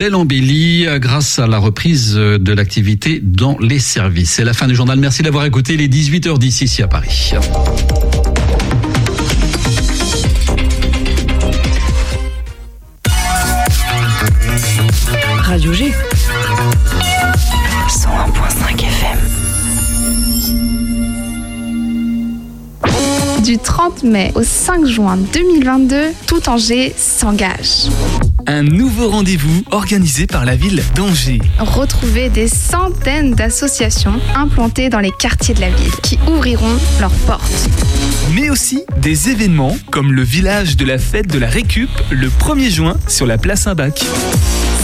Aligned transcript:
Elle 0.00 0.14
embellit 0.14 0.86
grâce 1.00 1.40
à 1.40 1.48
la 1.48 1.58
reprise 1.58 2.14
de 2.14 2.52
l'activité 2.52 3.18
dans 3.20 3.58
les 3.58 3.80
services. 3.80 4.30
C'est 4.30 4.44
la 4.44 4.52
fin 4.52 4.68
du 4.68 4.76
journal. 4.76 4.96
Merci 5.00 5.24
d'avoir 5.24 5.44
écouté 5.44 5.76
les 5.76 5.88
18h10 5.88 6.62
ici 6.62 6.82
à 6.84 6.86
Paris. 6.86 7.32
Radio 15.42 15.72
G. 15.72 15.87
Du 23.48 23.56
30 23.56 24.02
mai 24.02 24.30
au 24.34 24.42
5 24.42 24.84
juin 24.84 25.16
2022, 25.16 26.12
tout 26.26 26.50
Angers 26.50 26.94
s'engage. 26.98 27.86
Un 28.46 28.62
nouveau 28.62 29.08
rendez-vous 29.08 29.62
organisé 29.70 30.26
par 30.26 30.44
la 30.44 30.54
ville 30.54 30.82
d'Angers. 30.94 31.40
Retrouvez 31.58 32.28
des 32.28 32.46
centaines 32.46 33.32
d'associations 33.32 34.20
implantées 34.34 34.90
dans 34.90 35.00
les 35.00 35.12
quartiers 35.18 35.54
de 35.54 35.62
la 35.62 35.70
ville 35.70 35.94
qui 36.02 36.18
ouvriront 36.28 36.76
leurs 37.00 37.10
portes. 37.26 37.70
Mais 38.34 38.50
aussi 38.50 38.84
des 39.00 39.30
événements 39.30 39.78
comme 39.90 40.12
le 40.12 40.24
village 40.24 40.76
de 40.76 40.84
la 40.84 40.98
fête 40.98 41.28
de 41.28 41.38
la 41.38 41.48
récup 41.48 41.88
le 42.10 42.28
1er 42.28 42.68
juin 42.68 42.98
sur 43.06 43.24
la 43.24 43.38
place 43.38 43.62
Saint-Bac. 43.62 44.04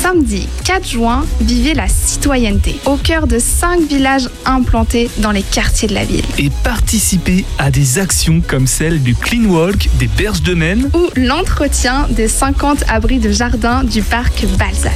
Samedi 0.04 0.46
4 0.66 0.86
juin, 0.86 1.24
vivez 1.40 1.72
la 1.72 1.88
citoyenneté 1.88 2.78
au 2.84 2.96
cœur 2.96 3.26
de 3.26 3.38
5 3.38 3.80
villages 3.88 4.28
implantés 4.44 5.08
dans 5.16 5.30
les 5.30 5.40
quartiers 5.40 5.88
de 5.88 5.94
la 5.94 6.04
ville. 6.04 6.26
Et 6.36 6.50
participez 6.62 7.46
à 7.56 7.70
des 7.70 7.98
actions 7.98 8.42
comme 8.46 8.66
celle 8.66 9.02
du 9.02 9.14
Clean 9.14 9.46
Walk 9.46 9.88
des 9.98 10.08
Berges 10.08 10.42
de 10.42 10.52
Maine 10.52 10.90
ou 10.92 11.08
l'entretien 11.16 12.06
des 12.10 12.28
50 12.28 12.84
abris 12.86 13.18
de 13.18 13.32
jardin 13.32 13.82
du 13.82 14.02
parc 14.02 14.44
Balzac. 14.58 14.92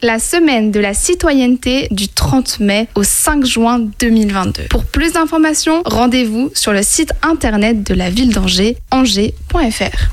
La 0.00 0.20
semaine 0.20 0.70
de 0.70 0.78
la 0.78 0.94
citoyenneté 0.94 1.88
du 1.90 2.06
30 2.06 2.60
mai 2.60 2.86
au 2.94 3.02
5 3.02 3.44
juin 3.44 3.80
2022. 3.98 4.68
Pour 4.70 4.84
plus 4.84 5.14
d'informations, 5.14 5.82
rendez-vous 5.84 6.52
sur 6.54 6.72
le 6.72 6.84
site 6.84 7.12
internet 7.22 7.82
de 7.82 7.94
la 7.94 8.10
ville 8.10 8.32
d'Angers, 8.32 8.76
angers.fr. 8.92 10.12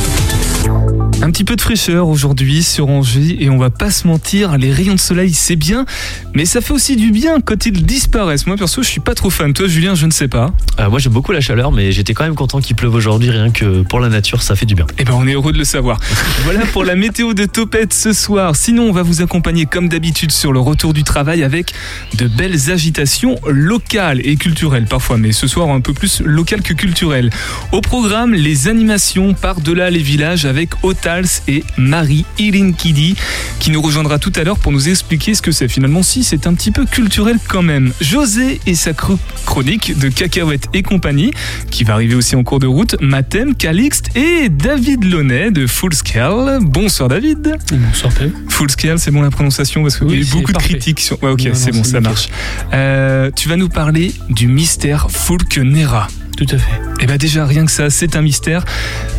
Un 1.23 1.29
petit 1.29 1.43
peu 1.43 1.55
de 1.55 1.61
fraîcheur 1.61 2.07
aujourd'hui 2.07 2.63
sur 2.63 2.89
Angers 2.89 3.37
et 3.39 3.51
on 3.51 3.59
va 3.59 3.69
pas 3.69 3.91
se 3.91 4.07
mentir, 4.07 4.57
les 4.57 4.73
rayons 4.73 4.95
de 4.95 4.99
soleil 4.99 5.33
c'est 5.33 5.55
bien, 5.55 5.85
mais 6.33 6.45
ça 6.45 6.61
fait 6.61 6.73
aussi 6.73 6.95
du 6.95 7.11
bien 7.11 7.41
quand 7.41 7.67
ils 7.67 7.85
disparaissent. 7.85 8.47
Moi 8.47 8.57
perso 8.57 8.81
je 8.81 8.87
suis 8.87 9.01
pas 9.01 9.13
trop 9.13 9.29
fan, 9.29 9.53
toi 9.53 9.67
Julien 9.67 9.93
je 9.93 10.07
ne 10.07 10.11
sais 10.11 10.27
pas. 10.27 10.51
Euh, 10.79 10.89
moi 10.89 10.97
j'aime 10.97 11.13
beaucoup 11.13 11.31
la 11.31 11.39
chaleur 11.39 11.71
mais 11.71 11.91
j'étais 11.91 12.15
quand 12.15 12.23
même 12.23 12.33
content 12.33 12.59
qu'il 12.59 12.75
pleuve 12.75 12.95
aujourd'hui, 12.95 13.29
rien 13.29 13.51
que 13.51 13.83
pour 13.83 13.99
la 13.99 14.09
nature 14.09 14.41
ça 14.41 14.55
fait 14.55 14.65
du 14.65 14.73
bien. 14.73 14.87
Eh 14.97 15.03
ben 15.03 15.13
on 15.13 15.27
est 15.27 15.33
heureux 15.33 15.53
de 15.53 15.59
le 15.59 15.63
savoir. 15.63 15.99
voilà 16.43 16.65
pour 16.65 16.85
la 16.85 16.95
météo 16.95 17.35
de 17.35 17.45
Topette 17.45 17.93
ce 17.93 18.13
soir. 18.13 18.55
Sinon 18.55 18.85
on 18.85 18.91
va 18.91 19.03
vous 19.03 19.21
accompagner 19.21 19.67
comme 19.67 19.89
d'habitude 19.89 20.31
sur 20.31 20.51
le 20.51 20.59
retour 20.59 20.91
du 20.91 21.03
travail 21.03 21.43
avec 21.43 21.71
de 22.15 22.27
belles 22.27 22.71
agitations 22.71 23.39
locales 23.45 24.25
et 24.25 24.37
culturelles 24.37 24.85
parfois, 24.85 25.17
mais 25.17 25.33
ce 25.33 25.45
soir 25.45 25.69
un 25.69 25.81
peu 25.81 25.93
plus 25.93 26.21
local 26.25 26.63
que 26.63 26.73
culturel. 26.73 27.29
Au 27.71 27.81
programme 27.81 28.33
les 28.33 28.67
animations 28.67 29.35
par-delà 29.35 29.91
les 29.91 29.99
villages 29.99 30.45
avec 30.45 30.71
Ota 30.81 31.10
et 31.47 31.63
Marie 31.77 32.25
Ilinkidi 32.39 33.15
qui 33.59 33.71
nous 33.71 33.81
rejoindra 33.81 34.17
tout 34.17 34.31
à 34.35 34.43
l'heure 34.43 34.57
pour 34.57 34.71
nous 34.71 34.89
expliquer 34.89 35.35
ce 35.35 35.41
que 35.41 35.51
c'est. 35.51 35.67
Finalement, 35.67 36.03
si 36.03 36.23
c'est 36.23 36.47
un 36.47 36.53
petit 36.53 36.71
peu 36.71 36.85
culturel 36.85 37.37
quand 37.47 37.61
même. 37.61 37.91
José 37.99 38.59
et 38.65 38.75
sa 38.75 38.93
chronique 38.93 39.97
de 39.99 40.09
cacahuètes 40.09 40.67
et 40.73 40.83
compagnie 40.83 41.31
qui 41.69 41.83
va 41.83 41.93
arriver 41.93 42.15
aussi 42.15 42.35
en 42.35 42.43
cours 42.43 42.59
de 42.59 42.67
route. 42.67 42.95
Mathem, 43.01 43.55
Calixte 43.55 44.15
et 44.15 44.49
David 44.49 45.03
Launay 45.03 45.51
de 45.51 45.67
Full 45.67 45.93
Scale. 45.93 46.59
Bonsoir 46.61 47.09
David. 47.09 47.55
Bonsoir. 47.71 48.13
Full 48.49 48.71
Scale, 48.71 48.99
c'est 48.99 49.11
bon 49.11 49.21
la 49.21 49.31
prononciation 49.31 49.81
parce 49.81 49.97
qu'il 49.97 50.11
y 50.11 50.13
a 50.13 50.17
eu 50.17 50.25
beaucoup 50.25 50.53
de 50.53 50.57
critiques 50.57 50.99
sur. 50.99 51.21
Ouais, 51.23 51.31
ok, 51.31 51.49
c'est 51.53 51.71
bon, 51.71 51.83
ça 51.83 51.99
marche. 51.99 52.29
Euh, 52.73 53.31
tu 53.35 53.49
vas 53.49 53.57
nous 53.57 53.69
parler 53.69 54.13
du 54.29 54.47
mystère 54.47 55.07
Fulkenera. 55.11 56.07
Tout 56.37 56.45
à 56.51 56.57
fait. 56.57 56.81
Et 57.01 57.07
bah 57.07 57.17
déjà 57.17 57.45
rien 57.45 57.65
que 57.65 57.71
ça, 57.71 57.89
c'est 57.89 58.15
un 58.15 58.21
mystère. 58.21 58.63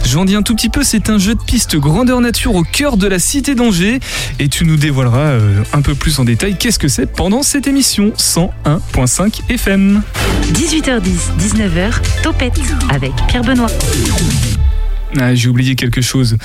J'en 0.06 0.24
dis 0.24 0.34
un 0.34 0.42
tout 0.42 0.54
petit 0.54 0.68
peu, 0.68 0.82
c'est 0.82 1.10
un 1.10 1.18
jeu 1.18 1.34
de 1.34 1.42
piste 1.42 1.76
grandeur 1.76 2.20
nature 2.20 2.54
au 2.54 2.62
cœur 2.62 2.96
de 2.96 3.06
la 3.06 3.18
cité 3.18 3.54
d'Angers 3.54 4.00
et 4.38 4.48
tu 4.48 4.64
nous 4.64 4.76
dévoileras 4.76 5.32
euh, 5.32 5.62
un 5.72 5.82
peu 5.82 5.94
plus 5.94 6.18
en 6.18 6.24
détail 6.24 6.56
qu'est-ce 6.58 6.78
que 6.78 6.88
c'est 6.88 7.06
pendant 7.06 7.42
cette 7.42 7.66
émission 7.66 8.12
101.5 8.16 9.42
FM. 9.48 10.02
18h10, 10.52 11.00
19h, 11.38 11.92
Topette 12.22 12.60
avec 12.90 13.12
Pierre 13.28 13.42
Benoît. 13.42 13.70
Ah, 15.18 15.34
j'ai 15.34 15.48
oublié 15.48 15.74
quelque 15.74 16.00
chose. 16.00 16.38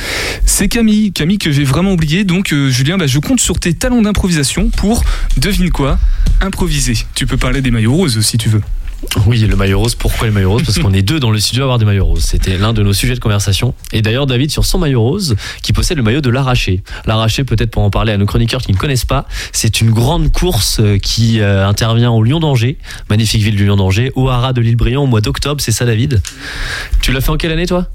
C'est 0.46 0.68
Camille, 0.68 1.14
Camille 1.14 1.38
que 1.38 1.52
j'ai 1.52 1.64
vraiment 1.64 1.94
oublié. 1.94 2.26
Donc 2.26 2.52
euh, 2.52 2.70
Julien, 2.70 2.98
bah, 2.98 3.08
je 3.08 3.20
compte 3.20 3.40
sur 3.40 3.60
tes 3.60 3.74
talents 3.74 4.02
d'improvisation 4.02 4.70
pour, 4.70 5.04
devine 5.38 5.70
quoi, 5.70 5.98
improviser. 6.42 6.98
Tu 7.16 7.26
peux 7.26 7.38
parler 7.38 7.62
des 7.62 7.72
maillots 7.72 7.94
roses 7.94 8.20
si 8.22 8.38
tu 8.38 8.50
veux. 8.50 8.62
Oui, 9.26 9.40
le 9.40 9.56
maillot 9.56 9.80
rose. 9.80 9.96
Pourquoi 9.96 10.28
le 10.28 10.34
maillot 10.34 10.52
rose? 10.52 10.64
Parce 10.64 10.80
qu'on 10.80 10.94
est 10.94 11.02
deux 11.02 11.20
dans 11.20 11.32
le 11.32 11.40
studio 11.40 11.64
à 11.64 11.66
avoir 11.66 11.80
des 11.80 11.86
maillots 11.86 12.06
roses. 12.06 12.24
C'était 12.24 12.58
l'un 12.58 12.74
de 12.74 12.84
nos 12.84 12.94
sujets 12.94 13.16
de 13.16 13.20
conversation. 13.20 13.74
Et 13.92 14.02
d'ailleurs, 14.02 14.28
David, 14.28 14.52
sur 14.52 14.66
son 14.66 14.78
maillot 14.80 15.02
rose, 15.02 15.36
qui 15.64 15.74
possède 15.74 15.98
le 15.98 16.04
maillot 16.04 16.22
de 16.22 16.30
l'arraché. 16.30 16.84
L'arraché, 17.06 17.44
peut-être 17.44 17.72
pour 17.72 17.84
en 17.84 17.90
parler 17.90 18.12
à 18.12 18.18
nos 18.18 18.26
chroniqueurs 18.26 18.62
qui 18.62 18.72
ne 18.72 18.78
connaissent 18.78 19.06
pas, 19.06 19.28
c'est 19.52 19.82
une 19.82 19.92
grande 19.92 20.32
course 20.32 20.80
euh, 20.80 20.98
qui 20.98 21.40
euh, 21.40 21.68
intervient 21.68 22.12
au 22.12 22.24
Lyon 22.24 22.40
d'Angers, 22.40 22.78
magnifique 23.10 23.42
ville 23.42 23.56
du 23.56 23.66
Lyon 23.66 23.76
d'Angers, 23.76 24.12
au 24.16 24.30
Haras 24.30 24.54
de 24.54 24.62
l'île 24.62 24.76
Briand 24.76 25.04
au 25.04 25.08
mois 25.08 25.22
d'octobre. 25.22 25.62
C'est 25.62 25.72
ça, 25.72 25.86
David? 25.86 26.22
Tu 27.02 27.12
l'as 27.12 27.22
fait 27.22 27.32
en 27.32 27.38
quelle 27.38 27.52
année, 27.52 27.66
toi? 27.66 27.88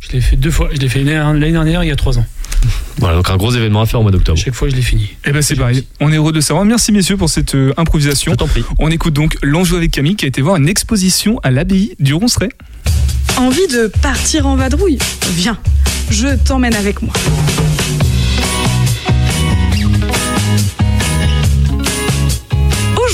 Je 0.00 0.12
l'ai 0.12 0.20
fait 0.20 0.36
deux 0.36 0.50
fois. 0.50 0.68
Je 0.72 0.78
l'ai 0.78 0.88
fait 0.88 1.02
l'année 1.02 1.52
dernière, 1.52 1.84
il 1.84 1.88
y 1.88 1.92
a 1.92 1.96
trois 1.96 2.18
ans. 2.18 2.26
Voilà, 2.98 3.16
donc 3.16 3.28
un 3.28 3.36
gros 3.36 3.52
événement 3.52 3.82
à 3.82 3.86
faire 3.86 4.00
au 4.00 4.02
mois 4.02 4.12
d'octobre. 4.12 4.38
Chaque 4.38 4.54
fois, 4.54 4.68
je 4.68 4.74
l'ai 4.74 4.82
fini. 4.82 5.14
Eh 5.24 5.32
ben 5.32 5.42
c'est 5.42 5.56
pareil. 5.56 5.86
On 6.00 6.10
est 6.12 6.16
heureux 6.16 6.32
de 6.32 6.40
savoir. 6.40 6.64
Merci 6.64 6.92
messieurs 6.92 7.16
pour 7.16 7.28
cette 7.28 7.54
euh, 7.54 7.74
improvisation. 7.76 8.32
Je 8.32 8.36
t'en 8.36 8.46
prie. 8.48 8.64
On 8.78 8.90
écoute 8.90 9.14
donc 9.14 9.36
l'enjeu 9.42 9.76
avec 9.76 9.90
Camille 9.90 10.16
qui 10.16 10.24
a 10.24 10.28
été 10.28 10.40
voir 10.40 10.56
une 10.56 10.68
exposition 10.68 11.38
à 11.42 11.50
l'abbaye 11.50 11.94
du 12.00 12.14
Ronceret. 12.14 12.48
Envie 13.36 13.66
de 13.68 13.88
partir 14.00 14.46
en 14.46 14.56
vadrouille? 14.56 14.98
Viens, 15.32 15.58
je 16.10 16.28
t'emmène 16.36 16.74
avec 16.74 17.02
moi. 17.02 17.12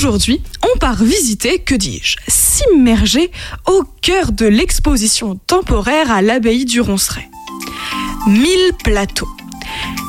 Aujourd'hui, 0.03 0.41
on 0.61 0.77
part 0.79 1.01
visiter, 1.01 1.59
que 1.59 1.75
dis-je, 1.75 2.17
s'immerger 2.27 3.31
au 3.65 3.85
cœur 4.01 4.33
de 4.33 4.45
l'exposition 4.45 5.39
temporaire 5.47 6.11
à 6.11 6.21
l'abbaye 6.21 6.65
du 6.65 6.81
Ronceret. 6.81 7.29
1000 8.27 8.43
plateaux. 8.83 9.29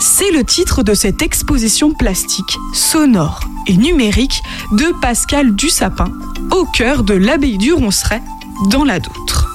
C'est 0.01 0.33
le 0.33 0.43
titre 0.43 0.83
de 0.83 0.95
cette 0.95 1.23
exposition 1.23 1.95
plastique, 1.95 2.59
sonore 2.73 3.39
et 3.69 3.77
numérique 3.77 4.43
de 4.73 4.93
Pascal 5.01 5.55
Dussapin, 5.55 6.11
au 6.51 6.65
cœur 6.65 7.05
de 7.05 7.15
l'abbaye 7.15 7.57
du 7.57 7.73
Ronceret, 7.73 8.23
dans 8.71 8.83
la 8.83 8.99
Doutre. 8.99 9.49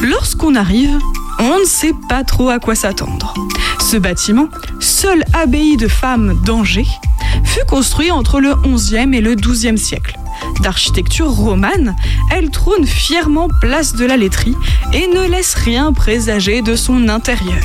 Lorsqu'on 0.00 0.54
arrive, 0.54 0.98
on 1.38 1.60
ne 1.60 1.64
sait 1.64 1.94
pas 2.08 2.24
trop 2.24 2.48
à 2.48 2.58
quoi 2.58 2.74
s'attendre. 2.74 3.34
Ce 3.80 3.96
bâtiment, 3.96 4.48
seule 4.80 5.24
abbaye 5.32 5.76
de 5.76 5.88
femmes 5.88 6.40
d'Angers, 6.44 6.86
fut 7.44 7.64
construit 7.66 8.10
entre 8.10 8.40
le 8.40 8.50
11e 8.50 9.14
et 9.14 9.20
le 9.20 9.34
12e 9.34 9.76
siècle. 9.76 10.18
D'architecture 10.60 11.30
romane, 11.30 11.94
elle 12.30 12.50
trône 12.50 12.86
fièrement 12.86 13.48
place 13.60 13.94
de 13.94 14.04
la 14.04 14.16
laiterie 14.16 14.56
et 14.92 15.06
ne 15.06 15.28
laisse 15.28 15.54
rien 15.54 15.92
présager 15.92 16.62
de 16.62 16.76
son 16.76 17.08
intérieur. 17.08 17.62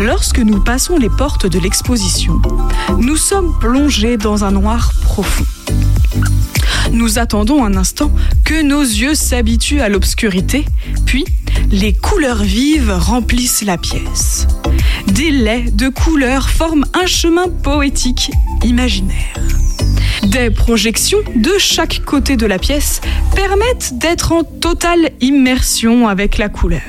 Lorsque 0.00 0.38
nous 0.38 0.60
passons 0.60 0.96
les 0.96 1.10
portes 1.10 1.46
de 1.46 1.58
l'exposition, 1.58 2.40
nous 2.98 3.16
sommes 3.16 3.56
plongés 3.58 4.16
dans 4.16 4.44
un 4.44 4.50
noir 4.52 4.92
profond. 5.02 5.44
Nous 6.92 7.18
attendons 7.18 7.64
un 7.64 7.76
instant 7.76 8.10
que 8.44 8.62
nos 8.62 8.82
yeux 8.82 9.14
s'habituent 9.14 9.80
à 9.80 9.88
l'obscurité, 9.88 10.64
puis 11.06 11.24
les 11.70 11.92
couleurs 11.92 12.42
vives 12.42 12.94
remplissent 12.96 13.62
la 13.62 13.78
pièce. 13.78 14.46
Des 15.08 15.30
laits 15.30 15.74
de 15.74 15.88
couleurs 15.88 16.48
forment 16.48 16.84
un 16.94 17.06
chemin 17.06 17.48
poétique 17.48 18.30
imaginaire. 18.62 19.34
Des 20.24 20.50
projections 20.50 21.18
de 21.34 21.52
chaque 21.58 22.02
côté 22.04 22.36
de 22.36 22.46
la 22.46 22.58
pièce 22.58 23.00
permettent 23.34 23.98
d'être 23.98 24.32
en 24.32 24.44
totale 24.44 25.10
immersion 25.20 26.08
avec 26.08 26.38
la 26.38 26.48
couleur. 26.48 26.80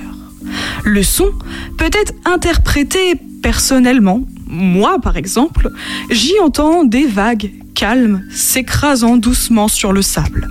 Le 0.83 1.03
son 1.03 1.31
peut 1.77 1.89
être 1.91 2.13
interprété 2.25 3.15
personnellement. 3.41 4.21
Moi, 4.47 4.99
par 5.01 5.17
exemple, 5.17 5.69
j'y 6.11 6.39
entends 6.39 6.83
des 6.83 7.07
vagues 7.07 7.51
calmes 7.75 8.23
s'écrasant 8.31 9.17
doucement 9.17 9.67
sur 9.67 9.93
le 9.93 10.01
sable. 10.01 10.47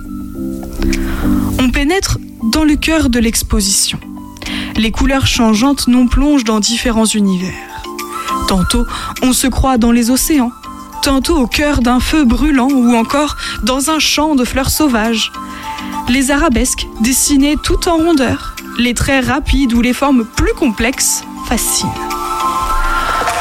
On 1.59 1.69
pénètre 1.71 2.19
dans 2.43 2.63
le 2.63 2.75
cœur 2.75 3.09
de 3.09 3.19
l'exposition. 3.19 3.99
Les 4.77 4.91
couleurs 4.91 5.27
changeantes 5.27 5.87
nous 5.87 6.07
plongent 6.07 6.43
dans 6.43 6.59
différents 6.59 7.05
univers. 7.05 7.51
Tantôt, 8.47 8.85
on 9.23 9.33
se 9.33 9.47
croit 9.47 9.77
dans 9.77 9.91
les 9.91 10.11
océans, 10.11 10.51
tantôt 11.01 11.37
au 11.37 11.47
cœur 11.47 11.81
d'un 11.81 11.99
feu 11.99 12.23
brûlant 12.23 12.69
ou 12.69 12.95
encore 12.95 13.35
dans 13.63 13.89
un 13.89 13.99
champ 13.99 14.35
de 14.35 14.45
fleurs 14.45 14.69
sauvages. 14.69 15.31
Les 16.07 16.29
arabesques, 16.29 16.87
dessinées 17.01 17.57
tout 17.61 17.89
en 17.89 17.97
rondeur, 17.97 18.55
les 18.77 18.93
traits 18.93 19.25
rapides 19.25 19.73
ou 19.73 19.81
les 19.81 19.93
formes 19.93 20.25
plus 20.25 20.53
complexes 20.53 21.23
fascinent. 21.47 21.89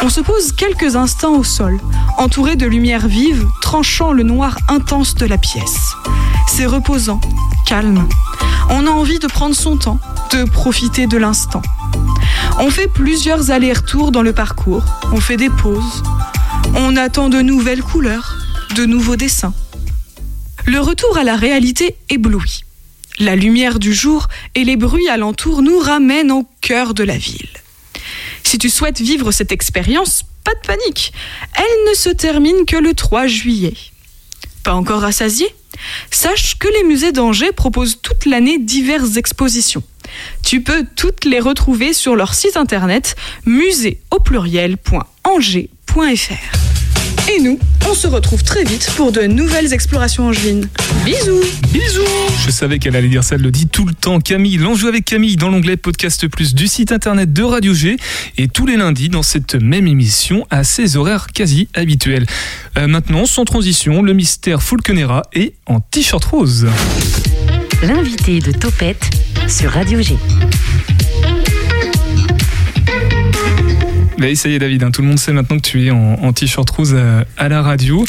On 0.03 0.09
se 0.09 0.21
pose 0.21 0.53
quelques 0.53 0.97
instants 0.97 1.37
au 1.37 1.45
sol, 1.45 1.79
entouré 2.19 2.57
de 2.57 2.67
lumière 2.67 3.07
vive, 3.07 3.47
le 3.75 4.23
noir 4.23 4.57
intense 4.69 5.17
de 5.17 5.27
la 5.27 5.37
pièce. 5.37 5.95
C'est 6.47 6.65
reposant, 6.65 7.21
calme. 7.67 8.07
On 8.71 8.87
a 8.87 8.91
envie 8.91 9.19
de 9.19 9.27
prendre 9.27 9.55
son 9.55 9.77
temps, 9.77 9.99
de 10.31 10.45
profiter 10.45 11.09
de 11.09 11.17
l'instant. 11.17 11.61
On 12.61 12.71
fait 12.71 12.87
plusieurs 12.87 13.51
allers-retours 13.51 14.13
dans 14.13 14.23
le 14.23 14.33
parcours, 14.33 14.85
on 15.13 15.21
fait 15.21 15.37
des 15.37 15.51
pauses, 15.51 16.05
on 16.77 16.97
attend 16.97 17.29
de 17.29 17.41
nouvelles 17.41 17.83
couleurs, 17.83 18.37
de 18.77 18.85
nouveaux 18.85 19.17
dessins. 19.17 19.55
Le 20.67 20.79
retour 20.79 21.19
à 21.19 21.25
la 21.25 21.35
réalité 21.35 21.97
éblouit. 22.11 22.61
La 23.19 23.35
lumière 23.35 23.81
du 23.81 23.93
jour 23.93 24.29
et 24.55 24.63
les 24.63 24.77
bruits 24.77 25.09
alentour 25.09 25.63
nous 25.63 25.79
ramènent 25.79 26.33
au 26.33 26.47
cœur 26.61 26.95
de 26.95 27.03
la 27.03 27.19
ville. 27.19 27.49
Si 28.45 28.57
tu 28.57 28.71
souhaites 28.71 29.01
vivre 29.01 29.33
cette 29.33 29.51
expérience, 29.51 30.23
pas 30.45 30.55
de 30.55 30.67
panique. 30.67 31.13
Elle 31.57 31.91
ne 31.91 31.95
se 31.95 32.11
termine 32.11 32.67
que 32.67 32.77
le 32.77 32.95
3 32.95 33.27
juillet. 33.27 33.75
Pas 34.63 34.75
encore 34.75 35.01
rassasié 35.01 35.55
Sache 36.11 36.57
que 36.59 36.69
les 36.69 36.85
musées 36.85 37.13
d'Angers 37.13 37.53
proposent 37.53 38.01
toute 38.01 38.27
l'année 38.27 38.59
diverses 38.59 39.17
expositions. 39.17 39.83
Tu 40.45 40.63
peux 40.63 40.85
toutes 40.97 41.25
les 41.25 41.41
retrouver 41.41 41.93
sur 41.93 42.15
leur 42.15 42.35
site 42.35 42.57
internet 42.57 43.17
musée 43.45 44.01
pluriel.angers.fr. 44.25 46.64
Et 47.37 47.41
nous, 47.41 47.59
on 47.89 47.95
se 47.95 48.07
retrouve 48.07 48.43
très 48.45 48.65
vite 48.65 48.89
pour 48.97 49.11
de 49.11 49.23
nouvelles 49.23 49.73
explorations 49.73 50.29
angevines. 50.29 50.69
Bisous 51.05 51.41
Bisous 51.73 52.03
Je 52.45 52.51
savais 52.51 52.79
qu'elle 52.79 52.95
allait 52.95 53.09
dire 53.09 53.25
ça, 53.25 53.35
elle 53.35 53.43
le 53.43 53.51
dit 53.51 53.67
tout 53.67 53.87
le 53.87 53.95
temps. 53.95 54.21
Camille, 54.21 54.57
l'enjeu 54.57 54.89
avec 54.89 55.05
Camille 55.05 55.37
dans 55.37 55.49
l'onglet 55.49 55.77
Podcast 55.77 56.29
Plus 56.29 56.55
du 56.55 56.69
site 56.69 56.93
internet 56.93 57.33
de 57.33 57.43
Radio 57.43 57.75
G 57.75 57.97
et 58.39 58.47
tous 58.47 58.67
les 58.67 58.77
lundis 58.77 59.09
dans 59.09 59.23
cette 59.23 59.55
même 59.55 59.89
émission 59.89 60.47
à 60.51 60.65
ses 60.65 60.97
horaires 60.97 61.27
quasi 61.29 61.69
habituels. 61.75 62.27
Euh, 62.79 62.87
maintenant, 62.87 63.27
sans 63.27 63.45
transition, 63.45 64.03
le 64.03 64.13
mystère 64.13 64.63
Fulkenera 64.63 65.23
est 65.33 65.55
en 65.67 65.81
t-shirt 65.81 66.25
rose. 66.25 66.69
L'invité 67.83 68.39
de 68.39 68.53
Topette 68.53 69.11
sur 69.49 69.73
Radio 69.73 70.01
G. 70.01 70.17
Bah, 74.19 74.35
ça 74.35 74.49
y 74.49 74.55
est 74.55 74.59
David, 74.59 74.85
hein, 74.85 74.91
tout 74.91 75.03
le 75.03 75.09
monde 75.09 75.19
sait 75.19 75.33
maintenant 75.33 75.57
que 75.57 75.69
tu 75.69 75.87
es 75.87 75.91
en, 75.91 76.33
t-shirt 76.33 76.69
rose 76.71 76.95
à, 76.95 77.25
à 77.37 77.49
la 77.49 77.63
radio. 77.63 78.05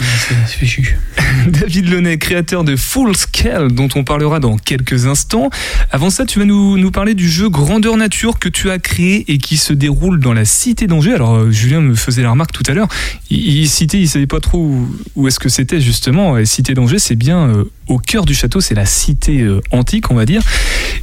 C'est 0.48 0.58
fichu. 0.58 0.98
David 1.52 1.90
Launay, 1.90 2.18
créateur 2.18 2.64
de 2.64 2.76
Full 2.76 3.16
Scale, 3.16 3.72
dont 3.72 3.90
on 3.96 4.04
parlera 4.04 4.40
dans 4.40 4.58
quelques 4.58 5.06
instants. 5.06 5.50
Avant 5.92 6.10
ça, 6.10 6.26
tu 6.26 6.40
vas 6.40 6.46
nous, 6.46 6.92
parler 6.92 7.14
du 7.14 7.30
jeu 7.30 7.50
Grandeur 7.50 7.98
Nature 7.98 8.40
que 8.40 8.50
tu 8.50 8.72
as 8.72 8.80
créé 8.80 9.32
et 9.32 9.38
qui 9.38 9.58
se 9.58 9.74
déroule 9.74 10.20
dans 10.20 10.34
la 10.34 10.46
cité 10.46 10.88
d'Angers. 10.88 11.14
Alors, 11.14 11.36
euh, 11.36 11.52
Julien 11.52 11.82
me 11.82 11.94
faisait 11.94 12.24
la 12.24 12.32
remarque 12.32 12.52
tout 12.52 12.64
à 12.68 12.74
l'heure. 12.74 12.88
Il, 13.30 13.60
il 13.60 13.68
citait, 13.68 14.00
il 14.00 14.08
savait 14.08 14.26
pas 14.26 14.40
trop 14.40 14.60
où, 14.60 14.90
où 15.16 15.28
est-ce 15.28 15.40
que 15.40 15.50
c'était 15.50 15.82
justement. 15.82 16.38
Et 16.38 16.46
cité 16.46 16.74
d'Angers, 16.74 17.00
c'est 17.00 17.16
bien 17.16 17.48
euh, 17.48 17.64
au 17.88 18.00
cœur 18.00 18.26
du 18.26 18.34
château, 18.34 18.62
c'est 18.62 18.76
la 18.76 18.86
cité 18.86 19.42
euh, 19.42 19.62
antique, 19.72 20.10
on 20.10 20.16
va 20.16 20.26
dire. 20.26 20.42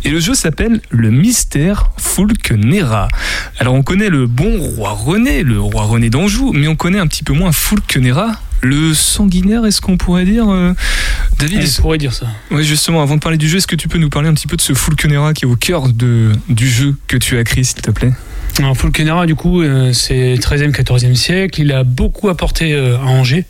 Et 0.04 0.10
le 0.10 0.18
jeu 0.18 0.34
s'appelle 0.34 0.80
Le 0.90 1.10
Mystère 1.10 1.90
Fulkenera. 1.98 3.08
Alors, 3.58 3.74
on 3.74 3.82
connaît 3.82 4.08
le 4.08 4.26
bon 4.26 4.58
roi 4.58 4.90
René, 4.90 5.44
le 5.44 5.60
roi 5.60 5.84
René 5.84 6.10
d'Anjou, 6.10 6.52
mais 6.52 6.66
on 6.66 6.74
connaît 6.74 6.98
un 6.98 7.06
petit 7.06 7.22
peu 7.22 7.32
moins 7.32 7.52
Fulkenera. 7.52 8.40
Le 8.62 8.94
sanguinaire, 8.94 9.66
est-ce 9.66 9.80
qu'on 9.80 9.96
pourrait 9.96 10.24
dire, 10.24 10.48
euh, 10.48 10.72
David 11.38 11.58
Elle 11.58 11.64
est-ce- 11.64 11.80
pourrait 11.80 11.98
dire 11.98 12.12
ça. 12.14 12.26
Ouais, 12.52 12.62
justement, 12.62 13.02
avant 13.02 13.16
de 13.16 13.20
parler 13.20 13.36
du 13.38 13.48
jeu, 13.48 13.56
est-ce 13.58 13.66
que 13.66 13.74
tu 13.76 13.88
peux 13.88 13.98
nous 13.98 14.08
parler 14.08 14.28
un 14.28 14.34
petit 14.34 14.46
peu 14.46 14.56
de 14.56 14.60
ce 14.62 14.72
Fulkenera 14.72 15.32
qui 15.34 15.44
est 15.44 15.48
au 15.48 15.56
cœur 15.56 15.88
de, 15.88 16.30
du 16.48 16.68
jeu 16.68 16.94
que 17.08 17.16
tu 17.16 17.36
as 17.38 17.44
créé, 17.44 17.64
s'il 17.64 17.82
te 17.82 17.90
plaît? 17.90 18.12
Alors, 18.58 18.76
Fulkenera, 18.76 19.24
du 19.26 19.34
coup, 19.34 19.62
euh, 19.62 19.92
c'est 19.94 20.34
13e, 20.34 20.72
14e 20.72 21.14
siècle. 21.14 21.62
Il 21.62 21.72
a 21.72 21.84
beaucoup 21.84 22.28
apporté 22.28 22.74
euh, 22.74 22.98
à 22.98 23.06
Angers. 23.06 23.46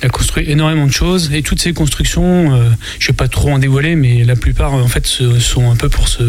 Il 0.00 0.06
a 0.06 0.08
construit 0.08 0.50
énormément 0.50 0.86
de 0.86 0.92
choses. 0.92 1.30
Et 1.34 1.42
toutes 1.42 1.60
ces 1.60 1.74
constructions, 1.74 2.54
euh, 2.54 2.70
je 2.98 3.04
ne 3.06 3.12
vais 3.12 3.16
pas 3.16 3.28
trop 3.28 3.50
en 3.50 3.58
dévoiler, 3.58 3.96
mais 3.96 4.24
la 4.24 4.34
plupart, 4.34 4.72
en 4.72 4.88
fait, 4.88 5.06
sont 5.06 5.70
un 5.70 5.76
peu 5.76 5.90
pour 5.90 6.08
ce. 6.08 6.22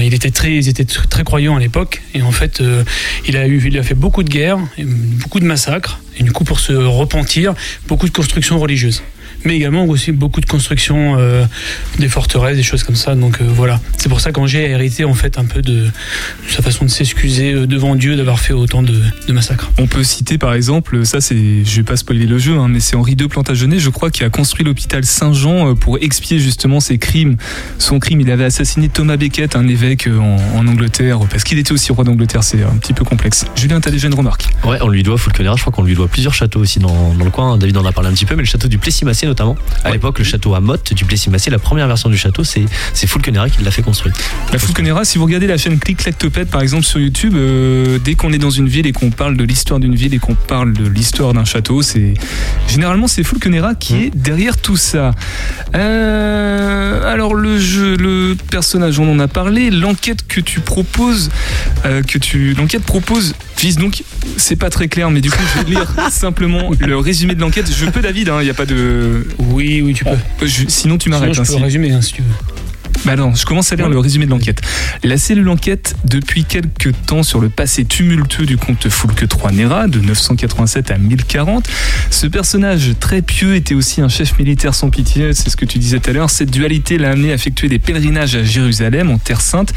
il 0.00 0.14
était 0.14 0.30
très, 0.30 0.54
ils 0.54 0.68
étaient 0.68 0.84
tr- 0.84 1.08
très 1.08 1.24
croyants 1.24 1.56
à 1.56 1.60
l'époque. 1.60 2.02
Et 2.14 2.22
en 2.22 2.30
fait, 2.32 2.62
il, 3.26 3.36
a 3.36 3.48
eu, 3.48 3.60
il 3.66 3.76
a 3.76 3.82
fait 3.82 3.94
beaucoup 3.94 4.22
de 4.22 4.30
guerres, 4.30 4.58
beaucoup 4.78 5.40
de 5.40 5.46
massacres. 5.46 5.98
Et 6.18 6.22
du 6.22 6.30
coup, 6.30 6.44
pour 6.44 6.60
se 6.60 6.72
repentir, 6.72 7.54
beaucoup 7.88 8.06
de 8.06 8.12
constructions 8.12 8.58
religieuses. 8.58 9.02
Mais 9.46 9.54
également 9.54 9.84
aussi 9.84 10.10
beaucoup 10.10 10.40
de 10.40 10.46
constructions 10.46 11.16
euh, 11.18 11.44
des 12.00 12.08
forteresses, 12.08 12.56
des 12.56 12.64
choses 12.64 12.82
comme 12.82 12.96
ça. 12.96 13.14
Donc 13.14 13.40
euh, 13.40 13.44
voilà, 13.48 13.80
c'est 13.96 14.08
pour 14.08 14.20
ça 14.20 14.32
qu'Angers 14.32 14.64
a 14.64 14.68
hérité 14.70 15.04
en 15.04 15.14
fait 15.14 15.38
un 15.38 15.44
peu 15.44 15.62
de, 15.62 15.84
de 15.84 15.90
sa 16.48 16.62
façon 16.62 16.84
de 16.84 16.90
s'excuser 16.90 17.52
euh, 17.52 17.66
devant 17.68 17.94
Dieu 17.94 18.16
d'avoir 18.16 18.40
fait 18.40 18.52
autant 18.52 18.82
de, 18.82 19.00
de 19.28 19.32
massacres. 19.32 19.70
On 19.78 19.86
peut 19.86 20.02
citer 20.02 20.36
par 20.36 20.52
exemple, 20.52 21.06
ça 21.06 21.20
c'est, 21.20 21.64
je 21.64 21.76
vais 21.76 21.84
pas 21.84 21.96
spoiler 21.96 22.26
le 22.26 22.38
jeu, 22.38 22.58
hein, 22.58 22.66
mais 22.66 22.80
c'est 22.80 22.96
Henri 22.96 23.12
II 23.12 23.28
Plantagenet, 23.28 23.78
je 23.78 23.90
crois, 23.90 24.10
qui 24.10 24.24
a 24.24 24.30
construit 24.30 24.64
l'hôpital 24.64 25.04
Saint-Jean 25.04 25.76
pour 25.76 25.98
expier 25.98 26.40
justement 26.40 26.80
ses 26.80 26.98
crimes. 26.98 27.36
Son 27.78 28.00
crime, 28.00 28.20
il 28.20 28.30
avait 28.32 28.46
assassiné 28.46 28.88
Thomas 28.88 29.16
Becket, 29.16 29.54
un 29.54 29.68
évêque 29.68 30.08
en, 30.08 30.58
en 30.58 30.66
Angleterre, 30.66 31.20
parce 31.30 31.44
qu'il 31.44 31.60
était 31.60 31.70
aussi 31.70 31.92
roi 31.92 32.02
d'Angleterre, 32.02 32.42
c'est 32.42 32.64
un 32.64 32.76
petit 32.78 32.94
peu 32.94 33.04
complexe. 33.04 33.46
Julien, 33.54 33.80
t'as 33.80 33.92
déjà 33.92 34.08
une 34.08 34.14
remarque 34.14 34.48
Ouais, 34.64 34.78
on 34.80 34.88
lui 34.88 35.04
doit 35.04 35.18
Fulkenera, 35.18 35.54
je 35.54 35.60
crois 35.60 35.72
qu'on 35.72 35.84
lui 35.84 35.94
doit 35.94 36.08
plusieurs 36.08 36.34
châteaux 36.34 36.58
aussi 36.58 36.80
dans, 36.80 37.14
dans 37.14 37.24
le 37.24 37.30
coin. 37.30 37.58
David 37.58 37.76
en 37.76 37.84
a 37.84 37.92
parlé 37.92 38.10
un 38.10 38.12
petit 38.12 38.26
peu, 38.26 38.34
mais 38.34 38.42
le 38.42 38.48
château 38.48 38.66
du 38.66 38.78
Plessis-Massé 38.78 39.28
notamment. 39.36 39.56
À 39.84 39.88
Ouais. 39.88 39.92
l'époque, 39.94 40.18
le 40.18 40.24
château 40.24 40.54
à 40.54 40.60
Motte 40.60 40.94
du 40.94 41.04
Plessis-Massé, 41.04 41.50
la 41.50 41.58
première 41.58 41.86
version 41.86 42.08
du 42.08 42.16
château, 42.16 42.42
c'est 42.44 42.66
Fulkenera 43.06 43.48
qui 43.50 43.62
l'a 43.62 43.70
fait 43.70 43.82
construire. 43.82 44.14
La 44.52 44.58
Fulkenera, 44.58 45.04
si 45.04 45.18
vous 45.18 45.24
regardez 45.24 45.46
la 45.46 45.58
chaîne 45.58 45.78
Click 45.78 45.98
Clack 45.98 46.16
Topette 46.18 46.50
par 46.50 46.62
exemple 46.62 46.84
sur 46.84 46.98
YouTube, 46.98 47.34
euh, 47.36 47.98
dès 48.02 48.14
qu'on 48.14 48.32
est 48.32 48.38
dans 48.38 48.50
une 48.50 48.68
ville 48.68 48.86
et 48.86 48.92
qu'on 48.92 49.10
parle 49.10 49.36
de 49.36 49.44
l'histoire 49.44 49.78
d'une 49.78 49.94
ville 49.94 50.14
et 50.14 50.18
qu'on 50.18 50.34
parle 50.34 50.72
de 50.72 50.88
l'histoire 50.88 51.34
d'un 51.34 51.44
château, 51.44 51.82
c'est 51.82 52.14
généralement 52.68 53.06
c'est 53.08 53.22
Fulkenera 53.24 53.74
qui 53.74 53.94
Mm. 53.94 54.02
est 54.04 54.16
derrière 54.16 54.56
tout 54.56 54.76
ça. 54.76 55.12
Euh, 55.74 57.12
alors 57.12 57.34
le 57.34 57.58
jeu, 57.58 57.96
le 57.96 58.36
personnage, 58.50 58.98
on 58.98 59.10
en 59.10 59.18
a 59.18 59.28
parlé. 59.28 59.70
L'enquête 59.70 60.26
que 60.26 60.40
tu 60.40 60.60
proposes, 60.60 61.30
euh, 61.84 62.02
que 62.02 62.18
tu, 62.18 62.54
l'enquête 62.54 62.82
propose 62.84 63.34
vise 63.58 63.76
donc, 63.76 64.02
c'est 64.36 64.56
pas 64.56 64.68
très 64.68 64.88
clair, 64.88 65.10
mais 65.10 65.20
du 65.22 65.30
coup 65.30 65.38
je 65.56 65.62
vais 65.62 65.70
lire 65.70 65.90
simplement 66.10 66.70
le 66.78 66.98
résumé 66.98 67.34
de 67.34 67.40
l'enquête. 67.40 67.70
Je 67.72 67.86
peux 67.86 68.00
David, 68.02 68.30
il 68.40 68.44
n'y 68.44 68.50
a 68.50 68.54
pas 68.54 68.66
de, 68.66 69.25
Oui, 69.38 69.82
oui, 69.82 69.94
tu 69.94 70.04
peux. 70.04 70.16
je- 70.46 70.64
sinon 70.68 70.98
tu 70.98 71.04
Sinon, 71.04 71.18
m'arrêtes. 71.18 71.34
je 71.34 71.40
hein, 71.40 71.44
peux 71.46 71.52
si- 71.54 71.62
résumer 71.62 71.90
hein, 71.92 72.00
si 72.02 72.12
tu 72.14 72.22
veux. 72.22 72.28
Bah 73.04 73.14
je 73.34 73.44
commence 73.44 73.72
à 73.72 73.76
lire 73.76 73.88
le 73.88 73.98
résumé 73.98 74.26
de 74.26 74.30
l'enquête. 74.30 74.60
La 75.04 75.16
cellule 75.16 75.48
enquête 75.48 75.96
depuis 76.04 76.44
quelques 76.44 76.92
temps 77.06 77.22
sur 77.22 77.40
le 77.40 77.48
passé 77.48 77.84
tumultueux 77.84 78.46
du 78.46 78.56
comte 78.56 78.88
Foulque 78.88 79.22
III 79.22 79.56
Nera 79.56 79.88
de 79.88 80.00
987 80.00 80.90
à 80.90 80.98
1040. 80.98 81.68
Ce 82.10 82.26
personnage 82.26 82.92
très 82.98 83.22
pieux 83.22 83.54
était 83.54 83.74
aussi 83.74 84.00
un 84.00 84.08
chef 84.08 84.38
militaire 84.38 84.74
sans 84.74 84.90
pitié, 84.90 85.32
c'est 85.34 85.50
ce 85.50 85.56
que 85.56 85.64
tu 85.64 85.78
disais 85.78 86.00
tout 86.00 86.10
à 86.10 86.12
l'heure. 86.12 86.30
Cette 86.30 86.50
dualité 86.50 86.98
l'a 86.98 87.10
amené 87.10 87.32
à 87.32 87.34
effectuer 87.34 87.68
des 87.68 87.78
pèlerinages 87.78 88.36
à 88.36 88.42
Jérusalem, 88.42 89.10
en 89.10 89.18
Terre 89.18 89.40
Sainte. 89.40 89.72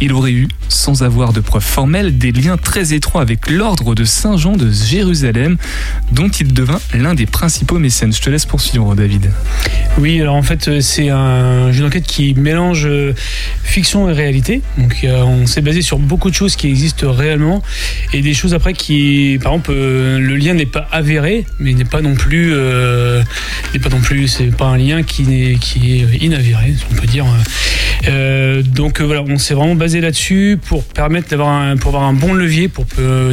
Il 0.00 0.12
aurait 0.12 0.32
eu, 0.32 0.48
sans 0.68 1.02
avoir 1.02 1.32
de 1.32 1.40
preuves 1.40 1.64
formelles, 1.64 2.18
des 2.18 2.32
liens 2.32 2.56
très 2.56 2.92
étroits 2.92 3.22
avec 3.22 3.50
l'ordre 3.50 3.94
de 3.94 4.04
Saint 4.04 4.36
Jean 4.36 4.56
de 4.56 4.70
Jérusalem, 4.70 5.56
dont 6.12 6.28
il 6.28 6.52
devint 6.52 6.80
l'un 6.92 7.14
des 7.14 7.26
principaux 7.26 7.78
mécènes. 7.78 8.12
Je 8.12 8.20
te 8.20 8.30
laisse 8.30 8.46
poursuivre, 8.46 8.94
David. 8.94 9.30
Oui, 9.98 10.20
alors 10.20 10.34
en 10.34 10.42
fait, 10.42 10.68
euh, 10.68 10.80
c'est 10.80 11.08
un 11.08 11.70
jeu 11.72 11.84
d'enquête 11.84 12.06
qui 12.06 12.34
mélange 12.34 12.63
euh, 12.72 13.12
fiction 13.62 14.08
et 14.08 14.12
réalité. 14.12 14.62
Donc, 14.78 15.04
on 15.04 15.46
s'est 15.46 15.60
basé 15.60 15.82
sur 15.82 15.98
beaucoup 15.98 16.30
de 16.30 16.34
choses 16.34 16.56
qui 16.56 16.68
existent 16.68 17.12
réellement 17.12 17.62
et 18.12 18.22
des 18.22 18.34
choses 18.34 18.54
après 18.54 18.72
qui, 18.72 19.38
par 19.42 19.52
exemple, 19.52 19.72
euh, 19.74 20.18
le 20.18 20.36
lien 20.36 20.54
n'est 20.54 20.66
pas 20.66 20.86
avéré, 20.92 21.44
mais 21.58 21.72
n'est 21.74 21.84
pas 21.84 22.00
non 22.00 22.14
plus, 22.14 22.52
euh, 22.54 23.22
n'est 23.72 23.80
pas 23.80 23.90
non 23.90 24.00
plus, 24.00 24.28
c'est 24.28 24.56
pas 24.56 24.66
un 24.66 24.76
lien 24.78 25.02
qui, 25.02 25.22
n'est- 25.24 25.56
qui 25.56 26.00
est 26.00 26.22
inavéré, 26.22 26.74
on 26.90 26.94
peut 26.94 27.06
dire. 27.06 27.26
Donc 28.74 29.00
voilà, 29.00 29.22
on 29.22 29.38
s'est 29.38 29.54
vraiment 29.54 29.74
basé 29.74 30.00
là-dessus 30.00 30.58
pour 30.68 30.84
permettre 30.84 31.28
d'avoir 31.28 31.48
un, 31.48 31.76
pour 31.76 31.94
avoir 31.94 32.04
un 32.08 32.12
bon 32.12 32.34
levier 32.34 32.68
pour 32.68 32.84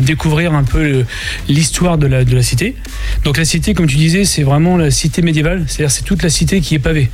découvrir 0.02 0.54
un 0.54 0.64
peu 0.64 1.04
l'histoire 1.50 1.98
de 1.98 2.08
la, 2.08 2.24
de 2.24 2.36
la 2.36 2.42
cité. 2.42 2.76
Donc 3.24 3.38
la 3.38 3.46
cité, 3.46 3.74
comme 3.74 3.88
tu 3.88 3.98
disais, 3.98 4.24
c'est 4.26 4.44
vraiment 4.44 4.78
la 4.78 4.90
cité 4.92 5.22
médiévale, 5.22 5.66
c'est-à-dire 5.68 5.92
c'est 5.92 6.04
toute 6.04 6.24
la 6.24 6.30
cité 6.30 6.62
qui 6.62 6.76
est 6.76 6.80
pavée. 6.80 7.10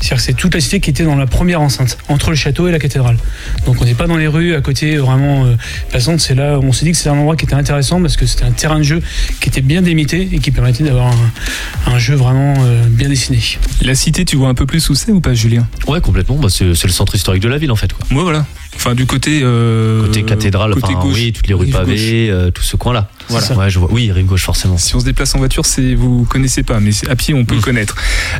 C'est-à-dire 0.00 0.16
que 0.18 0.22
c'est 0.22 0.34
toute 0.34 0.54
la 0.54 0.60
cité 0.60 0.80
qui 0.80 0.90
était 0.90 1.04
dans 1.04 1.16
la 1.16 1.26
première 1.26 1.60
enceinte, 1.60 1.96
entre 2.08 2.30
le 2.30 2.36
château 2.36 2.68
et 2.68 2.72
la 2.72 2.78
cathédrale. 2.78 3.16
Donc 3.64 3.80
on 3.80 3.84
n'est 3.84 3.94
pas 3.94 4.06
dans 4.06 4.16
les 4.16 4.26
rues 4.28 4.54
à 4.54 4.60
côté, 4.60 4.96
vraiment. 4.96 5.46
Euh, 5.46 5.54
passante, 5.90 6.20
c'est 6.20 6.34
là, 6.34 6.58
on 6.62 6.72
s'est 6.72 6.84
dit 6.84 6.92
que 6.92 6.96
c'était 6.98 7.10
un 7.10 7.14
endroit 7.18 7.36
qui 7.36 7.44
était 7.46 7.54
intéressant 7.54 8.00
parce 8.00 8.16
que 8.16 8.26
c'était 8.26 8.44
un 8.44 8.50
terrain 8.52 8.78
de 8.78 8.82
jeu 8.84 9.02
qui 9.40 9.48
était 9.48 9.62
bien 9.62 9.82
délimité 9.82 10.28
et 10.32 10.38
qui 10.38 10.50
permettait 10.50 10.84
d'avoir 10.84 11.06
un, 11.08 11.92
un 11.94 11.98
jeu 11.98 12.14
vraiment 12.14 12.54
euh, 12.58 12.84
bien 12.88 13.08
dessiné. 13.08 13.40
La 13.82 13.94
cité, 13.94 14.24
tu 14.24 14.36
vois 14.36 14.48
un 14.48 14.54
peu 14.54 14.66
plus 14.66 14.88
où 14.90 14.94
c'est 14.94 15.12
ou 15.12 15.20
pas, 15.20 15.34
Julien? 15.34 15.66
Ouais, 15.86 16.00
complètement. 16.00 16.36
Bah, 16.36 16.48
c'est 16.50 16.74
c'est 16.74 16.86
le 16.86 16.92
centre 16.92 17.14
historique 17.14 17.42
de 17.42 17.48
la 17.48 17.58
ville 17.58 17.72
en 17.72 17.76
fait. 17.76 17.92
Quoi. 17.92 18.06
Moi, 18.10 18.22
voilà. 18.22 18.44
Enfin, 18.74 18.94
du 18.94 19.06
côté. 19.06 19.40
euh, 19.42 20.02
Côté 20.02 20.22
cathédrale, 20.22 20.74
côté 20.74 20.88
enfin, 20.94 21.06
gauche. 21.06 21.14
oui, 21.14 21.32
toutes 21.32 21.46
les 21.48 21.54
rues 21.54 21.66
pavées, 21.68 22.28
euh, 22.30 22.50
tout 22.50 22.62
ce 22.62 22.76
coin-là. 22.76 23.08
Voilà. 23.28 23.46
C'est 23.46 23.54
ça. 23.54 23.58
Ouais, 23.58 23.70
je 23.70 23.78
vois. 23.78 23.88
Oui, 23.92 24.10
rive 24.12 24.26
gauche 24.26 24.42
forcément. 24.44 24.78
Si 24.78 24.94
on 24.94 25.00
se 25.00 25.04
déplace 25.04 25.34
en 25.34 25.38
voiture, 25.38 25.66
c'est 25.66 25.94
vous 25.94 26.24
connaissez 26.28 26.62
pas, 26.62 26.80
mais 26.80 26.90
à 27.08 27.16
pied 27.16 27.34
on 27.34 27.44
peut 27.44 27.54
Mm. 27.54 27.58
le 27.58 27.62
connaître. 27.62 27.96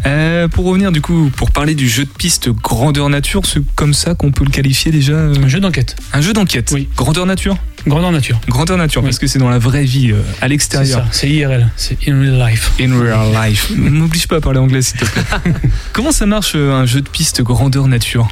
Euh, 0.06 0.48
pour 0.48 0.64
revenir 0.66 0.92
du 0.92 1.00
coup, 1.00 1.30
pour 1.36 1.50
parler 1.50 1.74
du 1.74 1.88
jeu 1.88 2.04
de 2.04 2.10
piste 2.10 2.50
grandeur 2.50 3.08
nature, 3.08 3.42
c'est 3.46 3.60
comme 3.74 3.94
ça 3.94 4.14
qu'on 4.14 4.30
peut 4.32 4.44
le 4.44 4.50
qualifier 4.50 4.90
déjà. 4.92 5.12
euh, 5.14 5.34
Un 5.42 5.48
jeu 5.48 5.60
d'enquête, 5.60 5.96
Un 6.12 6.20
jeu 6.20 6.32
d'enquête. 6.32 6.70
Oui. 6.74 6.88
Grandeur 6.96 7.26
nature. 7.26 7.56
grandeur 7.86 8.10
nature. 8.12 8.40
Grandeur 8.48 8.76
nature, 8.78 9.02
Oui. 9.02 9.08
parce 9.08 9.18
que 9.18 9.26
c'est 9.26 9.38
dans 9.38 9.48
la 9.48 9.58
vraie 9.58 9.84
vie, 9.84 10.10
euh, 10.12 10.16
à 10.40 10.42
C'est 10.42 10.48
l'extérieur. 10.48 11.00
ça, 11.00 11.08
c'est 11.12 11.28
IRL, 11.30 11.70
c'est 11.76 11.96
in 12.08 12.20
real 12.20 12.38
life. 12.50 12.72
In 12.80 12.98
real 13.00 13.32
life. 13.50 13.70
M'oblige 13.76 14.26
pas 14.28 14.36
à 14.36 14.40
parler 14.40 14.58
anglais, 14.58 14.82
s'il 14.82 14.98
te 14.98 15.04
plaît. 15.04 15.22
Comment 15.92 16.10
ça 16.12 16.26
marche 16.26 16.54
un 16.56 16.84
jeu 16.86 17.00
de 17.00 17.08
piste 17.08 17.42
grandeur 17.42 17.86
nature 17.88 18.28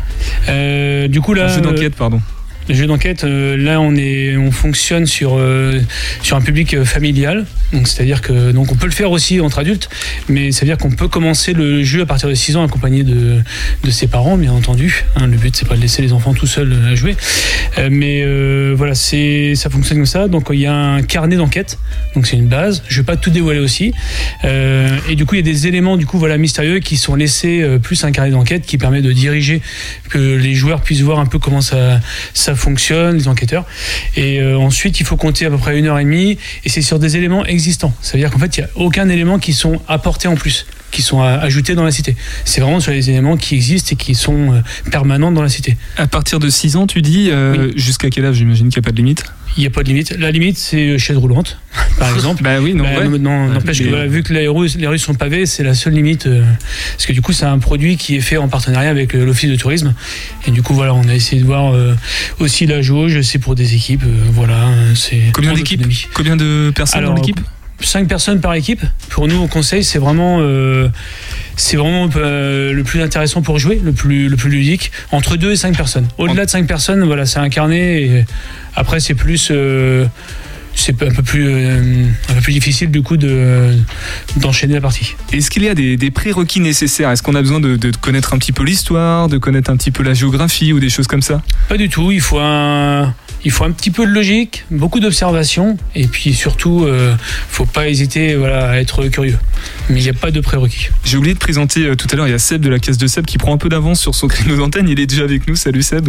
Euh, 0.48 1.08
du 1.08 1.20
coup 1.20 1.34
là, 1.34 1.44
Un 1.46 1.54
jeu 1.54 1.60
d'enquête, 1.60 1.94
pardon. 1.94 2.20
Le 2.68 2.74
jeu 2.74 2.86
d'enquête, 2.86 3.24
euh, 3.24 3.56
là, 3.56 3.80
on 3.80 3.94
est, 3.94 4.38
on 4.38 4.50
fonctionne 4.50 5.04
sur 5.04 5.36
euh, 5.36 5.78
sur 6.22 6.36
un 6.36 6.40
public 6.40 6.72
euh, 6.72 6.84
familial. 6.86 7.44
Donc, 7.74 7.88
c'est-à-dire 7.88 8.22
que 8.22 8.52
donc 8.52 8.72
on 8.72 8.74
peut 8.76 8.86
le 8.86 8.92
faire 8.92 9.10
aussi 9.10 9.40
entre 9.40 9.58
adultes, 9.58 9.90
mais 10.28 10.50
ça 10.50 10.60
veut 10.60 10.66
dire 10.66 10.78
qu'on 10.78 10.90
peut 10.90 11.08
commencer 11.08 11.52
le 11.52 11.82
jeu 11.82 12.02
à 12.02 12.06
partir 12.06 12.28
de 12.28 12.34
6 12.34 12.56
ans, 12.56 12.64
accompagné 12.64 13.02
de 13.02 13.40
de 13.82 13.90
ses 13.90 14.06
parents, 14.06 14.38
bien 14.38 14.52
entendu. 14.52 15.04
Hein, 15.16 15.26
le 15.26 15.36
but, 15.36 15.54
c'est 15.54 15.68
pas 15.68 15.76
de 15.76 15.80
laisser 15.80 16.00
les 16.00 16.12
enfants 16.12 16.32
tout 16.32 16.46
seuls 16.46 16.74
à 16.90 16.94
jouer, 16.94 17.16
mais 17.90 18.24
voilà, 18.74 18.94
ça 18.94 19.70
fonctionne 19.70 19.98
comme 19.98 20.06
ça. 20.06 20.28
Donc, 20.28 20.48
il 20.52 20.60
y 20.60 20.66
a 20.66 20.74
un 20.74 21.02
carnet 21.02 21.36
d'enquête. 21.36 21.78
Donc, 22.14 22.26
c'est 22.26 22.36
une 22.36 22.46
base. 22.46 22.82
Je 22.88 23.00
vais 23.00 23.04
pas 23.04 23.16
tout 23.16 23.30
dévoiler 23.30 23.60
aussi. 23.60 23.92
Et 24.44 25.16
du 25.16 25.26
coup, 25.26 25.34
il 25.34 25.46
y 25.46 25.48
a 25.48 25.52
des 25.52 25.66
éléments 25.66 25.96
du 25.96 26.06
coup 26.06 26.18
voilà 26.18 26.38
mystérieux 26.38 26.78
qui 26.78 26.96
sont 26.96 27.14
laissés 27.14 27.64
plus 27.82 28.04
un 28.04 28.12
carnet 28.12 28.30
d'enquête 28.30 28.64
qui 28.64 28.78
permet 28.78 29.02
de 29.02 29.12
diriger 29.12 29.60
que 30.10 30.18
les 30.18 30.54
joueurs 30.54 30.80
puissent 30.80 31.02
voir 31.02 31.18
un 31.18 31.26
peu 31.26 31.38
comment 31.38 31.60
ça 31.60 32.00
ça 32.32 32.53
fonctionne, 32.54 33.16
les 33.16 33.28
enquêteurs. 33.28 33.64
Et 34.16 34.40
euh, 34.40 34.58
ensuite, 34.58 35.00
il 35.00 35.06
faut 35.06 35.16
compter 35.16 35.46
à 35.46 35.50
peu 35.50 35.58
près 35.58 35.78
une 35.78 35.86
heure 35.86 35.98
et 35.98 36.04
demie. 36.04 36.38
Et 36.64 36.68
c'est 36.68 36.82
sur 36.82 36.98
des 36.98 37.16
éléments 37.16 37.44
existants. 37.44 37.94
Ça 38.00 38.12
veut 38.12 38.18
dire 38.18 38.30
qu'en 38.30 38.38
fait, 38.38 38.56
il 38.56 38.60
n'y 38.60 38.66
a 38.66 38.70
aucun 38.76 39.08
élément 39.08 39.38
qui 39.38 39.52
sont 39.52 39.80
apportés 39.88 40.28
en 40.28 40.34
plus, 40.34 40.66
qui 40.94 41.02
sont 41.02 41.20
ajoutés 41.20 41.74
dans 41.74 41.82
la 41.84 41.90
cité. 41.90 42.14
C'est 42.44 42.60
vraiment 42.60 42.78
sur 42.80 42.92
les 42.92 43.10
éléments 43.10 43.36
qui 43.36 43.56
existent 43.56 43.90
et 43.92 43.96
qui 43.96 44.14
sont 44.14 44.52
euh, 44.54 44.60
permanents 44.90 45.32
dans 45.32 45.42
la 45.42 45.48
cité. 45.48 45.76
À 45.98 46.06
partir 46.06 46.38
de 46.38 46.48
6 46.48 46.76
ans, 46.76 46.86
tu 46.86 47.02
dis, 47.02 47.30
euh, 47.30 47.72
jusqu'à 47.76 48.10
quel 48.10 48.24
âge 48.24 48.36
J'imagine 48.36 48.68
qu'il 48.68 48.80
n'y 48.80 48.84
a 48.84 48.88
pas 48.88 48.92
de 48.92 48.96
limite? 48.96 49.24
Il 49.56 49.60
n'y 49.60 49.66
a 49.66 49.70
pas 49.70 49.82
de 49.82 49.88
limite. 49.88 50.10
La 50.18 50.30
limite, 50.30 50.56
c'est 50.58 50.88
euh, 50.88 50.98
chaise 50.98 51.16
roulante, 51.16 51.58
par 51.98 52.12
exemple. 52.14 52.42
Bah 52.42 52.60
oui, 52.60 52.74
non, 52.74 52.84
Bah, 52.84 53.00
ouais. 53.06 53.18
non, 53.18 53.48
n'empêche 53.48 53.82
que 53.82 53.88
voilà, 53.88 54.06
vu 54.06 54.22
que 54.22 54.32
les 54.32 54.46
rues, 54.48 54.68
les 54.78 54.86
rues 54.86 54.98
sont 54.98 55.14
pavées, 55.14 55.46
c'est 55.46 55.62
la 55.64 55.74
seule 55.74 55.92
limite. 55.94 56.26
euh, 56.26 56.42
parce 56.92 57.06
que 57.06 57.12
du 57.12 57.20
coup, 57.22 57.32
c'est 57.32 57.44
un 57.46 57.58
produit 57.58 57.96
qui 57.96 58.16
est 58.16 58.20
fait 58.20 58.36
en 58.36 58.48
partenariat 58.48 58.90
avec 58.90 59.14
euh, 59.14 59.24
l'Office 59.24 59.50
de 59.50 59.56
tourisme. 59.56 59.94
Et 60.46 60.50
du 60.52 60.62
coup, 60.62 60.74
voilà, 60.74 60.94
on 60.94 61.06
a 61.08 61.14
essayé 61.14 61.40
de 61.42 61.46
voir 61.46 61.72
euh, 61.74 61.94
aussi 62.40 62.66
la 62.66 62.82
jauge. 62.82 63.20
C'est 63.22 63.38
pour 63.38 63.54
des 63.54 63.74
équipes. 63.74 64.02
voilà, 64.32 64.56
hein, 64.64 64.94
c'est 64.94 65.20
Combien 65.32 65.52
en 65.52 65.54
d'équipes? 65.54 65.86
Combien 66.14 66.36
de 66.36 66.72
personnes 66.74 66.98
Alors, 67.00 67.14
dans 67.14 67.20
l'équipe? 67.20 67.40
Cinq 67.80 68.08
personnes 68.08 68.40
par 68.40 68.54
équipe. 68.54 68.82
Pour 69.10 69.28
nous, 69.28 69.42
au 69.42 69.46
conseil, 69.46 69.84
c'est 69.84 69.98
vraiment, 69.98 70.38
euh, 70.40 70.88
c'est 71.56 71.76
vraiment 71.76 72.08
euh, 72.16 72.72
le 72.72 72.82
plus 72.82 73.02
intéressant 73.02 73.42
pour 73.42 73.58
jouer, 73.58 73.80
le 73.82 73.92
plus, 73.92 74.28
le 74.28 74.36
plus 74.36 74.50
ludique. 74.50 74.90
Entre 75.12 75.36
deux 75.36 75.52
et 75.52 75.56
cinq 75.56 75.76
personnes. 75.76 76.06
Au-delà 76.18 76.46
de 76.46 76.50
cinq 76.50 76.66
personnes, 76.66 77.02
voilà, 77.04 77.26
c'est 77.26 77.40
incarné. 77.40 78.02
Et 78.02 78.24
après, 78.74 79.00
c'est 79.00 79.14
plus, 79.14 79.48
euh, 79.50 80.06
c'est 80.76 81.02
un 81.02 81.10
peu 81.10 81.22
plus, 81.22 81.46
euh, 81.48 82.06
un 82.28 82.34
peu 82.34 82.40
plus 82.40 82.52
difficile 82.52 82.90
du 82.90 83.02
coup 83.02 83.16
de 83.16 83.76
d'enchaîner 84.36 84.74
la 84.74 84.80
partie. 84.80 85.14
Est-ce 85.32 85.50
qu'il 85.50 85.62
y 85.62 85.68
a 85.68 85.74
des, 85.74 85.96
des 85.96 86.10
prérequis 86.10 86.60
nécessaires? 86.60 87.10
Est-ce 87.10 87.22
qu'on 87.22 87.34
a 87.34 87.42
besoin 87.42 87.60
de, 87.60 87.76
de 87.76 87.92
connaître 87.96 88.34
un 88.34 88.38
petit 88.38 88.52
peu 88.52 88.64
l'histoire, 88.64 89.28
de 89.28 89.38
connaître 89.38 89.70
un 89.70 89.76
petit 89.76 89.90
peu 89.90 90.02
la 90.02 90.14
géographie 90.14 90.72
ou 90.72 90.80
des 90.80 90.90
choses 90.90 91.06
comme 91.06 91.22
ça? 91.22 91.42
Pas 91.68 91.76
du 91.76 91.88
tout. 91.88 92.10
Il 92.12 92.20
faut 92.20 92.38
un, 92.40 93.14
il 93.44 93.50
faut 93.50 93.64
un 93.64 93.70
petit 93.70 93.90
peu 93.90 94.06
de 94.06 94.10
logique, 94.12 94.64
beaucoup 94.70 95.00
d'observation, 95.00 95.76
et 95.94 96.06
puis 96.06 96.34
surtout, 96.34 96.84
euh, 96.84 97.14
faut 97.48 97.66
pas 97.66 97.88
hésiter, 97.88 98.34
voilà, 98.36 98.70
à 98.70 98.76
être 98.78 99.04
curieux. 99.08 99.38
Mais 99.90 100.00
il 100.00 100.02
n'y 100.02 100.08
a 100.10 100.14
pas 100.14 100.30
de 100.30 100.40
prérequis. 100.40 100.88
J'ai 101.04 101.16
oublié 101.16 101.34
de 101.34 101.38
présenter 101.38 101.86
euh, 101.86 101.94
tout 101.94 102.08
à 102.10 102.16
l'heure, 102.16 102.26
il 102.26 102.30
y 102.30 102.34
a 102.34 102.38
Seb 102.38 102.62
de 102.62 102.68
la 102.68 102.78
caisse 102.78 102.98
de 102.98 103.06
Seb 103.06 103.26
qui 103.26 103.38
prend 103.38 103.54
un 103.54 103.58
peu 103.58 103.68
d'avance 103.68 104.00
sur 104.00 104.14
son 104.14 104.28
créneau 104.28 104.56
d'antenne. 104.56 104.88
Il 104.88 104.98
est 104.98 105.06
déjà 105.06 105.24
avec 105.24 105.46
nous. 105.46 105.56
Salut 105.56 105.82
Seb. 105.82 106.08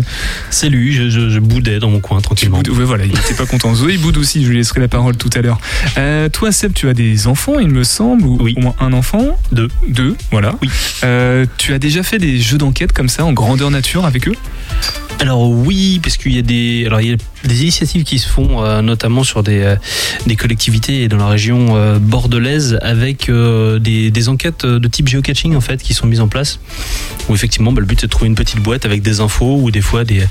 Salut, 0.49 0.91
je, 0.93 1.09
je, 1.09 1.29
je 1.29 1.39
boudais 1.39 1.79
dans 1.79 1.89
mon 1.89 1.99
coin 1.99 2.21
tranquillement. 2.21 2.57
Boude- 2.61 2.69
ouais, 2.77 2.85
voilà, 2.85 3.05
il 3.05 3.13
n'était 3.13 3.33
pas 3.33 3.45
content. 3.45 3.73
Zoé 3.75 3.97
boude 3.97 4.17
aussi, 4.17 4.43
je 4.43 4.49
lui 4.49 4.54
laisserai 4.55 4.79
la 4.81 4.87
parole 4.87 5.15
tout 5.17 5.29
à 5.35 5.41
l'heure. 5.41 5.59
Euh, 5.97 6.29
toi, 6.29 6.51
Seb, 6.51 6.73
tu 6.73 6.89
as 6.89 6.93
des 6.93 7.27
enfants, 7.27 7.59
il 7.59 7.69
me 7.69 7.83
semble, 7.83 8.25
ou 8.25 8.37
Oui. 8.41 8.53
au 8.57 8.61
moins 8.61 8.75
un 8.79 8.93
enfant 8.93 9.37
Deux. 9.51 9.67
Deux, 9.87 10.15
voilà. 10.31 10.55
Oui. 10.61 10.69
Euh, 11.03 11.45
tu 11.57 11.73
as 11.73 11.79
déjà 11.79 12.03
fait 12.03 12.17
des 12.17 12.39
jeux 12.39 12.57
d'enquête 12.57 12.91
comme 12.93 13.09
ça, 13.09 13.25
en 13.25 13.33
grandeur 13.33 13.71
nature 13.71 14.05
avec 14.05 14.27
eux? 14.27 14.35
Alors 15.19 15.49
oui, 15.49 15.99
parce 16.03 16.17
qu'il 16.17 16.35
y 16.35 16.39
a 16.39 16.41
des, 16.41 16.83
alors 16.85 17.01
il 17.01 17.09
y 17.09 17.13
a 17.13 17.17
des 17.45 17.61
initiatives 17.61 18.03
qui 18.03 18.19
se 18.19 18.27
font, 18.27 18.63
euh, 18.63 18.81
notamment 18.81 19.23
sur 19.23 19.43
des, 19.43 19.61
euh, 19.61 19.75
des 20.27 20.35
collectivités 20.35 21.07
dans 21.07 21.17
la 21.17 21.27
région 21.27 21.75
euh, 21.75 21.99
bordelaise, 21.99 22.77
avec 22.81 23.31
des, 23.31 24.11
des 24.11 24.29
enquêtes 24.29 24.65
de 24.65 24.87
type 24.87 25.07
géocaching 25.07 25.55
en 25.55 25.61
fait 25.61 25.81
qui 25.81 25.93
sont 25.93 26.05
mises 26.05 26.19
en 26.19 26.27
place. 26.27 26.59
Où 27.29 27.33
effectivement, 27.33 27.71
bah, 27.71 27.79
le 27.79 27.87
but 27.87 27.99
c'est 28.01 28.07
de 28.07 28.11
trouver 28.11 28.27
une 28.27 28.35
petite 28.35 28.59
boîte 28.59 28.85
avec 28.85 29.01
des 29.01 29.19
infos 29.19 29.57
ou 29.61 29.71
des 29.71 29.81
fois 29.81 30.03
des, 30.03 30.23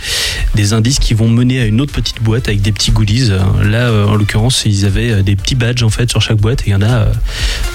des 0.54 0.72
indices 0.72 0.98
qui 0.98 1.14
vont 1.14 1.28
mener 1.28 1.60
à 1.60 1.66
une 1.66 1.80
autre 1.80 1.92
petite 1.92 2.22
boîte 2.22 2.48
avec 2.48 2.60
des 2.60 2.72
petits 2.72 2.90
goodies. 2.90 3.30
Là, 3.62 3.90
en 4.06 4.14
l'occurrence, 4.14 4.64
ils 4.66 4.84
avaient 4.84 5.22
des 5.22 5.34
petits 5.34 5.54
badges 5.54 5.82
en 5.82 5.90
fait 5.90 6.10
sur 6.10 6.20
chaque 6.20 6.38
boîte 6.38 6.62
et 6.62 6.68
il 6.68 6.72
y 6.72 6.74
en 6.74 6.82
a 6.82 7.06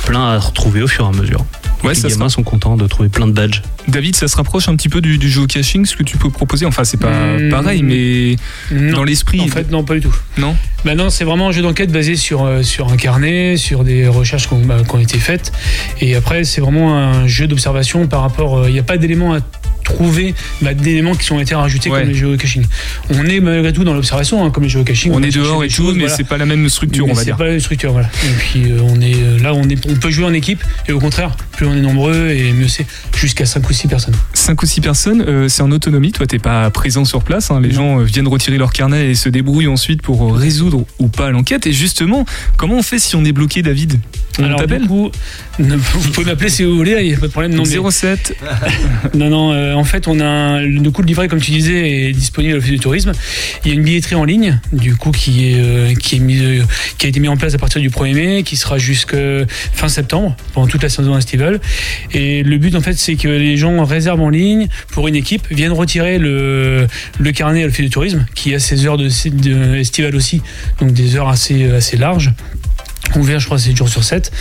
plein 0.05 0.21
à 0.21 0.39
retrouver 0.39 0.81
au 0.81 0.87
fur 0.87 1.05
et 1.05 1.09
à 1.09 1.11
mesure. 1.11 1.45
Ouais, 1.83 1.93
les 1.93 1.99
ça 1.99 2.09
gamins 2.09 2.29
sont 2.29 2.43
contents 2.43 2.75
de 2.75 2.87
trouver 2.87 3.09
plein 3.09 3.27
de 3.27 3.31
badges. 3.31 3.61
David, 3.87 4.15
ça 4.15 4.27
se 4.27 4.35
rapproche 4.35 4.67
un 4.67 4.75
petit 4.75 4.89
peu 4.89 5.01
du, 5.01 5.17
du 5.17 5.29
géocaching, 5.29 5.85
ce 5.85 5.95
que 5.95 6.03
tu 6.03 6.17
peux 6.17 6.29
proposer. 6.29 6.65
Enfin, 6.65 6.83
c'est 6.83 6.98
pas 6.99 7.37
Hmm. 7.37 7.49
pareil, 7.49 7.83
mais 7.83 8.35
Non. 8.71 8.97
dans 8.97 9.03
l'esprit. 9.03 9.41
En 9.41 9.47
fait, 9.47 9.71
non, 9.71 9.83
pas 9.83 9.95
du 9.95 10.01
tout. 10.01 10.15
Non 10.37 10.55
Bah 10.85 10.95
non, 10.95 11.09
c'est 11.09 11.23
vraiment 11.25 11.49
un 11.49 11.51
jeu 11.51 11.61
d'enquête 11.61 11.91
basé 11.91 12.15
sur, 12.15 12.43
euh, 12.45 12.63
sur 12.63 12.91
un 12.91 12.97
carnet, 12.97 13.57
sur 13.57 13.83
des 13.83 14.07
recherches 14.07 14.47
qui 14.47 14.53
ont, 14.53 14.61
bah, 14.65 14.77
qui 14.87 14.95
ont 14.95 14.99
été 14.99 15.17
faites. 15.17 15.51
Et 16.01 16.15
après, 16.15 16.43
c'est 16.43 16.61
vraiment 16.61 16.97
un 16.97 17.27
jeu 17.27 17.47
d'observation 17.47 18.07
par 18.07 18.21
rapport. 18.21 18.57
euh, 18.59 18.69
Il 18.69 18.73
n'y 18.73 18.79
a 18.79 18.83
pas 18.83 18.97
d'éléments 18.97 19.33
à 19.33 19.39
trouver, 19.89 20.33
bah, 20.61 20.73
d'éléments 20.73 21.15
qui 21.15 21.31
ont 21.31 21.39
été 21.39 21.55
rajoutés 21.55 21.89
Ouais. 21.89 21.99
comme 22.01 22.09
les 22.09 22.15
géocaching. 22.15 22.63
On 23.09 23.25
est 23.25 23.39
malgré 23.39 23.73
tout 23.73 23.83
dans 23.83 23.93
l'observation, 23.93 24.43
hein, 24.45 24.51
comme 24.51 24.63
les 24.63 24.69
géocaching. 24.69 25.11
on 25.11 25.19
va 25.19 25.27
est 25.27 25.31
dehors 25.31 25.61
des 25.61 25.65
et 25.65 25.69
tout, 25.69 25.75
choses, 25.75 25.93
mais 25.95 26.01
voilà. 26.01 26.15
c'est 26.15 26.23
pas 26.23 26.37
la 26.37 26.45
même 26.45 26.67
structure, 26.69 27.05
Mais 27.05 27.11
on 27.11 27.15
va 27.15 27.19
c'est 27.21 27.25
dire. 27.25 27.37
pas 27.37 27.45
la 27.45 27.51
même 27.51 27.59
structure, 27.59 27.91
voilà. 27.91 28.09
Et 28.23 28.29
puis 28.37 28.71
euh, 28.71 28.79
on 28.83 29.01
est 29.01 29.15
euh, 29.15 29.39
là, 29.39 29.53
on 29.53 29.67
est, 29.67 29.85
on 29.87 29.95
peut 29.95 30.09
jouer 30.11 30.25
en 30.25 30.33
équipe 30.33 30.63
et 30.87 30.91
au 30.91 30.99
contraire, 30.99 31.35
plus 31.53 31.65
on 31.65 31.73
est 31.73 31.81
nombreux 31.81 32.29
et 32.29 32.51
mieux 32.53 32.67
c'est, 32.67 32.85
jusqu'à 33.17 33.45
5 33.45 33.67
ou 33.69 33.73
6 33.73 33.87
personnes. 33.87 34.15
Cinq 34.33 34.61
ou 34.63 34.65
six 34.65 34.81
personnes, 34.81 35.21
euh, 35.27 35.47
c'est 35.49 35.61
en 35.61 35.71
autonomie. 35.71 36.11
Toi, 36.11 36.25
t'es 36.27 36.39
pas 36.39 36.69
présent 36.69 37.05
sur 37.05 37.23
place. 37.23 37.51
hein. 37.51 37.59
Les 37.61 37.69
Non. 37.69 37.73
gens 37.75 37.97
viennent 37.99 38.27
retirer 38.27 38.57
leur 38.57 38.71
carnet 38.71 39.09
et 39.11 39.15
se 39.15 39.29
débrouillent 39.29 39.67
ensuite 39.67 40.01
pour 40.01 40.35
résoudre 40.35 40.85
ou 40.99 41.07
pas 41.07 41.29
l'enquête. 41.31 41.67
Et 41.67 41.73
justement, 41.73 42.25
comment 42.57 42.75
on 42.77 42.81
fait 42.83 42.99
si 42.99 43.15
on 43.15 43.25
est 43.25 43.31
bloqué, 43.31 43.61
David? 43.61 43.99
On 44.39 44.43
Alors 44.45 44.59
t'appelle? 44.61 44.83
du 44.83 44.87
coup, 44.87 45.05
ne- 45.07 45.11
vous 45.59 46.11
pouvez 46.11 46.25
m'appeler 46.25 46.49
si 46.49 46.63
vous 46.63 46.75
voulez, 46.75 46.95
il 47.01 47.07
n'y 47.09 47.13
a 47.13 47.17
pas 47.17 47.27
de 47.27 47.31
problème. 47.31 47.53
Non, 47.53 47.63
mais- 47.63 47.91
07. 47.91 48.35
Non, 49.15 49.29
non, 49.29 49.51
euh, 49.51 49.73
en 49.73 49.83
fait, 49.83 50.07
on 50.07 50.19
a 50.19 50.25
un, 50.25 50.65
du 50.67 50.91
coup, 50.91 51.01
le 51.01 51.07
livret, 51.07 51.27
comme 51.27 51.41
tu 51.41 51.51
disais, 51.51 52.07
est 52.07 52.11
disponible 52.13 52.53
à 52.53 52.55
l'Office 52.57 52.71
du 52.71 52.79
tourisme. 52.79 53.11
Il 53.63 53.69
y 53.69 53.71
a 53.71 53.73
une 53.75 53.83
billetterie 53.83 54.15
en 54.15 54.23
ligne, 54.23 54.59
du 54.71 54.95
coup, 54.95 55.11
qui, 55.11 55.51
est, 55.51 55.55
euh, 55.59 55.93
qui, 55.95 56.15
est 56.15 56.19
mise, 56.19 56.41
euh, 56.41 56.63
qui 56.97 57.05
a 57.05 57.09
été 57.09 57.19
mise 57.19 57.29
en 57.29 57.37
place 57.37 57.53
à 57.53 57.57
partir 57.57 57.81
du 57.81 57.89
1er 57.89 58.13
mai, 58.13 58.43
qui 58.43 58.55
sera 58.55 58.77
jusqu'à 58.77 59.17
fin 59.73 59.89
septembre, 59.89 60.35
pendant 60.53 60.67
toute 60.67 60.83
la 60.83 60.89
saison 60.89 61.17
estivale. 61.17 61.59
Et 62.13 62.43
le 62.43 62.57
but, 62.57 62.75
en 62.75 62.81
fait, 62.81 62.93
c'est 62.97 63.15
que 63.15 63.27
les 63.27 63.57
gens 63.57 63.83
réservent 63.83 64.21
en 64.21 64.29
ligne 64.29 64.67
pour 64.91 65.07
une 65.07 65.15
équipe, 65.15 65.43
viennent 65.51 65.71
retirer 65.73 66.19
le, 66.19 66.87
le 67.19 67.31
carnet 67.31 67.63
à 67.63 67.65
l'Office 67.67 67.85
du 67.85 67.89
tourisme, 67.91 68.25
qui 68.35 68.53
a 68.55 68.59
ses 68.59 68.85
heures 68.85 68.97
de, 68.97 69.09
de 69.29 69.75
estivale 69.75 70.15
aussi, 70.15 70.41
donc 70.79 70.93
des 70.93 71.15
heures 71.15 71.29
assez, 71.29 71.65
assez 71.71 71.97
larges. 71.97 72.31
Ouvert, 73.15 73.39
je 73.39 73.45
crois, 73.45 73.57
7 73.57 73.75
jours 73.75 73.89
sur 73.89 74.03
7. 74.03 74.31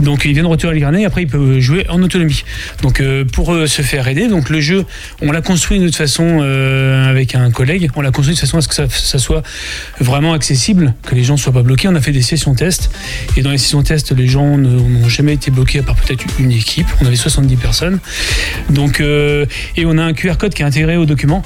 Donc, 0.00 0.24
ils 0.24 0.32
viennent 0.32 0.46
retirer 0.46 0.74
le 0.74 0.80
carnet 0.80 1.02
et 1.02 1.04
après, 1.04 1.22
ils 1.22 1.28
peuvent 1.28 1.58
jouer 1.58 1.86
en 1.88 2.02
autonomie. 2.02 2.44
Donc, 2.82 3.00
euh, 3.00 3.24
pour 3.24 3.52
euh, 3.52 3.66
se 3.66 3.82
faire 3.82 4.08
aider, 4.08 4.28
donc 4.28 4.50
le 4.50 4.60
jeu, 4.60 4.84
on 5.20 5.30
l'a 5.30 5.42
construit 5.42 5.78
de 5.78 5.86
toute 5.86 5.96
façon 5.96 6.40
euh, 6.42 7.08
avec 7.08 7.34
un 7.34 7.50
collègue. 7.50 7.90
On 7.96 8.00
l'a 8.00 8.10
construit 8.10 8.34
de 8.34 8.40
façon 8.40 8.58
à 8.58 8.60
ce 8.60 8.68
que 8.68 8.74
ça, 8.74 9.18
soit 9.18 9.42
vraiment 10.00 10.32
accessible, 10.32 10.94
que 11.06 11.14
les 11.14 11.24
gens 11.24 11.34
ne 11.34 11.38
soient 11.38 11.52
pas 11.52 11.62
bloqués. 11.62 11.88
On 11.88 11.94
a 11.94 12.00
fait 12.00 12.12
des 12.12 12.22
sessions 12.22 12.54
tests. 12.54 12.90
Et 13.36 13.42
dans 13.42 13.50
les 13.50 13.58
sessions 13.58 13.82
tests, 13.82 14.12
les 14.12 14.26
gens 14.26 14.56
n'ont 14.56 15.08
jamais 15.08 15.34
été 15.34 15.50
bloqués 15.50 15.80
à 15.80 15.82
part 15.82 15.96
peut-être 15.96 16.24
une 16.38 16.52
équipe. 16.52 16.86
On 17.02 17.06
avait 17.06 17.16
70 17.16 17.56
personnes. 17.56 17.98
Donc, 18.70 19.00
et 19.00 19.84
on 19.84 19.98
a 19.98 20.02
un 20.02 20.12
QR 20.12 20.36
code 20.38 20.54
qui 20.54 20.62
est 20.62 20.66
intégré 20.66 20.96
au 20.96 21.06
document 21.06 21.42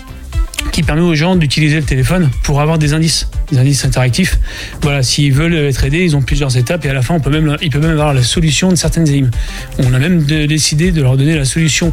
qui 0.73 0.83
permet 0.83 1.03
aux 1.03 1.15
gens 1.15 1.37
d'utiliser 1.37 1.77
le 1.77 1.83
téléphone 1.83 2.31
pour 2.43 2.61
avoir 2.61 2.79
des 2.79 2.95
indices, 2.95 3.29
des 3.50 3.59
indices 3.59 3.85
interactifs. 3.85 4.38
Voilà, 4.83 5.03
s'ils 5.03 5.33
veulent 5.33 5.55
être 5.55 5.85
aidés, 5.85 6.05
ils 6.05 6.17
ont 6.17 6.23
plusieurs 6.23 6.57
étapes 6.57 6.85
et 6.85 6.91
à 6.91 6.95
la 6.95 7.03
fin, 7.03 7.15
on 7.15 7.21
peut 7.21 7.31
même, 7.31 7.57
ils 7.62 7.71
peuvent 7.71 7.83
même 7.83 7.93
avoir 7.93 8.15
la 8.15 8.23
solution 8.23 8.69
de 8.71 8.77
certaines 8.77 9.09
énigmes. 9.09 9.31
On 9.79 9.93
a 9.93 9.99
même 9.99 10.23
décidé 10.23 10.93
de 10.93 11.03
leur 11.03 11.17
donner 11.17 11.37
la 11.37 11.45
solution 11.45 11.93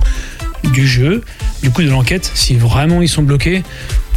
du 0.71 0.87
jeu, 0.87 1.21
du 1.63 1.69
coup 1.71 1.81
de 1.83 1.89
l'enquête, 1.89 2.29
si 2.33 2.55
vraiment 2.55 3.01
ils 3.01 3.09
sont 3.09 3.23
bloqués. 3.23 3.63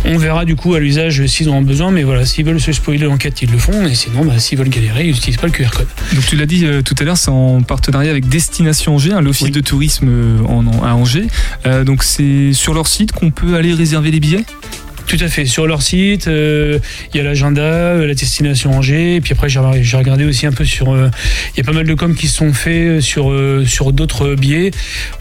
On 0.05 0.17
verra 0.17 0.45
du 0.45 0.55
coup 0.55 0.75
à 0.75 0.79
l'usage 0.81 1.27
s'ils 1.27 1.49
en 1.51 1.55
ont 1.55 1.63
besoin, 1.63 1.91
mais 1.91 2.05
voilà, 2.05 2.25
s'ils 2.25 2.45
veulent 2.45 2.61
se 2.61 2.71
spoiler 2.73 3.05
l'enquête, 3.05 3.43
ils 3.43 3.51
le 3.51 3.59
font, 3.59 3.85
et 3.85 3.95
sinon, 3.97 4.25
bah, 4.25 4.39
s'ils 4.39 4.57
veulent 4.57 4.69
galérer, 4.69 5.07
ils 5.07 5.13
n'utilisent 5.13 5.39
pas 5.41 5.49
le 5.49 5.53
QR 5.53 5.71
code. 5.77 5.89
Donc, 6.15 6.25
tu 6.25 6.37
l'as 6.37 6.47
dit 6.47 6.65
euh, 6.67 6.83
tout 6.83 6.95
à 7.01 7.05
l'heure, 7.05 7.17
c'est 7.17 7.31
en 7.33 7.63
partenariat 7.63 8.11
avec 8.13 8.29
Destination 8.29 8.95
Angers, 8.95 9.13
hein, 9.15 9.21
l'office 9.21 9.47
Oui. 9.47 9.51
de 9.51 9.61
tourisme 9.61 10.07
euh, 10.09 10.39
en, 10.47 10.65
en- 10.69 10.85
à 10.85 10.93
Angers. 10.93 11.27
Euh, 11.67 11.83
donc, 11.83 12.05
c'est 12.05 12.53
sur 12.53 12.75
leur 12.75 12.87
site 12.87 13.11
qu'on 13.11 13.33
peut 13.33 13.57
aller 13.57 13.75
réserver 13.75 14.13
les 14.13 14.21
billets? 14.21 14.45
Tout 15.09 15.17
à 15.21 15.29
fait. 15.29 15.47
Sur 15.47 15.67
leur 15.67 15.81
site, 15.83 16.29
euh, 16.29 16.79
il 17.13 17.17
y 17.17 17.21
a 17.21 17.23
l'agenda, 17.25 17.63
euh, 17.63 18.07
la 18.07 18.15
destination 18.15 18.71
Angers. 18.73 19.17
Et 19.17 19.21
puis 19.21 19.33
après, 19.33 19.49
j'ai 19.49 19.59
regardé 19.97 20.25
aussi 20.25 20.47
un 20.47 20.53
peu 20.53 20.65
sur. 20.65 20.93
euh, 20.93 21.11
Il 21.55 21.59
y 21.59 21.61
a 21.63 21.65
pas 21.65 21.73
mal 21.73 21.87
de 21.87 21.95
coms 21.95 22.15
qui 22.15 22.29
se 22.29 22.37
sont 22.37 22.53
faits 22.53 23.01
sur, 23.01 23.31
euh, 23.31 23.65
sur 23.67 23.93
d'autres 23.93 24.35
billets. 24.35 24.71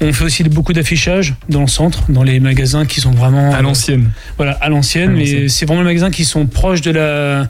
On 0.01 0.11
fait 0.13 0.25
aussi 0.25 0.43
beaucoup 0.43 0.73
d'affichage 0.73 1.35
dans 1.49 1.61
le 1.61 1.67
centre, 1.67 2.11
dans 2.11 2.23
les 2.23 2.39
magasins 2.39 2.85
qui 2.85 2.99
sont 3.01 3.11
vraiment. 3.11 3.53
À 3.55 3.61
l'ancienne. 3.61 4.11
Voilà, 4.35 4.51
à 4.61 4.69
l'ancienne. 4.69 5.13
Mais 5.13 5.47
c'est 5.47 5.65
vraiment 5.65 5.81
les 5.81 5.87
magasins 5.87 6.11
qui 6.11 6.25
sont 6.25 6.45
proches 6.47 6.81
de 6.81 6.91
la. 6.91 7.47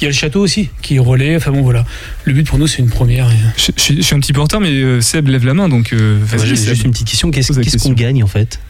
Il 0.00 0.04
y 0.04 0.06
a 0.06 0.10
le 0.10 0.14
château 0.14 0.40
aussi 0.40 0.70
qui 0.82 0.96
est 0.96 0.98
relais. 1.00 1.36
Enfin 1.36 1.50
bon, 1.50 1.62
voilà. 1.62 1.84
Le 2.24 2.32
but 2.32 2.46
pour 2.46 2.58
nous, 2.58 2.66
c'est 2.68 2.78
une 2.78 2.88
première. 2.90 3.26
Et- 3.30 3.34
Je, 3.56 3.72
je 3.76 3.82
suis- 3.82 3.96
je 3.96 4.02
suis 4.02 4.14
un 4.14 4.20
petit 4.20 4.32
peu 4.32 4.40
en 4.40 4.44
retard, 4.44 4.60
mais 4.60 4.70
euh, 4.70 5.00
Seb 5.00 5.26
lève 5.28 5.44
la 5.44 5.54
main, 5.54 5.68
donc 5.68 5.92
euh. 5.92 6.18
J'ai 6.44 6.54
juste 6.54 6.84
une 6.84 6.92
petite 6.92 7.08
question. 7.08 7.30
Qu'est-ce 7.32 7.78
qu'on 7.82 7.92
gagne 7.94 8.22
en 8.22 8.28
fait? 8.28 8.60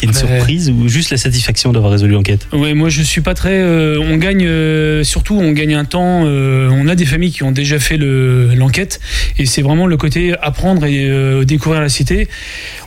Il 0.00 0.06
y 0.06 0.08
a 0.08 0.10
une 0.10 0.16
Ah 0.18 0.20
ben- 0.26 0.36
surprise 0.36 0.70
ou 0.70 0.88
juste 0.88 1.10
la 1.10 1.16
satisfaction 1.16 1.72
d'avoir 1.72 1.92
résolu 1.92 2.12
l'enquête? 2.14 2.48
Ouais, 2.52 2.74
moi 2.74 2.88
je 2.88 3.02
suis 3.02 3.20
pas 3.20 3.34
très. 3.34 3.60
euh, 3.60 4.00
on 4.00 4.16
gagne 4.16 4.44
euh, 4.44 5.04
surtout, 5.04 5.38
on 5.38 5.52
gagne 5.52 5.74
un 5.74 5.84
temps. 5.84 6.22
euh, 6.26 6.68
on 6.72 6.88
a 6.88 6.94
des 6.96 7.04
familles 7.04 7.30
qui 7.30 7.42
ont 7.44 7.52
déjà 7.52 7.78
fait 7.78 7.96
le- 7.96 8.52
l'enquête 8.54 9.00
et 9.38 9.46
c'est 9.46 9.62
vraiment 9.62 9.86
le 9.86 9.96
côté 9.96 10.34
apprendre 10.42 10.84
et 10.86 11.44
découvrir 11.44 11.80
la 11.80 11.88
cité. 11.88 12.28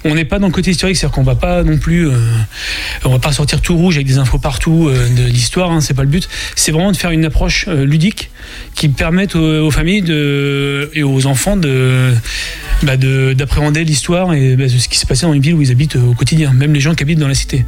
On 0.03 0.13
n'est 0.15 0.25
pas 0.25 0.39
dans 0.39 0.47
le 0.47 0.53
côté 0.53 0.71
historique, 0.71 0.97
c'est-à-dire 0.97 1.15
qu'on 1.15 1.23
va 1.23 1.35
pas 1.35 1.63
non 1.63 1.77
plus, 1.77 2.07
on 3.05 3.09
va 3.09 3.19
pas 3.19 3.31
sortir 3.31 3.61
tout 3.61 3.75
rouge 3.77 3.95
avec 3.95 4.07
des 4.07 4.17
infos 4.17 4.37
partout 4.37 4.89
de 4.91 5.23
l'histoire. 5.27 5.71
Hein, 5.71 5.81
c'est 5.81 5.93
pas 5.93 6.03
le 6.03 6.09
but. 6.09 6.27
C'est 6.55 6.71
vraiment 6.71 6.91
de 6.91 6.97
faire 6.97 7.11
une 7.11 7.25
approche 7.25 7.67
ludique 7.67 8.29
qui 8.75 8.89
permette 8.89 9.35
aux, 9.35 9.65
aux 9.67 9.71
familles 9.71 10.01
de, 10.01 10.89
et 10.93 11.03
aux 11.03 11.25
enfants 11.27 11.55
de 11.57 12.11
bah, 12.83 12.97
de- 12.97 13.33
d'appréhender 13.33 13.83
l'histoire 13.83 14.33
et 14.33 14.55
bah, 14.55 14.67
ce 14.69 14.87
qui 14.87 14.97
s'est 14.97 15.05
passé 15.05 15.25
dans 15.25 15.33
une 15.33 15.41
ville 15.41 15.53
où 15.55 15.61
ils 15.61 15.71
habitent 15.71 15.95
euh, 15.95 16.03
au 16.09 16.13
quotidien, 16.13 16.53
même 16.53 16.73
les 16.73 16.79
gens 16.79 16.93
qui 16.95 17.03
habitent 17.03 17.19
dans 17.19 17.27
la 17.27 17.35
cité. 17.35 17.65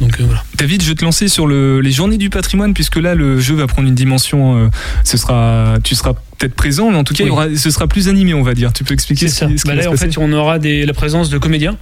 Donc 0.00 0.20
euh, 0.20 0.24
voilà. 0.24 0.44
David, 0.58 0.82
je 0.82 0.88
vais 0.88 0.94
te 0.96 1.04
lancer 1.04 1.28
sur 1.28 1.46
le- 1.46 1.80
les 1.80 1.92
journées 1.92 2.16
du 2.18 2.30
patrimoine, 2.30 2.74
puisque 2.74 2.96
là, 2.96 3.14
le 3.14 3.38
jeu 3.38 3.54
va 3.54 3.66
prendre 3.68 3.88
une 3.88 3.94
dimension. 3.94 4.56
euh, 4.64 4.68
ce 5.04 5.16
sera, 5.16 5.74
tu 5.84 5.94
seras 5.94 6.14
peut-être 6.38 6.54
présent, 6.54 6.90
mais 6.90 6.96
en 6.98 7.04
tout 7.04 7.14
cas, 7.14 7.24
il 7.24 7.28
y 7.28 7.30
aura, 7.30 7.46
ce 7.56 7.70
sera 7.70 7.86
plus 7.86 8.08
animé, 8.08 8.34
on 8.34 8.42
va 8.42 8.54
dire. 8.54 8.72
Tu 8.72 8.82
peux 8.84 8.94
expliquer 8.94 9.28
ce, 9.28 9.36
ça. 9.36 9.46
qui- 9.46 9.58
ce 9.58 9.64
Bah 9.64 9.70
va 9.72 9.76
là, 9.76 9.82
se 9.84 9.88
en 9.88 9.96
fait, 9.96 10.18
on 10.18 10.32
aura 10.32 10.58
des, 10.58 10.84
la 10.86 10.92
présence 10.94 11.30
de 11.30 11.38
comédiens. 11.38 11.76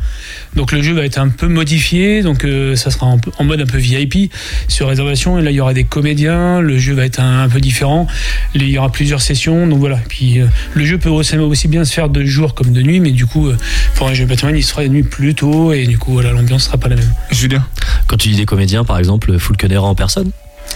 Donc 0.57 0.73
le 0.73 0.83
jeu 0.83 0.93
va 0.95 1.05
être 1.05 1.19
un 1.19 1.29
peu 1.29 1.47
modifié. 1.49 2.23
Donc 2.23 2.45
euh, 2.45 2.77
ça 2.77 2.91
sera 2.91 3.07
en, 3.07 3.19
en 3.39 3.45
mode 3.45 3.61
un 3.63 3.67
peu 3.67 3.79
VIP 3.79 4.31
sur 4.69 4.89
réservation. 4.89 5.39
Et 5.39 5.43
là, 5.43 5.51
il 5.51 5.55
y 5.57 5.61
aura 5.61 5.73
des 5.75 5.85
comédiens. 5.85 6.61
Le 6.61 6.79
jeu 6.79 6.93
va 6.95 7.05
être 7.07 7.21
un, 7.21 7.45
un 7.45 7.49
peu 7.49 7.61
différent. 7.61 8.07
Il 8.55 8.69
y 8.69 8.77
aura 8.79 8.91
plusieurs 8.93 9.21
sessions. 9.23 9.67
Donc 9.67 9.79
voilà. 9.79 9.99
Puis 10.09 10.41
euh, 10.41 10.47
le 10.75 10.85
jeu 10.85 10.99
peut 10.99 11.09
aussi, 11.11 11.37
aussi 11.39 11.69
bien 11.69 11.85
se 11.85 11.93
faire 11.95 12.09
de 12.11 12.25
jour 12.25 12.55
comme 12.55 12.73
de 12.73 12.83
nuit, 12.83 13.01
mais 13.01 13.13
du 13.13 13.27
coup, 13.27 13.49
euh, 13.49 13.57
pour 13.95 14.09
un 14.09 14.15
jeu 14.15 14.25
de 14.25 14.29
patrimoine, 14.31 14.57
il 14.57 14.63
sera 14.65 14.83
de 14.83 14.89
nuit 14.89 15.03
plus 15.03 15.35
tôt 15.35 15.73
et 15.73 15.87
du 15.87 15.97
coup, 15.99 16.13
voilà, 16.13 16.33
l'ambiance 16.33 16.65
sera 16.65 16.77
pas 16.79 16.89
la 16.89 16.97
même. 16.97 17.13
Julien. 17.31 17.65
Quand 18.07 18.17
tu 18.17 18.29
dis 18.29 18.37
des 18.37 18.47
comédiens, 18.47 18.66
par 18.85 18.99
exemple, 18.99 19.39
Fulkenera 19.39 19.87
en 19.87 19.95
personne 19.95 20.31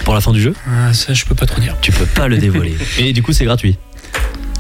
pour 0.05 0.15
la 0.15 0.21
fin 0.21 0.33
du 0.33 0.41
jeu, 0.41 0.55
Ah, 0.69 0.93
ça, 0.95 1.13
je 1.15 1.25
peux 1.25 1.35
pas 1.35 1.47
trop 1.47 1.61
dire. 1.61 1.77
tu 1.81 1.93
peux 1.93 2.07
pas 2.07 2.29
le 2.29 2.39
dévoiler. 2.39 2.77
Et 2.99 3.13
du 3.13 3.23
coup, 3.23 3.33
c'est 3.33 3.45
gratuit. 3.45 3.77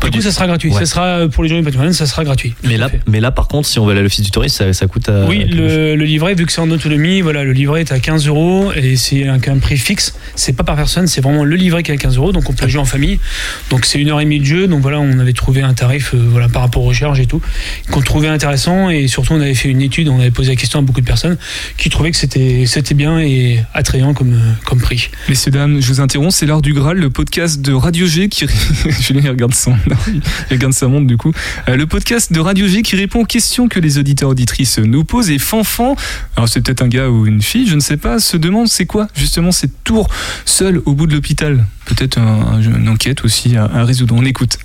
Du 0.03 0.11
coup, 0.11 0.23
ça 0.23 0.33
sera 0.33 0.47
gratuit. 0.47 0.71
Ouais. 0.71 0.79
Ça 0.79 0.87
sera 0.87 1.05
euh, 1.05 1.29
pour 1.29 1.43
les 1.43 1.49
journées 1.49 1.63
de 1.63 1.67
patrimoine, 1.67 1.93
ça 1.93 2.07
sera 2.07 2.25
gratuit. 2.25 2.55
Mais 2.65 2.77
là, 2.77 2.89
fait. 2.89 3.01
mais 3.07 3.21
là, 3.21 3.31
par 3.31 3.49
contre, 3.49 3.69
si 3.69 3.79
on 3.79 3.85
veut 3.85 3.93
aller 3.93 4.01
à 4.01 4.03
l'office 4.03 4.25
du 4.25 4.31
tourisme, 4.31 4.57
ça, 4.57 4.73
ça 4.73 4.87
coûte 4.87 5.09
à. 5.09 5.27
Oui, 5.27 5.45
le, 5.45 5.95
le 5.95 6.05
livret, 6.05 6.35
vu 6.35 6.47
que 6.47 6.53
c'est 6.53 6.61
en 6.61 6.71
autonomie, 6.71 7.21
voilà, 7.21 7.45
le 7.45 7.53
livret 7.53 7.81
est 7.81 7.93
à 7.93 8.01
15 8.01 8.27
euros 8.27 8.73
et 8.75 8.97
c'est 8.97 9.29
un, 9.29 9.35
un 9.35 9.59
prix 9.59 9.77
fixe. 9.77 10.15
C'est 10.35 10.55
pas 10.55 10.65
par 10.65 10.77
personne, 10.77 11.07
c'est 11.07 11.21
vraiment 11.21 11.45
le 11.45 11.57
livret 11.57 11.83
qui 11.83 11.91
est 11.91 11.95
à 11.95 11.99
15 11.99 12.17
euros. 12.17 12.33
Donc 12.33 12.49
on 12.49 12.53
peut 12.53 12.69
jouer 12.69 12.81
en 12.81 12.85
famille. 12.85 13.21
Donc 13.71 13.85
c'est 13.85 13.99
une 13.99 14.09
heure 14.09 14.21
et 14.21 14.25
demie 14.25 14.41
de 14.41 14.45
jeu. 14.45 14.67
Donc 14.67 14.81
voilà, 14.81 15.01
on 15.01 15.19
avait 15.19 15.33
trouvé 15.33 15.63
un 15.63 15.75
tarif, 15.75 16.15
euh, 16.15 16.19
voilà, 16.31 16.49
par 16.49 16.63
rapport 16.63 16.85
aux 16.85 16.93
charges 16.93 17.21
et 17.21 17.27
tout, 17.27 17.41
qu'on 17.91 18.01
trouvait 18.01 18.29
intéressant. 18.29 18.91
Et 18.91 19.09
surtout, 19.09 19.35
on 19.35 19.41
avait 19.41 19.55
fait 19.55 19.69
une 19.69 19.83
étude, 19.83 20.09
on 20.09 20.19
avait 20.21 20.31
posé 20.31 20.51
la 20.51 20.57
question 20.57 20.79
à 20.79 20.83
beaucoup 20.83 21.01
de 21.01 21.07
personnes 21.07 21.37
qui 21.77 21.91
trouvaient 21.91 22.11
que 22.11 22.17
c'était 22.17 22.65
c'était 22.67 22.95
bien 22.95 23.19
et 23.21 23.61
attrayant 23.75 24.15
comme, 24.15 24.35
euh, 24.35 24.53
comme 24.65 24.81
prix. 24.81 25.11
Messieurs, 25.29 25.51
dames, 25.51 25.81
je 25.81 25.87
vous 25.89 26.01
interromps, 26.01 26.35
c'est 26.35 26.47
l'heure 26.47 26.63
du 26.63 26.73
Graal, 26.73 26.97
le 26.99 27.11
podcast 27.11 27.61
de 27.61 27.73
Radio 27.73 28.07
G 28.07 28.29
qui. 28.29 28.47
Julien, 29.01 29.21
il 29.25 29.31
regarde 29.31 29.55
son. 29.97 30.13
il 30.51 30.55
regarde 30.57 30.73
sa 30.73 30.89
montre, 30.89 31.07
du 31.07 31.17
coup. 31.17 31.33
Euh, 31.69 31.77
le 31.77 31.87
podcast 31.87 32.33
de 32.33 32.41
Radio 32.41 32.67
G 32.67 32.83
qui 32.83 32.97
répond 32.97 33.21
aux 33.21 33.25
questions 33.25 33.69
que 33.69 33.81
les 33.81 33.99
auditeurs 33.99 34.29
auditrices 34.31 34.79
nous 34.79 35.05
posent. 35.05 35.31
Et 35.31 35.39
Fanfan, 35.39 35.97
alors 36.37 36.49
c'est 36.49 36.61
peut-être 36.61 36.83
un 36.83 36.89
gars 36.89 37.09
ou 37.09 37.27
une 37.27 37.43
fille, 37.43 37.67
je 37.67 37.75
ne 37.75 37.81
sais 37.81 37.97
pas, 37.97 38.19
se 38.19 38.37
demande 38.37 38.69
c'est 38.69 38.87
quoi 38.87 39.09
justement 39.15 39.53
cette 39.53 39.85
tour 39.85 40.09
seule 40.45 40.81
au 40.87 40.93
bout 40.95 41.07
de 41.07 41.15
l'hôpital. 41.15 41.65
Peut-être 41.87 42.19
un- 42.19 42.61
une 42.61 42.89
enquête 42.89 43.25
aussi 43.25 43.57
à, 43.57 43.65
à 43.65 43.85
résoudre. 43.85 44.15
On 44.17 44.25
écoute. 44.25 44.59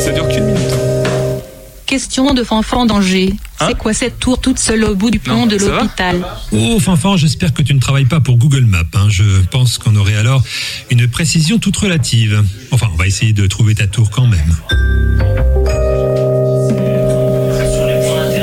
Ça 0.00 0.12
dure 0.12 0.28
qu'une 0.28 0.44
minute. 0.44 0.60
hein. 0.72 1.40
Question 1.86 2.34
de 2.34 2.42
Fanfan 2.42 2.86
d'Angers. 2.86 3.34
Hein 3.58 3.66
C'est 3.68 3.78
quoi 3.78 3.94
cette 3.94 4.18
tour 4.18 4.40
toute 4.40 4.58
seule 4.58 4.84
au 4.84 4.94
bout 4.94 5.10
du 5.10 5.18
pont 5.18 5.32
Non, 5.32 5.46
de 5.46 5.56
l'hôpital 5.56 6.24
Oh, 6.52 6.78
Fanfan, 6.78 7.16
j'espère 7.16 7.54
que 7.54 7.62
tu 7.62 7.72
ne 7.74 7.80
travailles 7.80 8.04
pas 8.04 8.20
pour 8.20 8.36
Google 8.36 8.64
Maps. 8.64 8.84
hein. 8.94 9.08
Je 9.10 9.22
pense 9.50 9.78
qu'on 9.78 9.96
aurait 9.96 10.16
alors 10.16 10.42
une 10.90 11.08
précision 11.08 11.58
toute 11.58 11.76
relative. 11.76 12.44
Enfin, 12.70 12.88
on 12.92 12.96
va 12.96 13.06
essayer 13.06 13.32
de 13.32 13.46
trouver 13.46 13.74
ta 13.74 13.86
tour 13.86 14.10
quand 14.10 14.26
même. 14.26 14.56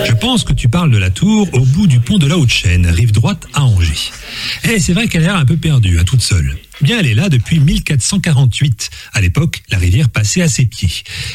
Je 0.05 0.13
pense 0.13 0.43
que 0.43 0.53
tu 0.53 0.69
parles 0.69 0.89
de 0.91 0.97
la 0.97 1.09
tour 1.09 1.47
au 1.53 1.59
bout 1.59 1.85
du 1.87 1.99
pont 1.99 2.17
de 2.17 2.25
la 2.27 2.37
Haute-Chaîne, 2.37 2.87
rive 2.87 3.11
droite 3.11 3.45
à 3.53 3.63
Angers. 3.63 4.11
Eh, 4.63 4.79
c'est 4.79 4.93
vrai 4.93 5.07
qu'elle 5.07 5.23
a 5.23 5.27
l'air 5.27 5.35
un 5.35 5.45
peu 5.45 5.57
perdue, 5.57 5.99
hein, 5.99 6.03
toute 6.05 6.21
seule. 6.21 6.57
Bien, 6.81 6.99
elle 6.99 7.07
est 7.07 7.13
là 7.13 7.29
depuis 7.29 7.59
1448. 7.59 8.89
À 9.13 9.21
l'époque, 9.21 9.61
la 9.69 9.77
rivière 9.77 10.09
passait 10.09 10.41
à 10.41 10.47
ses 10.47 10.65
pieds. 10.65 10.91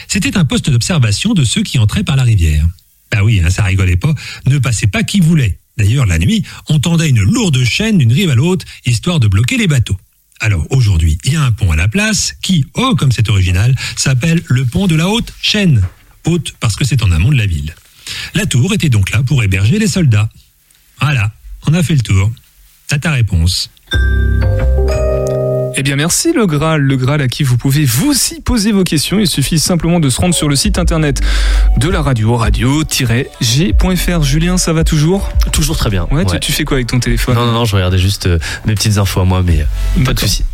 C'était 0.08 0.36
un 0.36 0.44
poste 0.44 0.70
d'observation 0.70 1.34
de 1.34 1.44
ceux 1.44 1.62
qui 1.62 1.78
entraient 1.78 2.02
par 2.04 2.16
la 2.16 2.22
rivière. 2.24 2.64
Bah 3.10 3.22
oui, 3.22 3.40
hein, 3.44 3.50
ça 3.50 3.64
rigolait 3.64 3.96
pas, 3.96 4.14
ne 4.46 4.58
passait 4.58 4.86
pas 4.86 5.02
qui 5.02 5.20
voulait. 5.20 5.58
D'ailleurs, 5.76 6.06
la 6.06 6.18
nuit, 6.18 6.44
on 6.68 6.80
tendait 6.80 7.08
une 7.08 7.20
lourde 7.20 7.62
chaîne 7.64 7.98
d'une 7.98 8.12
rive 8.12 8.30
à 8.30 8.34
l'autre, 8.34 8.66
histoire 8.84 9.20
de 9.20 9.28
bloquer 9.28 9.56
les 9.56 9.68
bateaux. 9.68 9.96
Alors 10.40 10.66
aujourd'hui, 10.70 11.18
il 11.24 11.32
y 11.32 11.36
a 11.36 11.42
un 11.42 11.52
pont 11.52 11.72
à 11.72 11.76
la 11.76 11.88
place 11.88 12.34
qui, 12.42 12.64
oh 12.74 12.94
comme 12.96 13.12
c'est 13.12 13.28
original, 13.28 13.74
s'appelle 13.96 14.42
le 14.46 14.64
pont 14.64 14.86
de 14.86 14.94
la 14.94 15.08
Haute 15.08 15.32
Chaîne. 15.42 15.82
Haute 16.26 16.54
parce 16.60 16.76
que 16.76 16.84
c'est 16.84 17.02
en 17.02 17.10
amont 17.10 17.30
de 17.30 17.36
la 17.36 17.46
ville. 17.46 17.74
La 18.34 18.46
tour 18.46 18.72
était 18.72 18.88
donc 18.88 19.10
là 19.10 19.22
pour 19.22 19.42
héberger 19.42 19.78
les 19.78 19.88
soldats. 19.88 20.28
Voilà, 21.00 21.32
on 21.66 21.74
a 21.74 21.82
fait 21.82 21.94
le 21.94 22.02
tour. 22.02 22.30
T'as 22.86 22.98
ta 22.98 23.10
réponse. 23.10 23.70
Eh 25.76 25.82
bien, 25.84 25.94
merci 25.94 26.32
le 26.32 26.46
Graal, 26.46 26.82
le 26.82 26.96
Graal 26.96 27.20
à 27.20 27.28
qui 27.28 27.44
vous 27.44 27.56
pouvez 27.56 27.84
vous 27.84 28.08
aussi 28.08 28.40
poser 28.40 28.72
vos 28.72 28.82
questions. 28.82 29.20
Il 29.20 29.28
suffit 29.28 29.60
simplement 29.60 30.00
de 30.00 30.08
se 30.10 30.20
rendre 30.20 30.34
sur 30.34 30.48
le 30.48 30.56
site 30.56 30.76
internet 30.76 31.20
de 31.76 31.88
la 31.88 32.02
radio, 32.02 32.34
radio-g.fr. 32.36 34.22
Julien, 34.22 34.58
ça 34.58 34.72
va 34.72 34.82
toujours? 34.84 35.28
Toujours 35.52 35.76
très 35.76 35.90
bien. 35.90 36.06
ouais, 36.10 36.24
tu- 36.24 36.32
Ouais. 36.32 36.40
Tu, 36.40 36.52
fais 36.52 36.64
quoi 36.64 36.76
avec 36.76 36.88
ton 36.88 36.98
téléphone? 36.98 37.34
Non, 37.36 37.46
non, 37.46 37.52
non, 37.52 37.64
je 37.64 37.74
regardais 37.76 37.98
juste 37.98 38.26
euh, 38.26 38.38
mes 38.66 38.74
petites 38.74 38.98
infos 38.98 39.20
à 39.20 39.24
moi, 39.24 39.42
mais 39.44 39.60
euh, 39.98 40.04
pas 40.04 40.12
de 40.14 40.20
soucis. 40.20 40.44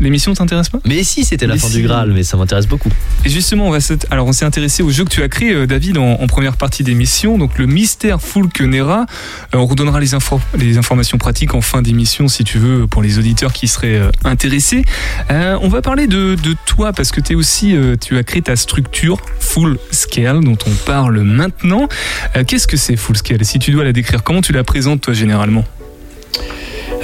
L'émission- 0.00 0.34
t'intéresse 0.34 0.68
pas? 0.68 0.78
Mais 0.84 1.02
si, 1.02 1.24
c'était 1.24 1.46
la 1.46 1.54
Mais 1.54 1.60
fin 1.60 1.68
si. 1.68 1.76
du 1.76 1.82
Graal, 1.82 2.12
mais 2.12 2.22
ça 2.22 2.36
m'intéresse 2.36 2.66
beaucoup. 2.66 2.90
Et 3.24 3.30
justement, 3.30 3.68
on 3.68 3.70
va 3.70 3.78
alors 4.10 4.26
on 4.26 4.32
s'est 4.32 4.44
intéressé 4.44 4.82
au 4.82 4.90
jeu 4.90 5.04
que 5.04 5.08
tu 5.10 5.22
as 5.22 5.28
créé, 5.28 5.52
euh, 5.52 5.66
David, 5.66 5.96
en, 5.98 6.12
en 6.20 6.26
première 6.26 6.56
partie 6.56 6.84
d'émission, 6.84 7.38
donc 7.38 7.58
le 7.58 7.66
mystère 7.66 8.20
Fulkenera. 8.20 9.06
On 9.54 9.64
redonnera 9.66 9.98
les, 10.00 10.14
infos, 10.14 10.40
les 10.56 10.76
informations 10.78 11.16
pratiques 11.18 11.54
en 11.54 11.60
fin 11.62 11.80
d'émission, 11.82 12.28
si 12.28 12.44
tu 12.44 12.58
veux, 12.58 12.86
pour 12.86 13.02
les 13.02 13.18
auditeurs 13.18 13.52
qui 13.52 13.66
seraient 13.68 14.00
intéressés. 14.24 14.84
On 15.30 15.68
va 15.68 15.80
parler 15.82 16.06
de, 16.06 16.34
de 16.34 16.54
toi 16.66 16.92
parce 16.92 17.10
que 17.12 17.20
es 17.30 17.34
aussi, 17.34 17.74
tu 18.00 18.16
as 18.18 18.22
créé 18.24 18.42
ta 18.42 18.56
structure 18.56 19.18
Full 19.38 19.78
Scale, 19.90 20.39
dont 20.40 20.58
on 20.66 20.70
parle 20.86 21.20
maintenant. 21.20 21.88
Euh, 22.36 22.44
Qu'est-ce 22.44 22.66
que 22.66 22.76
c'est 22.76 22.96
Full 22.96 23.16
Scale 23.16 23.44
Si 23.44 23.58
tu 23.58 23.70
dois 23.70 23.84
la 23.84 23.92
décrire, 23.92 24.22
comment 24.22 24.40
tu 24.40 24.52
la 24.52 24.64
présentes 24.64 25.00
toi 25.00 25.14
généralement? 25.14 25.64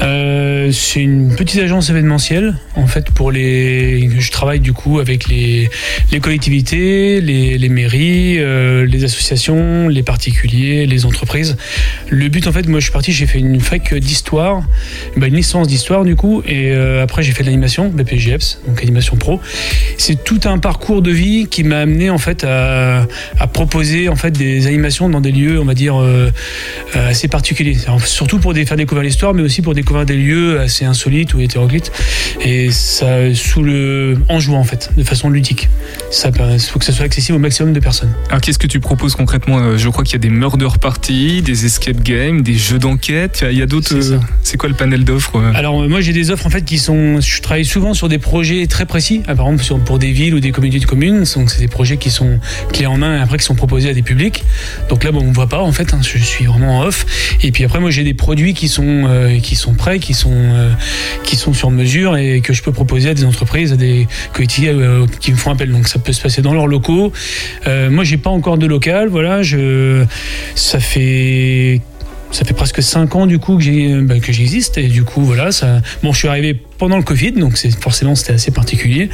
Euh, 0.03 0.71
c'est 0.73 1.01
une 1.01 1.35
petite 1.35 1.61
agence 1.61 1.89
événementielle 1.91 2.57
en 2.75 2.87
fait 2.87 3.11
pour 3.11 3.33
les 3.33 4.11
je 4.19 4.31
travaille 4.31 4.61
du 4.61 4.73
coup 4.73 4.99
avec 4.99 5.29
les, 5.29 5.71
les 6.13 6.21
collectivités 6.21 7.21
les, 7.21 7.57
les 7.57 7.69
mairies 7.69 8.37
euh, 8.39 8.85
les 8.85 9.05
associations 9.05 9.89
les 9.89 10.03
particuliers 10.03 10.87
les 10.87 11.07
entreprises. 11.07 11.57
Le 12.11 12.29
but 12.29 12.47
en 12.47 12.53
fait 12.53 12.69
moi 12.69 12.79
je 12.81 12.85
suis 12.85 12.93
parti 12.93 13.13
j'ai 13.13 13.27
fait 13.27 13.39
une 13.39 13.61
fac 13.61 13.95
d'histoire 13.95 14.63
bah, 15.17 15.29
une 15.29 15.37
licence 15.37 15.67
d'histoire 15.67 16.05
du 16.05 16.15
coup 16.15 16.43
et 16.47 16.73
euh, 16.73 17.03
après 17.03 17.23
j'ai 17.23 17.33
fait 17.33 17.43
de 17.43 17.49
l'animation 17.49 17.89
BPGEPS 17.89 18.61
donc 18.67 18.83
animation 18.83 19.17
pro. 19.17 19.41
C'est 19.97 20.25
tout 20.25 20.41
un 20.45 20.59
parcours 20.59 21.01
de 21.01 21.11
vie 21.11 21.47
qui 21.47 21.65
m'a 21.65 21.79
amené 21.81 22.11
en 22.11 22.19
fait 22.19 22.45
à, 22.45 23.07
proposer 23.53 24.09
en 24.09 24.17
fait 24.17 24.33
des 24.33 24.67
animations 24.67 25.09
dans 25.09 25.21
des 25.21 25.33
lieux 25.33 25.59
on 25.61 25.65
va 25.65 25.75
dire 25.75 25.97
assez 26.95 27.29
particuliers. 27.29 27.77
Surtout 28.05 28.39
pour 28.39 28.53
des- 28.53 28.67
faire 28.67 28.77
découvrir 28.77 29.05
l'histoire 29.05 29.33
mais 29.33 29.43
aussi 29.43 29.63
pour 29.63 29.75
découvrir 29.87 30.05
des 30.07 30.17
lieux 30.17 30.59
assez 30.61 30.85
insolites 30.85 31.33
ou 31.35 31.41
hétéroclites. 31.41 31.93
Et 32.45 32.71
ça, 32.73 33.33
sous 33.35 33.63
le, 33.63 34.19
en 34.29 34.41
jouant 34.41 34.59
en 34.59 34.65
fait, 34.65 34.91
de 34.97 35.05
façon 35.05 35.31
ludique. 35.31 35.69
Ça, 36.11 36.31
faut 36.33 36.79
que 36.81 36.85
ça 36.85 36.93
soit 36.93 37.05
accessible 37.05 37.37
au 37.37 37.41
maximum 37.41 37.73
de 37.73 37.79
personnes. 37.79 38.13
Alors 38.29 38.41
qu'est-ce 38.41 38.59
que 38.59 38.67
tu 38.67 38.81
proposes 38.81 39.15
concrètement 39.15 39.59
Euh, 39.59 39.77
Je 39.79 39.89
crois 39.89 40.03
qu'il 40.03 40.15
y 40.15 40.17
a 40.17 40.19
des 40.19 40.29
murder 40.31 40.69
parties, 40.81 41.41
des 41.41 41.67
escape 41.67 42.03
games, 42.03 42.43
des 42.43 42.55
jeux 42.55 42.81
d'enquête. 42.81 43.45
Il 43.49 43.57
y 43.57 43.63
a 43.63 43.67
d'autres. 43.67 43.89
C'est 43.89 44.13
euh, 44.13 44.19
C'est 44.43 44.57
quoi 44.57 44.69
le 44.69 44.75
panel 44.75 45.05
d'offres 45.05 45.37
euh? 45.39 45.53
Alors 45.55 45.89
moi 45.89 46.01
j'ai 46.01 46.13
des 46.13 46.31
offres 46.33 46.47
en 46.47 46.51
fait 46.51 46.65
qui 46.65 46.79
sont, 46.79 47.21
je 47.21 47.41
travaille 47.41 47.65
souvent 47.65 47.95
sur 47.95 48.09
des 48.09 48.19
projets 48.19 48.67
très 48.67 48.87
précis, 48.87 49.21
par 49.21 49.35
exemple 49.47 49.63
sur- 49.63 49.79
pour 49.79 49.99
des 50.01 50.11
villes 50.11 50.35
ou 50.35 50.41
des 50.41 50.51
communautés 50.51 50.81
de 50.81 50.87
communes, 50.87 51.25
donc 51.37 51.51
c'est 51.51 51.61
des 51.61 51.69
projets 51.69 51.97
qui 51.97 52.11
sont 52.11 52.41
clés 52.73 52.87
en 52.87 52.97
main 52.97 53.19
et 53.19 53.21
après 53.21 53.39
qui 53.39 53.45
sont 53.45 53.55
proposés 53.55 53.91
à 53.91 53.95
des 53.95 54.03
publics. 54.03 54.43
Donc 54.89 55.05
là 55.05 55.13
bon, 55.13 55.21
on 55.25 55.31
voit 55.33 55.49
pas 55.49 55.61
en 55.63 55.71
fait, 55.73 55.95
hein, 55.95 56.01
je 56.03 56.19
suis 56.19 56.47
vraiment 56.47 56.79
en 56.81 56.83
off. 56.87 57.07
Et 57.43 57.53
puis 57.53 57.63
après 57.65 57.79
moi 57.79 57.91
j'ai 57.91 58.03
des 58.03 58.15
produits 58.15 58.55
qui 58.55 58.69
sont 58.69 59.05
euh, 59.09 59.39
qui 59.39 59.55
sont 59.55 59.75
prêts, 59.77 59.99
qui 59.99 60.15
sont 60.15 60.33
euh, 60.35 60.73
qui 61.25 61.37
sont 61.37 61.53
sur 61.53 61.71
mesure 61.71 62.17
et 62.17 62.41
que 62.41 62.53
je 62.53 62.63
peux 62.63 62.73
proposer 62.73 63.11
à 63.11 63.15
des 63.15 63.25
entreprises, 63.25 63.73
à 63.73 63.77
des 63.77 64.07
collectivités 64.33 64.73
euh, 64.73 65.07
qui 65.21 65.33
me 65.33 65.37
font 65.37 65.51
appel. 65.51 65.71
Donc 65.71 65.89
ça 65.89 65.99
peut 65.99 66.13
se 66.13 66.21
passer 66.21 66.43
dans 66.43 66.55
leurs 66.55 66.67
locaux. 66.67 67.13
Euh, 67.67 67.91
moi 67.91 68.05
j'ai 68.05 68.17
pas 68.17 68.31
encore 68.31 68.59
de 68.59 68.67
local, 68.67 69.09
voilà, 69.09 69.43
je 69.43 70.05
ça 70.55 70.81
fait 70.81 71.81
ça 72.37 72.45
fait 72.45 72.53
presque 72.55 72.83
5 72.83 73.15
ans 73.17 73.27
du 73.27 73.39
coup 73.39 73.57
que 73.57 73.63
j'ai 73.63 73.95
bah, 74.03 74.21
que 74.21 74.31
j'existe 74.31 74.77
et 74.77 74.89
du 74.89 75.05
coup 75.05 75.23
voilà 75.23 75.53
ça 75.53 75.81
bon 76.03 76.13
je 76.13 76.19
suis 76.19 76.29
arrivé 76.29 76.55
pendant 76.77 76.99
le 76.99 77.03
Covid 77.03 77.33
donc 77.33 77.57
c'est 77.57 77.71
forcément 77.71 78.15
c'était 78.15 78.35
assez 78.35 78.51
particulier 78.51 79.09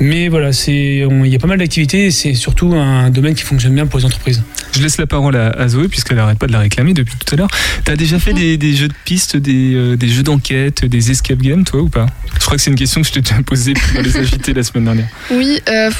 mais 0.00 0.28
voilà 0.28 0.52
c'est 0.52 1.06
il 1.08 1.26
y 1.28 1.34
a 1.34 1.38
pas 1.38 1.46
mal 1.46 1.58
d'activités 1.58 2.06
et 2.06 2.10
c'est 2.10 2.34
surtout 2.34 2.74
un 2.74 3.08
domaine 3.08 3.34
qui 3.34 3.42
fonctionne 3.42 3.74
bien 3.74 3.86
pour 3.86 3.98
les 3.98 4.04
entreprises. 4.04 4.42
Je 4.72 4.82
laisse 4.82 4.98
la 4.98 5.06
parole 5.06 5.36
à, 5.36 5.48
à 5.50 5.68
Zoé 5.68 5.88
puisqu'elle 5.88 6.18
n'arrête 6.18 6.38
pas 6.38 6.46
de 6.46 6.52
la 6.52 6.60
réclamer 6.60 6.92
depuis 6.92 7.14
tout 7.16 7.34
à 7.34 7.38
l'heure. 7.38 7.48
T'as 7.84 7.96
déjà 7.96 8.18
fait 8.18 8.32
des, 8.32 8.56
des 8.56 8.74
jeux 8.74 8.88
de 8.88 8.94
pistes, 9.04 9.36
des, 9.36 9.74
euh, 9.74 9.96
des 9.96 10.08
jeux 10.08 10.22
d'enquête, 10.22 10.84
des 10.84 11.10
escape 11.10 11.38
games, 11.38 11.64
toi 11.64 11.80
ou 11.80 11.88
pas? 11.88 12.06
Je 12.34 12.44
crois 12.44 12.56
que 12.56 12.62
c'est 12.62 12.70
une 12.70 12.76
question 12.76 13.00
que 13.00 13.08
je 13.08 13.12
t'ai 13.12 13.20
déjà 13.20 13.42
posée 13.42 13.74
dans 13.94 14.02
les 14.02 14.16
agités 14.18 14.52
la 14.52 14.62
semaine 14.62 14.84
dernière. 14.84 15.08
Oui, 15.30 15.60
euh, 15.68 15.90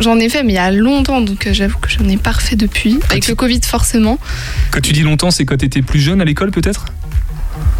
j'en 0.00 0.18
ai 0.18 0.28
fait, 0.28 0.42
mais 0.42 0.52
il 0.52 0.56
y 0.56 0.58
a 0.58 0.70
longtemps, 0.70 1.20
donc 1.20 1.46
euh, 1.46 1.52
j'avoue 1.52 1.78
que 1.78 1.90
je 1.90 2.00
n'ai 2.00 2.16
pas 2.16 2.32
refait 2.32 2.56
depuis. 2.56 2.98
Avec 3.10 3.28
le 3.28 3.34
Covid, 3.34 3.60
forcément. 3.64 4.18
Quand 4.70 4.80
tu 4.80 4.92
dis 4.92 5.02
longtemps, 5.02 5.30
c'est 5.30 5.44
quand 5.44 5.56
t'étais 5.56 5.82
plus 5.82 6.00
jeune 6.00 6.20
à 6.20 6.24
l'école 6.24 6.50
peut-être? 6.50 6.86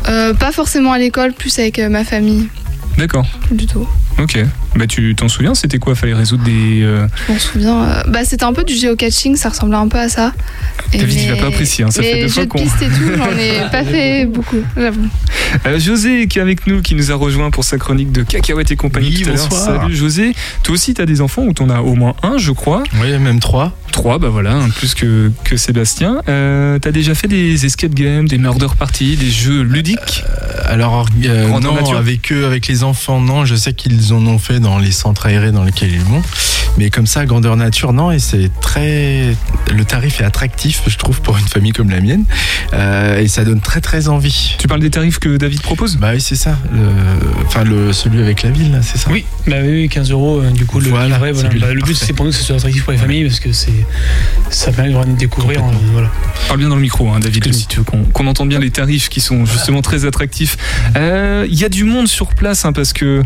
Euh, 0.08 0.34
pas 0.34 0.52
forcément 0.52 0.92
à 0.92 0.98
l'école, 0.98 1.32
plus 1.32 1.58
avec 1.58 1.78
euh, 1.78 1.88
ma 1.88 2.04
famille, 2.04 2.48
D'accord. 2.96 3.26
plutôt. 3.56 3.88
Ok. 4.20 4.38
Bah 4.76 4.86
tu 4.86 5.14
t'en 5.16 5.28
souviens 5.28 5.54
C'était 5.54 5.78
quoi? 5.78 5.94
Fallait 5.94 6.14
résoudre 6.14 6.44
des. 6.44 6.82
euh, 6.82 7.06
Je 7.26 7.32
m'en 7.32 7.38
souviens. 7.38 7.82
euh, 7.84 8.02
bah, 8.08 8.20
c'était 8.24 8.44
un 8.44 8.52
peu 8.52 8.62
du 8.64 8.74
géocaching, 8.74 9.34
ça 9.36 9.48
ressemblait 9.48 9.76
un 9.76 9.88
peu 9.88 9.98
à 9.98 10.08
ça. 10.08 10.32
David, 10.92 11.20
il 11.22 11.30
va 11.30 11.36
pas 11.36 11.46
apprécier, 11.46 11.84
hein, 11.84 11.90
ça 11.90 12.02
fait 12.02 12.22
deux 12.22 12.28
jeux 12.28 12.34
fois 12.34 12.46
qu'on- 12.46 12.62
piste 12.62 12.82
et 12.82 12.86
tout, 12.86 13.16
j'en 13.16 13.30
ai 13.38 13.60
pas 13.72 13.84
fait 13.84 14.26
beaucoup, 14.26 14.56
j'avoue. 14.76 15.06
Euh, 15.66 15.78
José 15.78 16.26
qui 16.28 16.38
est 16.38 16.42
avec 16.42 16.66
nous, 16.66 16.82
qui 16.82 16.94
nous 16.94 17.10
a 17.10 17.14
rejoint 17.14 17.50
pour 17.50 17.64
sa 17.64 17.78
chronique 17.78 18.12
de 18.12 18.22
cacahuètes 18.22 18.70
et 18.70 18.76
compagnie 18.76 19.08
Oui, 19.16 19.22
tout 19.22 19.30
à 19.30 19.32
l'heure. 19.34 19.52
Salut 19.52 19.94
José. 19.96 20.32
Toi 20.62 20.74
aussi, 20.74 20.94
t'as 20.94 21.06
des 21.06 21.20
enfants 21.20 21.42
ou 21.42 21.52
t'en 21.52 21.68
as 21.70 21.80
au 21.80 21.94
moins 21.94 22.14
un, 22.22 22.38
je 22.38 22.52
crois? 22.52 22.82
Oui, 23.00 23.10
même 23.18 23.40
trois. 23.40 23.76
Trois, 23.92 24.18
bah 24.18 24.28
voilà, 24.28 24.52
un 24.54 24.68
plus 24.70 24.94
que, 24.94 25.32
que 25.44 25.56
Sébastien. 25.56 26.22
Euh, 26.28 26.78
t'as 26.78 26.92
déjà 26.92 27.14
fait 27.16 27.26
des 27.26 27.66
escape 27.66 27.92
games, 27.94 28.28
des 28.28 28.38
murder 28.38 28.68
parties, 28.78 29.16
des 29.16 29.30
jeux 29.30 29.62
ludiques? 29.62 30.22
Alors, 30.66 31.06
euh, 31.26 31.48
non, 31.60 31.74
nature. 31.74 31.96
avec 31.98 32.30
eux, 32.32 32.44
avec 32.46 32.68
les 32.68 32.84
enfants, 32.84 33.20
non. 33.20 33.44
Je 33.44 33.56
sais 33.56 33.72
qu'ils 33.72 34.09
en 34.12 34.24
ont 34.26 34.38
fait 34.38 34.60
dans 34.60 34.78
les 34.78 34.90
centres 34.92 35.26
aérés 35.26 35.52
dans 35.52 35.64
lesquels 35.64 35.92
ils 35.92 36.00
vont. 36.00 36.22
Mais 36.78 36.88
comme 36.90 37.06
ça, 37.06 37.26
grandeur 37.26 37.56
nature, 37.56 37.92
non. 37.92 38.10
Et 38.12 38.18
c'est 38.20 38.50
très. 38.60 39.34
Le 39.74 39.84
tarif 39.84 40.20
est 40.20 40.24
attractif, 40.24 40.82
je 40.86 40.96
trouve, 40.96 41.20
pour 41.20 41.36
une 41.36 41.46
famille 41.48 41.72
comme 41.72 41.90
la 41.90 42.00
mienne. 42.00 42.24
Euh, 42.72 43.18
et 43.18 43.26
ça 43.28 43.44
donne 43.44 43.60
très, 43.60 43.80
très 43.80 44.08
envie. 44.08 44.54
Tu 44.58 44.68
parles 44.68 44.80
des 44.80 44.90
tarifs 44.90 45.18
que 45.18 45.36
David 45.36 45.60
propose? 45.62 45.96
Bah 45.96 46.10
oui, 46.14 46.20
c'est 46.20 46.36
ça. 46.36 46.56
Le- 46.72 46.80
Enfin, 47.46 47.64
le... 47.64 47.92
celui 47.92 48.20
avec 48.22 48.42
la 48.44 48.50
ville, 48.50 48.78
c'est 48.82 48.98
ça 48.98 49.10
Oui, 49.10 49.24
bah 49.48 49.56
oui, 49.62 49.70
oui, 49.82 49.88
15 49.88 50.10
euros 50.12 50.40
euh, 50.40 50.50
du 50.50 50.64
coup 50.66 50.78
le 50.78 50.88
Voilà, 50.90 51.06
livret. 51.06 51.32
Voilà. 51.32 51.48
celui-là, 51.48 51.66
Bah, 51.66 51.74
le 51.74 51.82
but 51.82 51.96
c'est 51.96 52.12
pour 52.12 52.24
nous 52.24 52.30
que 52.30 52.36
ce 52.36 52.44
soit 52.44 52.54
attractif 52.56 52.84
pour 52.84 52.92
les 52.92 52.98
familles 52.98 53.24
parce 53.24 53.40
que 53.40 53.50
c'est 53.52 53.72
ça 54.50 54.70
permet 54.72 54.90
de 54.92 54.96
vraiment 54.96 55.14
découvrir. 55.14 55.60
Complètement. 55.60 55.80
euh, 55.88 55.92
voilà. 55.92 56.10
Parle 56.46 56.60
bien 56.60 56.68
dans 56.68 56.76
le 56.76 56.82
micro, 56.82 57.08
hein, 57.10 57.18
David, 57.20 57.52
si 57.52 57.66
tu 57.66 57.78
veux 57.78 57.84
qu'on 57.84 58.04
qu'on 58.04 58.26
entende 58.28 58.48
bien 58.48 58.60
les 58.60 58.70
tarifs 58.70 59.08
qui 59.08 59.20
sont 59.20 59.44
justement 59.46 59.82
très 59.82 60.04
attractifs. 60.04 60.56
Euh, 60.96 61.46
Il 61.50 61.58
y 61.58 61.64
a 61.64 61.68
du 61.68 61.84
monde 61.84 62.06
sur 62.06 62.28
place 62.34 62.64
hein, 62.64 62.72
parce 62.72 62.92
que 62.92 63.22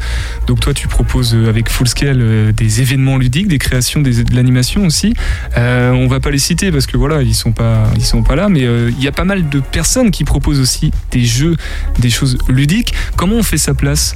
donc 0.46 0.60
toi 0.60 0.72
tu 0.74 0.88
proposes 0.88 1.34
euh, 1.34 1.48
avec 1.48 1.70
Fullscale 1.70 2.20
euh, 2.20 2.52
des 2.52 2.82
événements 2.82 3.16
ludiques, 3.16 3.48
des 3.48 3.58
créations, 3.58 4.02
de 4.02 4.12
l'animation 4.34 4.84
aussi. 4.84 5.14
Euh, 5.56 5.92
on 5.92 6.06
va 6.06 6.20
pas 6.20 6.30
les 6.30 6.38
citer 6.38 6.70
parce 6.70 6.86
que 6.86 6.96
voilà 6.96 7.22
ils 7.22 7.34
sont 7.34 7.52
pas 7.52 7.84
sont 8.00 8.22
pas 8.22 8.36
là, 8.36 8.48
mais 8.48 8.60
il 8.60 9.02
y 9.02 9.08
a 9.08 9.12
pas 9.12 9.24
mal 9.24 9.48
de 9.48 9.60
personnes 9.60 10.10
qui 10.10 10.24
proposent 10.24 10.60
aussi 10.60 10.90
des 11.10 11.24
jeux, 11.24 11.56
des 11.98 12.10
choses 12.10 12.36
ludiques. 12.48 12.92
Comment 13.16 13.36
on 13.36 13.42
fait 13.42 13.58
sa 13.58 13.74
place 13.74 14.14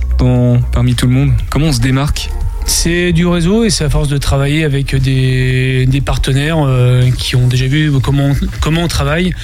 parmi 0.73 0.95
tout 0.95 1.07
le 1.07 1.13
monde? 1.13 1.33
Comment 1.49 1.67
on 1.67 1.73
se 1.73 1.81
démarque? 1.81 2.31
C'est 2.69 3.13
du 3.13 3.27
réseau 3.27 3.65
et 3.65 3.71
c'est 3.71 3.85
à 3.85 3.89
force 3.89 4.09
de 4.09 4.19
travailler 4.19 4.63
avec 4.63 4.95
des, 4.95 6.03
partenaires 6.05 6.59
euh, 6.61 7.11
qui 7.11 7.35
ont 7.35 7.47
déjà 7.47 7.67
vu 7.67 7.91
comment, 8.03 8.33
comment 8.61 8.83
on 8.83 8.89
travaille. 8.89 9.35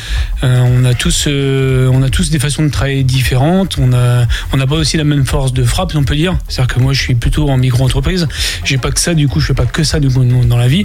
Euh, 0.43 0.61
on, 0.61 0.85
a 0.85 0.93
tous, 0.93 1.25
euh, 1.27 1.91
on 1.91 2.03
a 2.03 2.11
tous 2.11 2.29
des 2.29 2.39
façons 2.39 2.63
de 2.63 2.69
travailler 2.69 3.03
différentes. 3.03 3.79
On 3.79 3.89
n'a 3.89 4.29
on 4.53 4.59
n'a 4.59 4.67
pas 4.67 4.77
aussi 4.77 4.99
la 4.99 5.05
même 5.05 5.25
force 5.25 5.55
de 5.55 5.65
frappe, 5.65 5.95
on 5.97 6.05
peut 6.05 6.15
dire. 6.15 6.37
C'est-à-dire 6.49 6.75
que 6.75 6.81
moi, 6.81 6.93
je 6.93 7.01
suis 7.01 7.15
plutôt 7.15 7.49
en 7.49 7.57
micro-entreprise. 7.57 8.29
J'ai 8.63 8.77
pas 8.77 8.91
que 8.91 9.01
ça, 9.01 9.15
du 9.15 9.27
coup, 9.27 9.41
je 9.41 9.47
fais 9.47 9.55
pas 9.55 9.67
que 9.67 9.85
ça 9.85 10.01
du 10.01 10.11
coup, 10.11 10.23
dans 10.23 10.59
la 10.59 10.69
vie. 10.69 10.85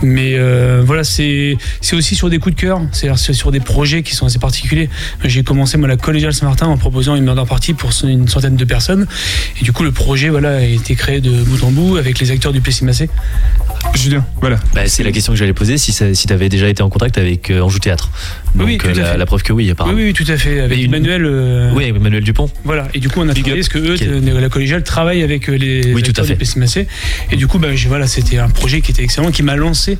Mais 0.00 0.38
voilà, 0.80 1.02
c'est 1.02 1.58
aussi 1.92 2.14
sur 2.14 2.30
des 2.30 2.38
coups 2.38 2.54
de 2.54 2.60
cœur. 2.60 2.80
C'est-à-dire 2.92 3.18
c'est 3.18 3.34
sur 3.34 3.50
des 3.50 3.60
projets 3.60 4.04
qui 4.04 4.14
sont 4.14 4.26
assez 4.26 4.38
particuliers. 4.38 4.88
J'ai 5.24 5.42
commencé 5.42 5.76
moi 5.76 5.88
la 5.88 5.96
collégiale 5.96 6.32
Saint-Martin 6.32 6.68
en 6.68 6.78
proposant 6.78 7.16
une 7.16 7.24
murder 7.24 7.44
party 7.48 7.74
pour 7.74 7.90
une 8.04 8.28
centaine 8.28 8.56
de 8.56 8.64
personnes. 8.64 9.08
Et 9.60 9.64
du 9.64 9.72
coup, 9.72 9.82
le 9.82 9.92
projet 9.92 10.28
voilà 10.28 10.56
a 10.56 10.62
été 10.62 10.94
créé 10.94 11.20
de 11.20 11.32
bout 11.42 11.64
en 11.64 11.72
bout 11.72 11.79
avec 11.98 12.18
les 12.18 12.30
acteurs 12.30 12.52
du 12.52 12.60
PCMAC. 12.60 13.08
Julien, 13.94 14.24
voilà. 14.40 14.56
Bah, 14.74 14.82
c'est 14.86 15.02
la 15.02 15.10
question 15.12 15.32
que 15.32 15.38
j'allais 15.38 15.52
poser 15.52 15.76
si, 15.78 15.92
ça- 15.92 16.14
si 16.14 16.26
tu 16.26 16.32
avais 16.32 16.48
déjà 16.48 16.68
été 16.68 16.82
en 16.82 16.88
contact 16.90 17.18
avec 17.18 17.50
euh, 17.50 17.60
Anjou 17.60 17.78
Théâtre. 17.78 18.10
Donc, 18.54 18.66
Oui, 18.66 18.78
tout 18.78 18.86
euh, 18.86 18.90
à 18.90 18.94
la, 18.94 19.04
fait. 19.12 19.18
la 19.18 19.26
preuve 19.26 19.42
que 19.42 19.52
oui, 19.52 19.64
Oui, 19.64 19.70
apparemment. 19.70 19.96
oui, 19.98 20.12
tout 20.12 20.24
à 20.28 20.36
fait. 20.36 20.60
Avec 20.60 20.78
une- 20.78 20.84
Emmanuel. 20.86 21.24
euh, 21.24 21.72
Oui, 21.74 21.84
Emmanuel 21.84 22.22
Dupont. 22.22 22.48
Voilà, 22.64 22.88
et 22.94 23.00
du 23.00 23.08
coup 23.08 23.20
on 23.20 23.28
a 23.28 23.34
travaillé 23.34 23.54
parce 23.56 23.68
que 23.68 23.78
eux, 23.78 24.40
la 24.40 24.48
collégiale 24.48 24.82
travaille 24.84 25.22
avec 25.22 25.48
les 25.48 25.92
Oui, 25.94 26.02
tout 26.02 26.10
acteurs 26.10 26.24
à 26.24 26.28
fait. 26.28 26.34
du 26.34 26.38
PCMAC. 26.38 26.86
Et 27.32 27.36
du 27.36 27.46
coup, 27.46 27.58
bah, 27.58 27.68
voilà, 27.88 28.06
c'était 28.06 28.38
un 28.38 28.48
projet 28.48 28.80
qui 28.80 28.92
était 28.92 29.02
excellent, 29.02 29.30
qui 29.30 29.42
m'a 29.42 29.56
lancé 29.56 29.98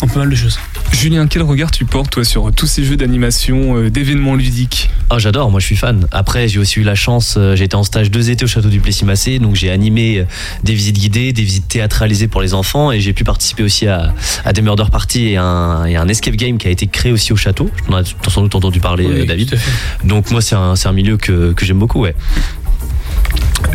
en 0.00 0.06
pas 0.08 0.20
mal 0.20 0.30
de 0.30 0.36
choses. 0.36 0.58
Julien, 0.92 1.26
quel 1.26 1.42
regard 1.42 1.70
tu 1.70 1.84
portes 1.84 2.10
toi 2.10 2.24
sur 2.24 2.52
tous 2.52 2.66
ces 2.66 2.84
jeux 2.84 2.96
d'animation, 2.96 3.76
euh, 3.76 3.90
d'événements 3.90 4.34
ludiques? 4.34 4.90
Ah, 5.10 5.18
j'adore, 5.18 5.50
moi 5.50 5.60
je 5.60 5.66
suis 5.66 5.76
fan. 5.76 6.06
Après, 6.12 6.48
j'ai 6.48 6.58
aussi 6.58 6.80
eu 6.80 6.82
la 6.84 6.94
chance, 6.94 7.38
j'ai 7.54 7.64
été 7.64 7.76
en 7.76 7.82
stage 7.84 8.10
deux 8.10 8.30
étés 8.30 8.44
au 8.44 8.48
château 8.48 8.68
du 8.68 8.80
Plessis-Massé, 8.80 9.38
donc 9.38 9.54
j'ai 9.54 9.70
animé 9.70 10.24
des 10.64 10.74
visites 10.74 10.98
guidées, 10.98 11.17
des 11.32 11.42
visites 11.42 11.68
théâtralisées 11.68 12.28
pour 12.28 12.40
les 12.40 12.54
enfants, 12.54 12.92
et 12.92 13.00
j'ai 13.00 13.12
pu 13.12 13.24
participer 13.24 13.62
aussi 13.62 13.86
à, 13.86 14.14
à 14.44 14.52
des 14.52 14.62
murder 14.62 14.84
parties 14.90 15.28
et 15.28 15.36
un, 15.36 15.84
et 15.84 15.96
un 15.96 16.08
escape 16.08 16.34
game 16.36 16.58
qui 16.58 16.68
a 16.68 16.70
été 16.70 16.86
créé 16.86 17.12
aussi 17.12 17.32
au 17.32 17.36
château. 17.36 17.70
Tu 17.86 17.92
en 17.92 17.96
as 17.96 18.14
sans 18.28 18.42
doute 18.42 18.54
entendu 18.54 18.80
parler, 18.80 19.06
Oui, 19.06 19.20
euh, 19.20 19.26
David. 19.26 19.58
Donc 20.04 20.30
moi, 20.30 20.40
c'est 20.40 20.54
un, 20.56 20.74
un 20.82 20.92
milieu 20.92 21.16
que, 21.16 21.52
que 21.52 21.64
j'aime 21.66 21.78
beaucoup, 21.78 22.00
ouais. 22.00 22.14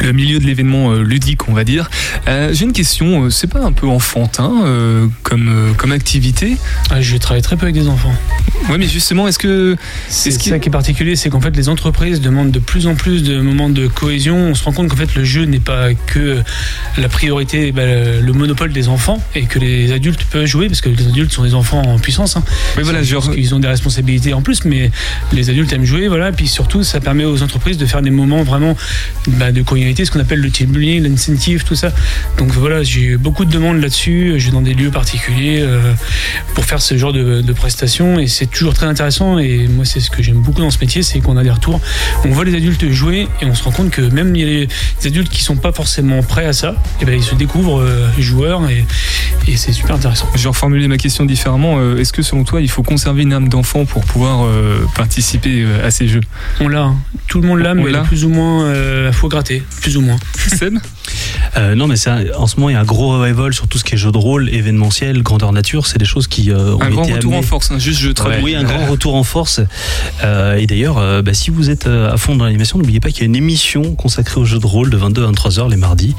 Le 0.01 0.11
milieu 0.11 0.39
de 0.39 0.45
l'événement 0.45 0.91
euh, 0.91 1.01
ludique, 1.03 1.47
on 1.49 1.53
va 1.53 1.63
dire. 1.63 1.89
Euh, 2.27 2.51
J'ai 2.53 2.65
une 2.65 2.73
question, 2.73 3.25
euh, 3.25 3.29
c'est 3.29 3.47
pas 3.47 3.59
un 3.61 3.71
peu 3.71 3.87
enfantin 3.87 4.51
euh, 4.65 5.07
comme, 5.23 5.73
comme 5.77 5.91
activité 5.91 6.57
Ah, 6.89 7.01
je 7.01 7.15
travaille 7.17 7.41
très 7.41 7.55
peu 7.57 7.63
avec 7.63 7.75
des 7.75 7.87
enfants. 7.87 8.13
Ouais, 8.69 8.77
mais 8.77 8.87
justement, 8.87 9.27
est-ce 9.27 9.39
que. 9.39 9.75
C'est 10.09 10.35
qu'il- 10.37 10.51
ça 10.51 10.59
qui 10.59 10.69
est 10.69 10.71
particulier, 10.71 11.15
c'est 11.15 11.29
qu'en 11.29 11.41
fait 11.41 11.55
les 11.55 11.69
entreprises 11.69 12.21
demandent 12.21 12.51
de 12.51 12.59
plus 12.59 12.87
en 12.87 12.95
plus 12.95 13.23
de 13.23 13.39
moments 13.41 13.69
de 13.69 13.87
cohésion. 13.87 14.35
On 14.37 14.55
se 14.55 14.63
rend 14.63 14.71
compte 14.71 14.87
qu'en 14.89 14.95
fait 14.95 15.15
le 15.15 15.23
jeu 15.23 15.43
n'est 15.45 15.59
pas 15.59 15.93
que 15.93 16.41
la 16.97 17.09
priorité, 17.09 17.71
bah, 17.71 17.81
le 17.85 18.33
monopole 18.33 18.71
des 18.71 18.87
enfants 18.87 19.21
et 19.35 19.43
que 19.43 19.59
les 19.59 19.91
adultes 19.91 20.23
peuvent 20.25 20.45
jouer 20.45 20.67
parce 20.67 20.81
que 20.81 20.89
les 20.89 21.07
adultes 21.07 21.31
sont 21.33 21.43
des 21.43 21.53
enfants 21.55 21.81
en 21.81 21.99
puissance. 21.99 22.37
Hein. 22.37 22.43
Oui, 22.77 22.83
voilà, 22.83 23.03
genre- 23.03 23.29
qu'ils 23.31 23.53
ont 23.53 23.59
des 23.59 23.67
responsabilités 23.67 24.33
en 24.33 24.41
plus, 24.41 24.63
mais 24.65 24.91
les 25.33 25.49
adultes 25.49 25.71
aiment 25.73 25.85
jouer, 25.85 26.07
voilà. 26.07 26.29
Et 26.29 26.33
puis 26.33 26.47
surtout, 26.47 26.83
ça 26.83 26.99
permet 26.99 27.25
aux 27.25 27.43
entreprises 27.43 27.77
de 27.77 27.85
faire 27.85 28.01
des 28.01 28.11
moments 28.11 28.43
vraiment 28.43 28.75
bah, 29.27 29.51
de 29.53 29.61
convivialité, 29.61 30.05
ce 30.05 30.11
qu'on 30.11 30.19
appelle 30.19 30.39
le 30.39 30.49
team 30.49 30.71
building, 30.71 31.03
l'incentive, 31.03 31.63
tout 31.63 31.75
ça. 31.75 31.91
Donc 32.37 32.51
voilà, 32.51 32.83
j'ai 32.83 33.01
eu 33.01 33.17
beaucoup 33.17 33.45
de 33.45 33.51
demandes 33.51 33.81
là-dessus. 33.81 34.35
Je 34.37 34.47
vais 34.47 34.51
dans 34.51 34.61
des 34.61 34.73
lieux 34.73 34.91
particuliers 34.91 35.59
euh, 35.61 35.93
pour 36.55 36.65
faire 36.65 36.81
ce 36.81 36.97
genre 36.97 37.13
de, 37.13 37.41
de 37.41 37.53
prestations 37.53 38.19
et 38.19 38.27
c'est 38.27 38.47
toujours 38.47 38.73
très 38.73 38.85
intéressant. 38.85 39.39
Et 39.39 39.67
moi, 39.67 39.85
c'est 39.85 39.99
ce 39.99 40.09
que 40.09 40.21
j'aime 40.21 40.41
beaucoup 40.41 40.61
dans 40.61 40.71
ce 40.71 40.79
métier, 40.79 41.03
c'est 41.03 41.19
qu'on 41.19 41.37
a 41.37 41.43
des 41.43 41.51
retours. 41.51 41.79
On 42.25 42.29
voit 42.29 42.45
les 42.45 42.55
adultes 42.55 42.89
jouer 42.91 43.27
et 43.41 43.45
on 43.45 43.55
se 43.55 43.63
rend 43.63 43.71
compte 43.71 43.91
que 43.91 44.01
même 44.01 44.33
les, 44.33 44.67
adultes 45.05 45.29
qui 45.29 45.43
sont 45.43 45.55
pas 45.55 45.71
forcément 45.71 46.21
prêts 46.23 46.45
à 46.45 46.53
ça, 46.53 46.75
et 47.01 47.05
ben 47.05 47.15
ils 47.15 47.23
se 47.23 47.35
découvrent 47.35 47.81
euh, 47.81 48.07
joueurs 48.19 48.69
et, 48.69 48.85
et 49.47 49.57
c'est 49.57 49.73
super 49.73 49.95
intéressant. 49.95 50.27
Je 50.35 50.43
vais 50.43 50.49
reformuler 50.49 50.87
ma 50.87 50.97
question 50.97 51.25
différemment. 51.25 51.75
Euh, 51.77 51.97
Est-ce 51.97 52.13
que 52.13 52.21
selon 52.21 52.43
toi, 52.43 52.61
il 52.61 52.69
faut 52.69 52.83
conserver 52.83 53.23
une 53.23 53.33
âme 53.33 53.49
d'enfant 53.49 53.85
pour 53.85 54.03
pouvoir 54.05 54.47
participer 54.95 55.65
à 55.83 55.91
ces 55.91 56.07
jeux? 56.07 56.21
On 56.59 56.67
l'a, 56.67 56.83
hein. 56.83 56.97
tout 57.27 57.41
le 57.41 57.47
monde 57.47 57.59
l'a, 57.59 57.73
mais 57.73 57.91
plus 58.03 58.25
ou 58.25 58.29
moins, 58.29 58.65
euh, 58.65 59.11
faut 59.11 59.29
plus 59.81 59.97
ou 59.97 60.01
moins. 60.01 60.19
Euh, 61.57 61.75
non, 61.75 61.87
mais 61.87 61.95
ça, 61.95 62.17
en 62.37 62.47
ce 62.47 62.55
moment, 62.57 62.69
il 62.69 62.73
y 62.73 62.75
a 62.75 62.79
un 62.79 62.85
gros 62.85 63.19
revival 63.19 63.53
sur 63.53 63.67
tout 63.67 63.77
ce 63.77 63.83
qui 63.83 63.95
est 63.95 63.97
jeu 63.97 64.11
de 64.11 64.17
rôle, 64.17 64.49
événementiel, 64.49 65.21
grandeur 65.21 65.51
nature. 65.51 65.85
C'est 65.87 65.97
des 65.99 66.05
choses 66.05 66.27
qui, 66.27 66.51
euh, 66.51 66.73
ont 66.75 66.81
Un 66.81 66.89
grand 66.89 67.03
été 67.03 67.13
retour 67.13 67.33
en 67.35 67.41
force, 67.41 67.71
hein, 67.71 67.79
juste 67.79 67.99
je 67.99 68.09
traduis. 68.09 68.43
Oui, 68.43 68.55
un 68.55 68.63
grand 68.63 68.85
retour 68.87 69.15
en 69.15 69.23
force. 69.23 69.61
Euh, 70.23 70.55
et 70.57 70.65
d'ailleurs, 70.67 70.97
euh, 70.97 71.21
bah, 71.21 71.33
si 71.33 71.51
vous 71.51 71.69
êtes 71.69 71.87
à 71.87 72.17
fond 72.17 72.35
dans 72.35 72.45
l'animation, 72.45 72.77
n'oubliez 72.79 72.99
pas 72.99 73.09
qu'il 73.09 73.19
y 73.19 73.23
a 73.23 73.25
une 73.27 73.35
émission 73.35 73.95
consacrée 73.95 74.39
aux 74.39 74.45
jeux 74.45 74.59
de 74.59 74.65
rôle 74.65 74.89
de 74.89 74.97
22 74.97 75.23
à 75.23 75.25
23 75.27 75.59
heures 75.59 75.69
les 75.69 75.77
mardis. 75.77 76.15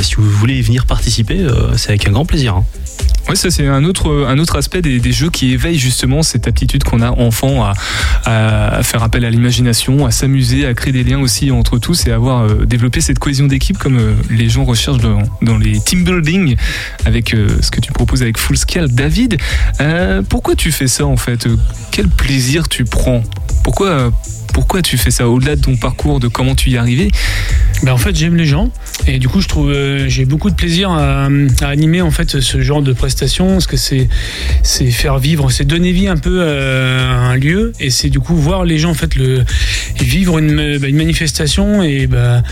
Si 0.00 0.14
vous 0.16 0.28
voulez 0.28 0.60
venir 0.60 0.86
participer, 0.86 1.46
c'est 1.76 1.90
avec 1.90 2.06
un 2.06 2.12
grand 2.12 2.26
plaisir. 2.26 2.56
hein. 2.56 2.64
Oui, 3.28 3.36
ça 3.36 3.50
c'est 3.50 3.66
un 3.66 3.84
autre, 3.84 4.24
un 4.26 4.38
autre 4.38 4.56
aspect 4.56 4.80
des, 4.80 5.00
des 5.00 5.12
jeux 5.12 5.28
qui 5.28 5.52
éveille 5.52 5.78
justement 5.78 6.22
cette 6.22 6.48
aptitude 6.48 6.82
qu'on 6.82 7.02
a 7.02 7.10
enfant 7.10 7.62
à, 7.62 7.74
à 8.24 8.82
faire 8.82 9.02
appel 9.02 9.26
à 9.26 9.30
l'imagination, 9.30 10.06
à 10.06 10.10
s'amuser, 10.10 10.64
à 10.64 10.72
créer 10.72 10.94
des 10.94 11.04
liens 11.04 11.18
aussi 11.20 11.50
entre 11.50 11.78
tous 11.78 12.06
et 12.06 12.10
à 12.12 12.14
avoir 12.14 12.48
développé 12.64 13.02
cette 13.02 13.18
cohésion 13.18 13.46
d'équipe 13.46 13.76
comme 13.76 14.00
les 14.30 14.48
gens 14.48 14.57
recherchent 14.64 15.00
dans, 15.40 15.58
les 15.58 15.80
team 15.80 16.04
building 16.04 16.56
avec 17.04 17.34
euh, 17.34 17.48
ce 17.60 17.70
que 17.70 17.80
tu 17.80 17.92
proposes 17.92 18.22
avec 18.22 18.38
Full 18.38 18.56
Scale. 18.56 18.88
David, 18.88 19.38
euh, 19.80 20.22
pourquoi 20.22 20.54
tu 20.54 20.72
fais 20.72 20.88
ça 20.88 21.06
en 21.06 21.16
fait? 21.16 21.46
Euh, 21.46 21.56
Quel 21.90 22.08
plaisir 22.08 22.68
tu 22.68 22.84
prends? 22.84 23.22
Pourquoi 23.62 24.10
pourquoi 24.52 24.82
tu 24.82 24.98
fais 24.98 25.10
ça 25.10 25.28
au-delà 25.28 25.56
de 25.56 25.60
ton 25.60 25.76
parcours, 25.76 26.20
de 26.20 26.28
comment 26.28 26.54
tu 26.54 26.70
y 26.70 26.74
es 26.74 26.78
arrivé 26.78 27.10
Ben, 27.82 27.92
en 27.92 27.96
fait, 27.96 28.14
j'aime 28.14 28.36
les 28.36 28.46
gens. 28.46 28.70
Et 29.06 29.18
du 29.18 29.28
coup, 29.28 29.40
je 29.40 29.48
trouve 29.48 29.70
euh, 29.70 30.08
j'ai 30.08 30.24
beaucoup 30.24 30.50
de 30.50 30.54
plaisir 30.54 30.90
à, 30.90 31.28
animer 31.62 32.02
en 32.02 32.10
fait 32.10 32.40
ce 32.40 32.60
genre 32.60 32.82
de 32.82 32.92
prestations 32.92 33.52
parce 33.52 33.66
que 33.66 33.76
c'est 33.76 34.08
c'est 34.62 34.90
faire 34.90 35.18
vivre, 35.18 35.50
c'est 35.50 35.64
donner 35.64 35.92
vie 35.92 36.08
un 36.08 36.16
peu 36.16 36.40
euh, 36.40 37.08
à 37.08 37.30
un 37.30 37.36
lieu. 37.36 37.72
Et 37.80 37.90
c'est 37.90 38.10
du 38.10 38.20
coup 38.20 38.36
voir 38.36 38.64
les 38.64 38.78
gens 38.78 38.90
en 38.90 38.94
fait 38.94 39.14
le 39.14 39.44
vivre 40.00 40.38
une, 40.38 40.78
bah, 40.78 40.88
une 40.88 40.96
manifestation. 40.96 41.82
Et 41.82 42.06
bah, 42.06 42.42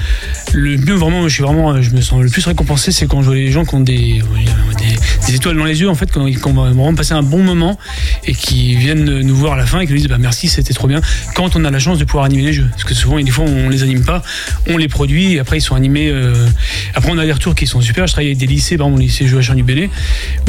le 0.53 0.77
mieux 0.77 0.95
vraiment, 0.95 1.29
je 1.29 1.35
suis 1.35 1.43
vraiment, 1.43 1.81
je 1.81 1.91
me 1.91 2.01
sens 2.01 2.23
le 2.23 2.31
plus 2.31 2.47
récompensé, 2.47 2.93
c'est 2.93 3.07
quand 3.07 3.21
je 3.21 3.27
vois 3.27 3.35
les 3.35 3.51
gens 3.51 3.65
qui 3.65 3.75
ont 3.75 3.81
des, 3.81 4.23
des, 5.27 5.35
étoiles 5.35 5.57
dans 5.57 5.65
les 5.65 5.81
yeux 5.81 5.89
en 5.89 5.95
fait, 5.95 6.11
quand, 6.11 6.27
quand 6.41 6.53
vraiment 6.53 6.95
passer 6.95 7.15
un 7.15 7.23
bon 7.23 7.43
moment 7.43 7.79
et 8.25 8.35
qui 8.35 8.75
viennent 8.77 9.21
nous 9.21 9.37
voir 9.37 9.55
à 9.55 9.57
la 9.57 9.67
fin 9.67 9.81
et 9.81 9.87
qui 9.87 9.93
nous 9.93 9.99
disent 9.99 10.09
bah, 10.09 10.19
merci, 10.19 10.49
c'était 10.49 10.75
trop 10.75 10.89
bien. 10.89 11.01
Quand 11.35 11.57
on 11.57 11.65
a 11.65 11.71
la 11.71 11.79
chance 11.87 11.99
de 11.99 12.05
pouvoir 12.05 12.25
animer 12.25 12.43
les 12.43 12.53
jeux, 12.53 12.67
parce 12.71 12.85
que 12.85 12.95
souvent, 12.95 13.19
des 13.21 13.31
fois, 13.31 13.45
on 13.47 13.69
les 13.69 13.83
anime 13.83 14.05
pas, 14.05 14.23
on 14.69 14.77
les 14.77 14.89
produit 14.89 15.35
et 15.35 15.39
après 15.39 15.59
ils 15.59 15.63
sont 15.63 15.75
animés. 15.75 16.09
euh, 16.11 16.35
après, 16.95 17.11
on 17.13 17.19
a 17.19 17.25
des 17.25 17.33
retours 17.33 17.55
qui 17.55 17.67
sont 17.67 17.81
super. 17.81 18.07
Je 18.07 18.13
travaille 18.13 18.29
avec 18.29 18.39
des 18.39 18.47
lycées, 18.47 18.77
par 18.77 18.87
exemple, 18.89 19.01
le 19.01 19.07
lycée 19.07 19.27
Joachim 19.27 19.55
du 19.55 19.63
Bellay, 19.63 19.89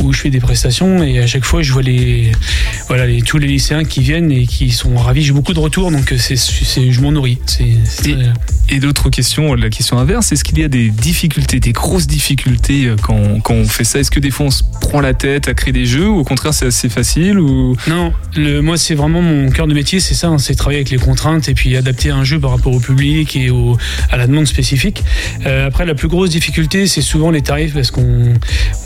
où 0.03 0.11
je 0.13 0.19
fais 0.19 0.29
des 0.29 0.39
prestations 0.39 1.03
et 1.03 1.19
à 1.19 1.27
chaque 1.27 1.45
fois, 1.45 1.61
je 1.61 1.71
vois 1.71 1.81
les, 1.81 2.31
voilà, 2.87 3.05
les, 3.05 3.21
tous 3.21 3.37
les 3.37 3.47
lycéens 3.47 3.83
qui 3.85 4.01
viennent 4.01 4.31
et 4.31 4.45
qui 4.45 4.71
sont 4.71 4.95
ravis. 4.97 5.23
J'ai 5.23 5.31
beaucoup 5.33 5.53
de 5.53 5.59
retours, 5.59 5.91
donc 5.91 6.13
c'est, 6.17 6.35
c'est, 6.35 6.91
je 6.91 7.01
m'en 7.01 7.11
nourris. 7.11 7.37
C'est, 7.45 7.65
c'est 7.85 8.13
très- 8.13 8.33
Et 8.75 8.79
d'autres 8.79 9.09
questions, 9.09 9.53
la 9.55 9.69
question 9.69 9.97
inverse, 9.99 10.31
est-ce 10.31 10.43
qu'il 10.43 10.59
y 10.59 10.63
a 10.63 10.67
des 10.67 10.89
difficultés, 10.89 11.59
des 11.59 11.71
grosses 11.71 12.07
difficultés 12.07 12.85
euh, 12.87 12.95
quand, 13.01 13.39
quand 13.41 13.53
on 13.53 13.65
fait 13.65 13.83
ça? 13.83 13.99
Est-ce 13.99 14.11
que 14.11 14.19
des 14.19 14.31
fois 14.31 14.47
on 14.47 14.51
se 14.51 14.63
prend 14.81 14.99
la 15.01 15.13
tête 15.13 15.47
à 15.47 15.53
créer 15.53 15.71
des 15.73 15.85
jeux 15.85 16.07
ou 16.07 16.19
au 16.19 16.23
contraire 16.23 16.53
c'est 16.53 16.65
assez 16.67 16.89
facile 16.89 17.39
ou... 17.39 17.75
Non, 17.87 18.13
le, 18.35 18.61
moi 18.61 18.77
c'est 18.77 18.95
vraiment 18.95 19.21
mon 19.21 19.49
cœur 19.49 19.67
de 19.67 19.73
métier, 19.73 19.99
c'est 19.99 20.15
ça, 20.15 20.27
hein, 20.27 20.37
c'est 20.37 20.55
travailler 20.55 20.79
avec 20.79 20.89
les 20.89 20.97
contraintes 20.97 21.26
et 21.47 21.53
puis 21.53 21.75
adapter 21.75 22.09
un 22.09 22.23
jeu 22.23 22.39
par 22.39 22.51
rapport 22.51 22.73
au 22.73 22.79
public 22.79 23.35
et 23.35 23.49
à 24.09 24.17
la 24.17 24.27
demande 24.27 24.47
spécifique. 24.47 25.03
Euh, 25.45 25.67
après, 25.67 25.85
la 25.85 25.95
plus 25.95 26.07
grosse 26.07 26.29
difficulté, 26.29 26.87
c'est 26.87 27.01
souvent 27.01 27.31
les 27.31 27.41
tarifs 27.41 27.73
parce 27.73 27.91
qu'on 27.91 28.33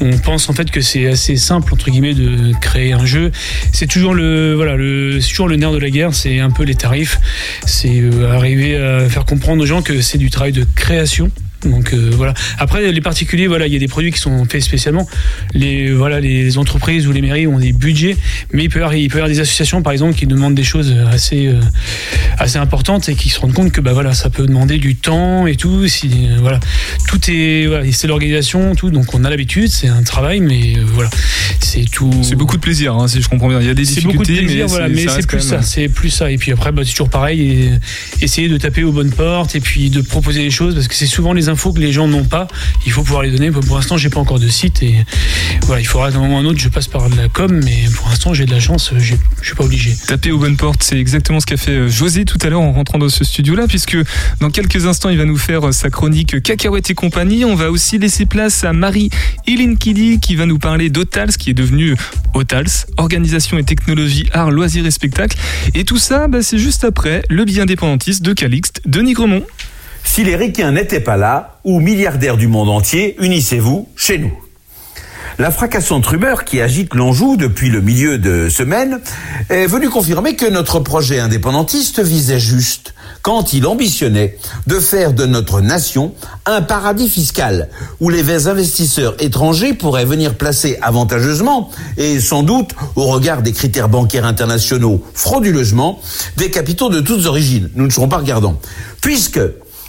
on 0.02 0.18
pense 0.18 0.50
en 0.50 0.54
fait 0.54 0.72
que 0.72 0.82
c'est 0.82 1.08
assez 1.08 1.38
simple 1.38 1.74
entre 1.74 1.90
guillemets 1.90 2.14
de 2.14 2.54
créer 2.60 2.94
un 2.94 3.06
jeu. 3.06 3.32
C'est 3.72 3.88
toujours 3.88 4.14
le 4.14 4.54
voilà 4.56 4.76
le 4.76 5.20
toujours 5.28 5.48
le 5.48 5.56
nerf 5.56 5.72
de 5.72 5.78
la 5.78 5.90
guerre, 5.90 6.14
c'est 6.14 6.40
un 6.40 6.52
peu 6.52 6.64
les 6.64 6.76
tarifs. 6.76 7.20
C'est 7.66 8.00
euh, 8.02 8.32
arriver 8.32 8.76
à 8.76 9.08
faire 9.08 9.26
comprendre 9.26 9.64
aux 9.64 9.68
gens 9.68 9.82
que 9.82 10.02
c'est 10.02 10.18
du 10.18 10.30
travail 10.30 10.52
de 10.52 10.66
création. 10.76 11.32
Donc 11.66 11.94
euh, 11.94 12.10
voilà. 12.14 12.34
Après 12.58 12.92
les 12.92 13.02
particuliers, 13.02 13.48
voilà, 13.48 13.68
il 13.68 13.74
y 13.74 13.76
a 13.76 13.80
des 13.80 13.88
produits 13.88 14.12
qui 14.12 14.20
sont 14.20 14.46
faits 14.46 14.62
spécialement. 14.64 15.08
Les 15.54 15.92
voilà, 15.92 16.20
les 16.20 16.58
entreprises 16.58 17.08
ou 17.08 17.12
les 17.12 17.22
mairies 17.22 17.48
ont 17.48 17.60
des 17.60 17.72
budgets, 17.72 18.18
mais 18.52 18.64
il 18.64 18.70
peut 18.70 18.80
y 18.80 18.82
avoir, 18.82 18.96
il 18.96 19.08
peut 19.10 19.18
y 19.18 19.22
avoir 19.22 19.30
des 19.30 19.40
associations 19.40 19.82
par 19.82 19.94
exemple 19.94 20.16
qui 20.16 20.26
demandent 20.26 20.56
des 20.56 20.64
choses 20.64 20.94
assez 21.12 21.48
euh, 21.48 21.60
assez 22.40 22.58
importantes 22.58 23.10
et 23.10 23.16
qui 23.16 23.30
se 23.30 23.40
rendent 23.40 23.54
compte 23.54 23.72
que 23.72 23.82
bah 23.82 23.94
voilà, 23.94 24.14
ça 24.14 24.30
peut 24.30 24.46
demander 24.46 24.78
du 24.78 24.96
temps 24.96 25.46
et 25.48 25.56
tout. 25.56 25.88
Si 25.88 26.10
euh, 26.30 26.38
voilà, 26.40 26.60
tout 27.08 27.20
est 27.30 27.68
voilà, 27.68 27.84
c'est 27.92 28.08
l'organisation, 28.08 28.76
tout. 28.76 28.90
Donc 28.90 29.14
on 29.14 29.24
a 29.24 29.30
l'habitude, 29.30 29.70
c'est 29.70 29.88
un 29.88 30.04
travail, 30.04 30.40
mais 30.40 30.74
voilà, 30.94 31.10
c'est 31.60 31.86
tout. 31.92 32.12
C'est 32.24 32.36
beaucoup 32.36 32.56
de 32.58 32.62
plaisir, 32.62 32.96
hein, 32.96 33.08
si 33.08 33.22
je 33.22 33.30
comprends 33.30 33.50
bien. 33.50 33.60
Il 33.62 33.68
y 33.68 33.70
a 33.70 33.74
des 33.74 33.84
beaucoup 33.84 34.24
de 34.24 34.32
difficultés, 34.32 34.38
plaisir, 34.46 34.66
mais 34.66 34.70
voilà, 34.70 34.88
c'est- 34.88 34.94
mais 34.94 35.08
c'est 35.22 35.28
plus 35.28 35.40
ça, 35.42 35.62
c'est 35.62 35.88
plus 35.90 36.10
ça. 36.10 36.32
Et 36.32 36.38
puis 36.38 36.52
après, 36.52 36.72
bah, 36.72 36.82
c'est 36.86 36.92
toujours 36.92 37.10
pareil, 37.10 37.42
et 37.42 37.70
essayer 38.26 38.48
de 38.50 38.58
taper 38.58 38.84
aux 38.84 38.92
bonnes 38.92 39.12
portes 39.12 39.56
et 39.56 39.60
puis 39.60 39.90
de 39.90 40.02
proposer 40.02 40.42
des 40.44 40.52
choses 40.52 40.74
parce 40.76 40.88
que 40.88 40.96
c'est 40.96 41.06
souvent 41.06 41.34
les 41.34 41.50
infos 41.52 41.74
que 41.74 41.80
les 41.80 41.92
gens 41.92 42.08
n'ont 42.08 42.24
pas. 42.24 42.48
Il 42.86 42.92
faut 42.92 43.04
pouvoir 43.04 43.22
les 43.22 43.32
donner. 43.32 43.52
Pour 43.52 43.76
l'instant, 43.76 43.98
j'ai 43.98 44.10
pas 44.10 44.20
encore 44.20 44.40
de 44.40 44.48
site 44.48 44.82
et 44.82 44.96
voilà, 45.64 45.82
il 45.82 45.86
faudra 45.86 46.12
qu'à 46.12 46.18
un 46.18 46.22
moment 46.22 46.38
ou 46.38 46.40
un 46.40 46.46
autre, 46.46 46.60
je 46.60 46.70
passe 46.70 46.88
par 46.88 47.10
de 47.10 47.16
la 47.16 47.28
com, 47.28 47.52
mais 47.64 47.86
pour 47.96 48.10
l'instant, 48.10 48.34
j'ai 48.34 48.46
de 48.46 48.52
la 48.52 48.60
chance, 48.60 48.92
je 48.98 49.16
suis 49.44 49.56
pas 49.56 49.64
obligé. 49.64 49.96
Taper 50.08 50.32
aux 50.32 50.40
bonnes 50.40 50.58
portes, 50.58 50.84
c'est 50.84 50.98
exactement 50.98 51.40
ce 51.40 51.46
qu'a 51.46 51.58
fait 51.58 51.72
euh, 51.72 51.90
José 51.90 52.26
tout 52.26 52.38
à 52.42 52.50
l'heure 52.50 52.62
en 52.62 52.72
rentrant 52.72 52.98
dans 52.98 53.10
ce 53.10 53.24
studio-là, 53.24 53.68
puisque 53.68 53.98
dans 54.40 54.50
quelques 54.50 54.86
instants, 54.86 55.10
il 55.10 55.18
va 55.18 55.26
nous 55.26 55.38
faire 55.38 55.68
euh, 55.68 55.72
sa 55.72 55.90
chronique 55.90 56.42
Cacahuètes 56.42 56.90
et 56.90 56.94
compagnie. 56.94 57.46
On 57.46 57.56
va 57.56 57.72
aussi 57.72 57.98
laisser 57.98 58.26
place 58.26 58.64
à 58.64 58.74
Marie 58.74 59.10
Ilinkidi 59.48 60.20
qui 60.20 60.36
va 60.36 60.46
nous 60.46 60.60
parler 60.60 60.90
d'Otals, 60.90 61.36
qui 61.38 61.50
est 61.50 61.54
devenu 61.54 61.96
Otals, 62.34 62.86
Organisation 62.98 63.58
et 63.58 63.64
Technologie, 63.64 64.28
Art, 64.34 64.52
Loisirs 64.52 64.86
et 64.86 64.92
Spectacles. 64.92 65.38
Et 65.74 65.84
tout 65.84 65.98
ça, 65.98 66.28
bah, 66.28 66.42
c'est 66.42 66.58
juste 66.58 66.84
après 66.84 67.24
le 67.30 67.46
billet 67.46 67.62
indépendantiste 67.62 68.22
de 68.22 68.34
Calixte, 68.34 68.82
Denis 68.86 69.14
Gremont. 69.14 69.44
Si 70.04 70.24
les 70.24 70.36
ricains 70.36 70.72
n'étaient 70.72 71.00
pas 71.00 71.18
là, 71.18 71.60
ou 71.64 71.80
milliardaires 71.80 72.38
du 72.38 72.48
monde 72.48 72.70
entier, 72.70 73.16
unissez-vous 73.20 73.88
chez 73.96 74.18
nous. 74.18 74.34
La 75.40 75.50
fracassante 75.50 76.06
rumeur 76.06 76.44
qui 76.44 76.62
agite 76.62 76.94
l'Anjou 76.94 77.38
depuis 77.38 77.70
le 77.70 77.82
milieu 77.82 78.18
de 78.18 78.50
semaine 78.50 79.00
est 79.50 79.66
venue 79.66 79.90
confirmer 79.90 80.36
que 80.36 80.46
notre 80.46 80.80
projet 80.80 81.20
indépendantiste 81.20 82.00
visait 82.02 82.40
juste 82.40 82.94
quand 83.22 83.54
il 83.54 83.66
ambitionnait 83.66 84.38
de 84.68 84.80
faire 84.80 85.14
de 85.14 85.26
notre 85.26 85.62
nation 85.62 86.14
un 86.46 86.62
paradis 86.62 87.10
fiscal 87.10 87.70
où 88.00 88.10
les 88.10 88.48
investisseurs 88.48 89.16
étrangers 89.20 89.74
pourraient 89.74 90.06
venir 90.06 90.36
placer 90.36 90.78
avantageusement 90.82 91.70
et 91.98 92.20
sans 92.20 92.44
doute 92.44 92.76
au 92.96 93.06
regard 93.06 93.42
des 93.42 93.54
critères 93.54 93.90
bancaires 93.90 94.26
internationaux 94.26 95.04
frauduleusement 95.14 96.00
des 96.38 96.52
capitaux 96.52 96.90
de 96.90 97.00
toutes 97.00 97.26
origines. 97.26 97.70
Nous 97.76 97.86
ne 97.86 97.92
serons 97.92 98.10
pas 98.10 98.18
regardants. 98.18 98.60
Puisque 99.02 99.40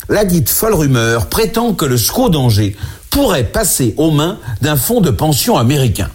la 0.08 0.24
dite 0.24 0.48
folle 0.48 0.74
rumeur 0.74 1.28
prétend 1.28 1.74
que 1.74 1.84
le 1.84 1.96
SCO 1.96 2.28
d'Angers 2.28 2.76
pourrait 3.10 3.44
passer 3.44 3.94
aux 3.96 4.10
mains 4.10 4.38
d'un 4.60 4.76
fonds 4.76 5.00
de 5.00 5.10
pension 5.10 5.56
américain. 5.56 6.10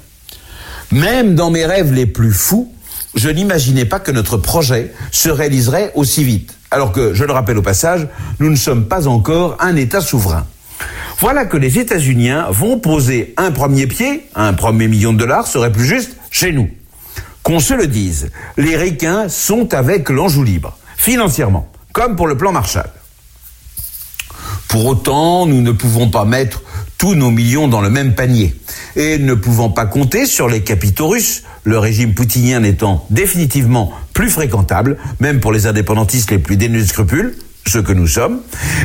Même 0.91 1.35
dans 1.35 1.51
mes 1.51 1.65
rêves 1.65 1.93
les 1.93 2.05
plus 2.05 2.31
fous, 2.31 2.71
je 3.15 3.29
n'imaginais 3.29 3.85
pas 3.85 3.99
que 3.99 4.11
notre 4.11 4.37
projet 4.37 4.93
se 5.11 5.29
réaliserait 5.29 5.91
aussi 5.95 6.23
vite. 6.23 6.55
Alors 6.71 6.91
que, 6.91 7.13
je 7.13 7.23
le 7.23 7.31
rappelle 7.31 7.57
au 7.57 7.61
passage, 7.61 8.07
nous 8.39 8.49
ne 8.49 8.55
sommes 8.55 8.87
pas 8.87 9.07
encore 9.07 9.57
un 9.59 9.75
État 9.75 10.01
souverain. 10.01 10.45
Voilà 11.19 11.45
que 11.45 11.57
les 11.57 11.79
États-Unis 11.79 12.29
vont 12.49 12.79
poser 12.79 13.33
un 13.37 13.51
premier 13.51 13.87
pied, 13.87 14.27
un 14.35 14.53
premier 14.53 14.87
million 14.87 15.13
de 15.13 15.17
dollars 15.17 15.47
serait 15.47 15.71
plus 15.71 15.85
juste, 15.85 16.15
chez 16.29 16.51
nous. 16.51 16.69
Qu'on 17.41 17.59
se 17.59 17.73
le 17.73 17.87
dise, 17.87 18.29
les 18.57 18.75
Ricains 18.75 19.29
sont 19.29 19.73
avec 19.73 20.09
l'Anjou 20.09 20.43
libre, 20.43 20.77
financièrement, 20.97 21.71
comme 21.93 22.15
pour 22.15 22.27
le 22.27 22.37
plan 22.37 22.51
Marshall. 22.51 22.89
Pour 24.67 24.85
autant, 24.85 25.45
nous 25.45 25.61
ne 25.61 25.71
pouvons 25.71 26.09
pas 26.09 26.25
mettre 26.25 26.61
tous 26.97 27.15
nos 27.15 27.31
millions 27.31 27.67
dans 27.67 27.81
le 27.81 27.89
même 27.89 28.15
panier. 28.15 28.55
Et 28.95 29.17
ne 29.17 29.33
pouvant 29.33 29.69
pas 29.69 29.85
compter 29.85 30.25
sur 30.25 30.47
les 30.47 30.61
capitaux 30.61 31.07
russes, 31.07 31.43
le 31.63 31.77
régime 31.79 32.13
poutinien 32.13 32.59
n'étant 32.59 33.05
définitivement 33.09 33.91
plus 34.13 34.29
fréquentable, 34.29 34.97
même 35.19 35.39
pour 35.39 35.51
les 35.51 35.67
indépendantistes 35.67 36.31
les 36.31 36.39
plus 36.39 36.57
dénués 36.57 36.81
de 36.81 36.87
scrupules, 36.87 37.35
ce 37.67 37.79
que 37.79 37.91
nous 37.91 38.07
sommes, 38.07 38.39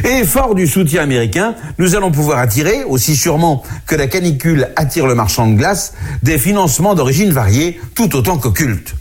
et 0.05 0.25
fort 0.25 0.55
du 0.55 0.67
soutien 0.67 1.03
américain, 1.03 1.55
nous 1.79 1.95
allons 1.95 2.11
pouvoir 2.11 2.39
attirer, 2.39 2.85
aussi 2.85 3.17
sûrement 3.17 3.63
que 3.87 3.95
la 3.95 4.09
canicule 4.09 4.69
attire 4.77 5.07
le 5.07 5.15
marchand 5.15 5.49
de 5.49 5.57
glace, 5.57 5.95
des 6.23 6.39
financements 6.39 6.95
d'origine 6.95 7.31
variée, 7.31 7.81
tout 7.95 8.15
autant 8.17 8.39
qu'occultes. 8.39 8.95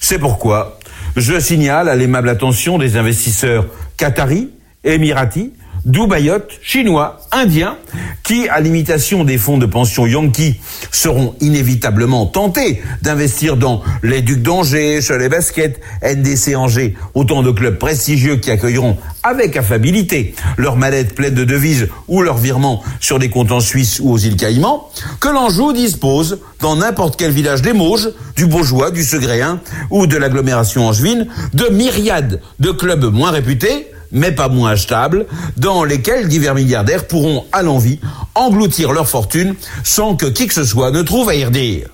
C'est 0.00 0.18
pourquoi 0.18 0.78
je 1.16 1.38
signale 1.38 1.88
à 1.88 1.94
l'aimable 1.94 2.28
attention 2.28 2.76
des 2.76 2.96
investisseurs 2.96 3.66
qataris, 3.96 4.50
émiratis, 4.82 5.50
dubaïotes, 5.84 6.58
chinois, 6.62 7.20
indiens, 7.30 7.76
qui, 8.22 8.48
à 8.48 8.60
l'imitation 8.60 9.24
des 9.24 9.38
fonds 9.38 9.58
de 9.58 9.66
pension 9.66 10.06
Yankee, 10.06 10.60
seront 10.90 11.34
inévitablement 11.40 12.26
tentés 12.26 12.82
d'investir 13.02 13.56
dans 13.56 13.82
les 14.02 14.22
Ducs 14.22 14.42
d'Angers, 14.42 15.00
Cholet 15.06 15.28
Basket, 15.28 15.80
NDC 16.02 16.56
Angers, 16.56 16.94
autant 17.14 17.42
de 17.42 17.50
clubs 17.50 17.78
prestigieux 17.78 18.36
qui 18.36 18.50
accueilleront 18.50 18.96
avec 19.22 19.56
affabilité 19.56 20.34
leurs 20.56 20.76
mallettes 20.76 21.14
pleines 21.14 21.34
de 21.34 21.44
devises 21.44 21.88
ou 22.08 22.22
leurs 22.22 22.36
virements 22.36 22.82
sur 23.00 23.18
des 23.18 23.30
comptes 23.30 23.52
en 23.52 23.60
Suisse 23.60 24.00
ou 24.02 24.12
aux 24.12 24.18
îles 24.18 24.36
Caïmans, 24.36 24.90
que 25.20 25.28
l'Anjou 25.28 25.72
dispose, 25.72 26.40
dans 26.60 26.76
n'importe 26.76 27.16
quel 27.16 27.30
village 27.30 27.62
des 27.62 27.72
Mauges, 27.72 28.10
du 28.36 28.46
Beaujois, 28.46 28.90
du 28.90 29.02
Segréen 29.02 29.60
ou 29.90 30.06
de 30.06 30.16
l'agglomération 30.16 30.86
angevine, 30.86 31.28
de 31.52 31.68
myriades 31.68 32.40
de 32.60 32.70
clubs 32.70 33.04
moins 33.04 33.30
réputés, 33.30 33.88
mais 34.14 34.32
pas 34.32 34.48
moins 34.48 34.70
achetables, 34.70 35.26
dans 35.58 35.84
lesquels 35.84 36.28
divers 36.28 36.54
milliardaires 36.54 37.06
pourront, 37.06 37.44
à 37.52 37.62
l'envie, 37.62 38.00
engloutir 38.34 38.92
leur 38.92 39.08
fortune 39.08 39.54
sans 39.82 40.16
que 40.16 40.26
qui 40.26 40.46
que 40.46 40.54
ce 40.54 40.64
soit 40.64 40.90
ne 40.90 41.02
trouve 41.02 41.28
à 41.28 41.34
y 41.34 41.44
redire. 41.44 41.88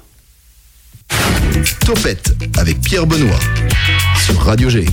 Topette 1.85 2.35
avec 2.57 2.81
Pierre 2.81 3.07
Benoît 3.07 3.41
sur 4.25 4.41
Radio 4.41 4.69
G. 4.69 4.87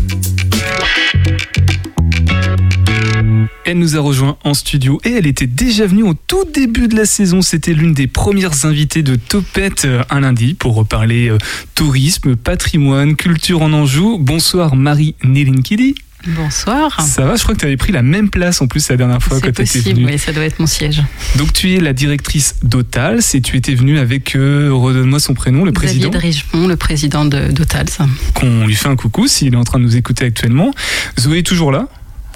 Elle 3.65 3.79
nous 3.79 3.95
a 3.97 3.99
rejoint 3.99 4.37
en 4.43 4.53
studio 4.53 4.99
et 5.03 5.11
elle 5.11 5.27
était 5.27 5.47
déjà 5.47 5.85
venue 5.87 6.03
au 6.03 6.13
tout 6.13 6.45
début 6.53 6.87
de 6.87 6.95
la 6.95 7.05
saison. 7.05 7.41
C'était 7.41 7.73
l'une 7.73 7.93
des 7.93 8.07
premières 8.07 8.65
invitées 8.65 9.03
de 9.03 9.15
Topette 9.15 9.85
euh, 9.85 10.03
un 10.09 10.21
lundi 10.21 10.53
pour 10.53 10.75
reparler 10.75 11.29
euh, 11.29 11.37
tourisme, 11.75 12.35
patrimoine, 12.35 13.15
culture 13.15 13.61
en 13.61 13.73
Anjou. 13.73 14.17
Bonsoir 14.19 14.75
Marie 14.75 15.15
Nelinkidi. 15.23 15.95
Bonsoir. 16.25 16.99
Ça 17.01 17.25
va, 17.25 17.35
je 17.35 17.43
crois 17.43 17.53
que 17.55 17.59
tu 17.59 17.65
avais 17.67 17.77
pris 17.77 17.91
la 17.93 18.01
même 18.01 18.29
place 18.29 18.59
en 18.61 18.67
plus 18.67 18.89
la 18.89 18.97
dernière 18.97 19.21
fois 19.21 19.39
que 19.39 19.47
C'est 19.55 19.63
tu 19.63 19.77
étais 19.79 19.93
venue. 19.93 20.07
oui, 20.07 20.17
ça 20.17 20.33
doit 20.33 20.43
être 20.45 20.59
mon 20.59 20.65
siège. 20.65 21.03
Donc 21.37 21.53
tu 21.53 21.73
es 21.73 21.79
la 21.79 21.93
directrice 21.93 22.55
d'Otals 22.63 23.21
et 23.33 23.41
tu 23.41 23.55
étais 23.55 23.75
venue 23.75 23.99
avec, 23.99 24.35
euh, 24.35 24.69
redonne-moi 24.73 25.19
son 25.19 25.35
prénom, 25.35 25.63
le 25.63 25.71
président. 25.71 26.09
Xavier 26.09 26.19
Drigemont, 26.19 26.67
le 26.67 26.75
président 26.75 27.23
de- 27.25 27.51
d'Otals. 27.51 27.87
Qu'on 28.33 28.65
lui 28.65 28.75
fait 28.75 28.89
un 28.89 28.95
coucou 28.95 29.27
s'il 29.27 29.53
est 29.53 29.57
en 29.57 29.63
train 29.63 29.77
de 29.79 29.83
nous 29.83 29.95
écouter 29.95 30.25
actuellement. 30.25 30.73
Zoé 31.19 31.39
est 31.39 31.43
toujours 31.45 31.71
là? 31.71 31.87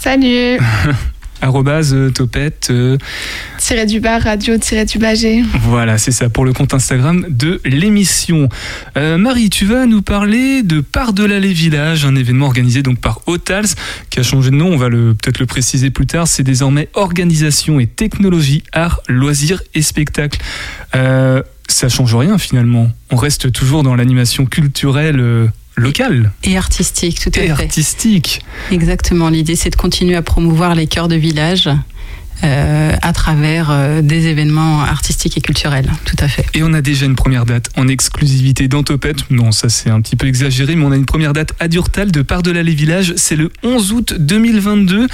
Salut 0.03 0.57
Arrobase 1.43 1.93
euh, 1.95 2.11
Topette. 2.11 2.67
euh, 2.69 2.97
Tiré 3.57 3.87
du 3.87 3.99
bas, 3.99 4.19
radio, 4.19 4.57
tiré 4.59 4.85
du. 4.85 4.97
Voilà, 5.61 5.97
c'est 5.97 6.11
ça 6.11 6.29
pour 6.29 6.45
le 6.45 6.53
compte 6.53 6.73
Instagram 6.75 7.25
de 7.29 7.59
l'émission. 7.65 8.47
Euh, 8.95 9.17
Marie, 9.17 9.49
tu 9.49 9.65
vas 9.65 9.87
nous 9.87 10.03
parler 10.03 10.61
de 10.61 10.81
Par-delà 10.81 11.39
les 11.39 11.51
villages, 11.53 12.05
un 12.05 12.15
événement 12.15 12.45
organisé 12.45 12.83
donc 12.83 12.99
par 12.99 13.21
Hotals, 13.25 13.65
qui 14.11 14.19
a 14.19 14.23
changé 14.23 14.51
de 14.51 14.55
nom, 14.55 14.67
on 14.71 14.77
va 14.77 14.89
le- 14.89 15.15
peut-être 15.15 15.39
le 15.39 15.47
préciser 15.47 15.89
plus 15.89 16.05
tard. 16.05 16.27
C'est 16.27 16.43
désormais 16.43 16.89
Organisation 16.93 17.79
et 17.79 17.87
Technologie, 17.87 18.61
Art, 18.71 19.01
Loisirs 19.07 19.63
et 19.73 19.81
Spectacles. 19.81 20.39
Euh, 20.93 21.41
ça 21.67 21.89
change 21.89 22.13
rien 22.13 22.37
finalement. 22.37 22.91
On 23.09 23.15
reste 23.15 23.51
toujours 23.51 23.81
dans 23.81 23.95
l'animation 23.95 24.45
culturelle 24.45 25.19
locale 25.77 26.31
Et 26.43 26.57
artistique, 26.57 27.19
tout 27.19 27.31
à 27.35 27.41
et 27.43 27.47
fait. 27.47 27.51
artistique. 27.51 28.41
Exactement. 28.71 29.29
L'idée, 29.29 29.55
c'est 29.55 29.69
de 29.69 29.75
continuer 29.75 30.15
à 30.15 30.21
promouvoir 30.21 30.75
les 30.75 30.87
cœurs 30.87 31.07
de 31.07 31.15
village 31.15 31.69
euh, 32.43 32.95
à 33.01 33.13
travers 33.13 33.69
euh, 33.69 34.01
des 34.01 34.27
événements 34.27 34.81
artistiques 34.81 35.37
et 35.37 35.41
culturels. 35.41 35.91
Tout 36.05 36.15
à 36.19 36.27
fait. 36.27 36.45
Et 36.55 36.63
on 36.63 36.73
a 36.73 36.81
déjà 36.81 37.05
une 37.05 37.15
première 37.15 37.45
date 37.45 37.69
en 37.77 37.87
exclusivité 37.87 38.67
dans 38.67 38.81
Topette. 38.81 39.29
Non, 39.29 39.51
ça 39.51 39.69
c'est 39.69 39.91
un 39.91 40.01
petit 40.01 40.15
peu 40.15 40.27
exagéré, 40.27 40.75
mais 40.75 40.83
on 40.83 40.91
a 40.91 40.95
une 40.95 41.05
première 41.05 41.33
date 41.33 41.53
à 41.59 41.67
Durtal 41.67 42.11
de 42.11 42.23
Par-delà 42.23 42.63
les 42.63 42.73
villages. 42.73 43.13
C'est 43.15 43.35
le 43.35 43.51
11 43.63 43.91
août 43.91 44.13
2022. 44.17 45.07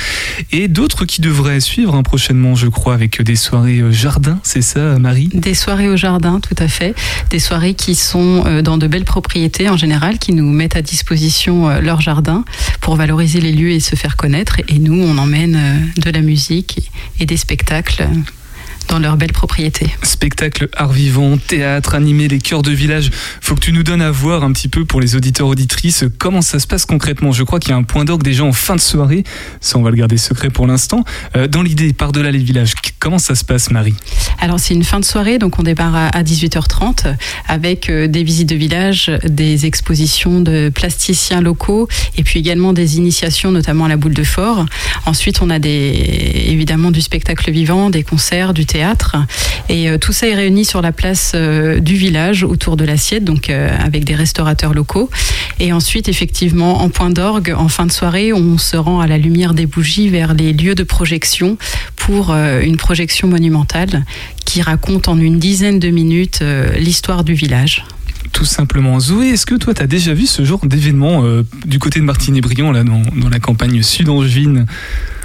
Et 0.53 0.69
d'autres 0.69 1.03
qui 1.03 1.19
devraient 1.19 1.59
suivre 1.59 1.95
hein, 1.95 2.03
prochainement, 2.03 2.55
je 2.55 2.67
crois, 2.67 2.93
avec 2.93 3.21
des 3.21 3.35
soirées 3.35 3.79
euh, 3.79 3.91
jardin. 3.91 4.39
C'est 4.43 4.61
ça, 4.61 4.97
Marie? 4.97 5.29
Des 5.33 5.53
soirées 5.53 5.89
au 5.89 5.97
jardin, 5.97 6.39
tout 6.39 6.55
à 6.57 6.69
fait. 6.69 6.95
Des 7.29 7.39
soirées 7.39 7.73
qui 7.73 7.95
sont 7.95 8.43
euh, 8.45 8.61
dans 8.61 8.77
de 8.77 8.87
belles 8.87 9.05
propriétés 9.05 9.69
en 9.69 9.75
général, 9.75 10.17
qui 10.17 10.33
nous 10.33 10.49
mettent 10.49 10.77
à 10.77 10.81
disposition 10.81 11.81
leur 11.81 11.99
jardin 11.99 12.45
pour 12.79 12.95
valoriser 12.95 13.41
les 13.41 13.51
lieux 13.51 13.71
et 13.71 13.79
se 13.79 13.95
faire 13.95 14.15
connaître. 14.15 14.61
Et 14.69 14.79
nous, 14.79 15.01
on 15.01 15.17
emmène 15.17 15.91
de 15.97 16.09
la 16.09 16.21
musique 16.21 16.89
et 17.19 17.25
des 17.25 17.37
spectacles 17.37 18.07
dans 18.89 18.99
leurs 18.99 19.17
belles 19.17 19.33
propriétés. 19.33 19.87
Spectacle, 20.03 20.69
art 20.75 20.91
vivant, 20.91 21.37
théâtre, 21.37 21.95
animé, 21.95 22.27
les 22.27 22.39
cœurs 22.39 22.63
de 22.63 22.71
village. 22.71 23.11
Faut 23.41 23.55
que 23.55 23.61
tu 23.61 23.71
nous 23.71 23.83
donnes 23.83 24.01
à 24.01 24.11
voir 24.11 24.43
un 24.43 24.51
petit 24.51 24.67
peu 24.67 24.85
pour 24.85 24.99
les 24.99 25.15
auditeurs 25.15 25.47
auditrices 25.47 26.03
comment 26.17 26.41
ça 26.41 26.59
se 26.59 26.67
passe 26.67 26.85
concrètement. 26.85 27.31
Je 27.31 27.43
crois 27.43 27.59
qu'il 27.59 27.71
y 27.71 27.73
a 27.73 27.77
un 27.77 27.83
point 27.83 28.05
d'orgue 28.05 28.23
déjà 28.23 28.43
en 28.43 28.51
fin 28.51 28.75
de 28.75 28.81
soirée. 28.81 29.23
Ça, 29.61 29.77
on 29.77 29.81
va 29.81 29.91
le 29.91 29.95
garder 29.95 30.17
secret 30.17 30.49
pour 30.49 30.67
l'instant. 30.67 31.03
Euh, 31.35 31.47
dans 31.47 31.61
l'idée, 31.61 31.93
par-delà 31.93 32.31
les 32.31 32.39
villages, 32.39 32.73
comment 32.99 33.19
ça 33.19 33.35
se 33.35 33.45
passe, 33.45 33.71
Marie? 33.71 33.95
Alors 34.39 34.59
c'est 34.59 34.73
une 34.73 34.83
fin 34.83 34.99
de 34.99 35.05
soirée, 35.05 35.37
donc 35.37 35.59
on 35.59 35.63
démarre 35.63 35.95
à 35.95 36.17
à 36.17 36.23
18h30 36.23 37.15
avec 37.47 37.89
euh, 37.89 38.07
des 38.07 38.23
visites 38.23 38.49
de 38.49 38.55
village, 38.55 39.11
des 39.23 39.65
expositions 39.67 40.41
de 40.41 40.71
plasticiens 40.73 41.41
locaux 41.41 41.87
et 42.17 42.23
puis 42.23 42.39
également 42.39 42.73
des 42.73 42.97
initiations, 42.97 43.51
notamment 43.51 43.85
à 43.85 43.89
la 43.89 43.97
boule 43.97 44.15
de 44.15 44.23
fort. 44.23 44.65
Ensuite 45.05 45.41
on 45.41 45.49
a 45.49 45.59
des, 45.59 46.45
évidemment 46.47 46.89
du 46.89 47.01
spectacle 47.01 47.51
vivant, 47.51 47.89
des 47.91 48.03
concerts, 48.03 48.53
du 48.53 48.65
théâtre 48.65 48.76
et 49.69 49.89
euh, 49.89 49.97
tout 49.97 50.13
ça 50.13 50.27
est 50.27 50.35
réuni 50.35 50.65
sur 50.65 50.81
la 50.81 50.91
place 50.91 51.33
euh, 51.35 51.79
du 51.79 51.95
village 51.95 52.43
autour 52.43 52.77
de 52.77 52.85
l'assiette, 52.85 53.23
donc 53.23 53.49
euh, 53.49 53.75
avec 53.79 54.03
des 54.05 54.15
restaurateurs 54.15 54.73
locaux. 54.73 55.09
Et 55.59 55.73
ensuite 55.73 56.07
effectivement 56.07 56.81
en 56.81 56.89
point 56.89 57.09
d'orgue, 57.09 57.53
en 57.57 57.67
fin 57.67 57.85
de 57.85 57.91
soirée, 57.91 58.33
on 58.33 58.57
se 58.57 58.77
rend 58.77 58.99
à 58.99 59.07
la 59.07 59.17
lumière 59.17 59.53
des 59.53 59.65
bougies 59.65 60.09
vers 60.09 60.33
les 60.33 60.53
lieux 60.53 60.75
de 60.75 60.83
projection 60.83 61.57
pour 61.95 62.33
une 62.33 62.77
projection 62.77 63.27
monumentale 63.27 64.05
qui 64.45 64.61
raconte 64.61 65.07
en 65.07 65.19
une 65.19 65.39
dizaine 65.39 65.79
de 65.79 65.89
minutes 65.89 66.43
l'histoire 66.77 67.23
du 67.23 67.33
village. 67.33 67.85
Tout 68.31 68.45
simplement. 68.45 68.99
Zoé, 68.99 69.29
est-ce 69.29 69.45
que 69.45 69.55
toi, 69.55 69.73
tu 69.73 69.81
as 69.81 69.87
déjà 69.87 70.13
vu 70.13 70.25
ce 70.27 70.45
genre 70.45 70.65
d'événement 70.65 71.23
du 71.65 71.79
côté 71.79 71.99
de 71.99 72.05
Martigny-Briand, 72.05 72.71
là, 72.71 72.83
dans, 72.83 73.01
dans 73.15 73.29
la 73.29 73.39
campagne 73.39 73.81
sud-angevine? 73.81 74.65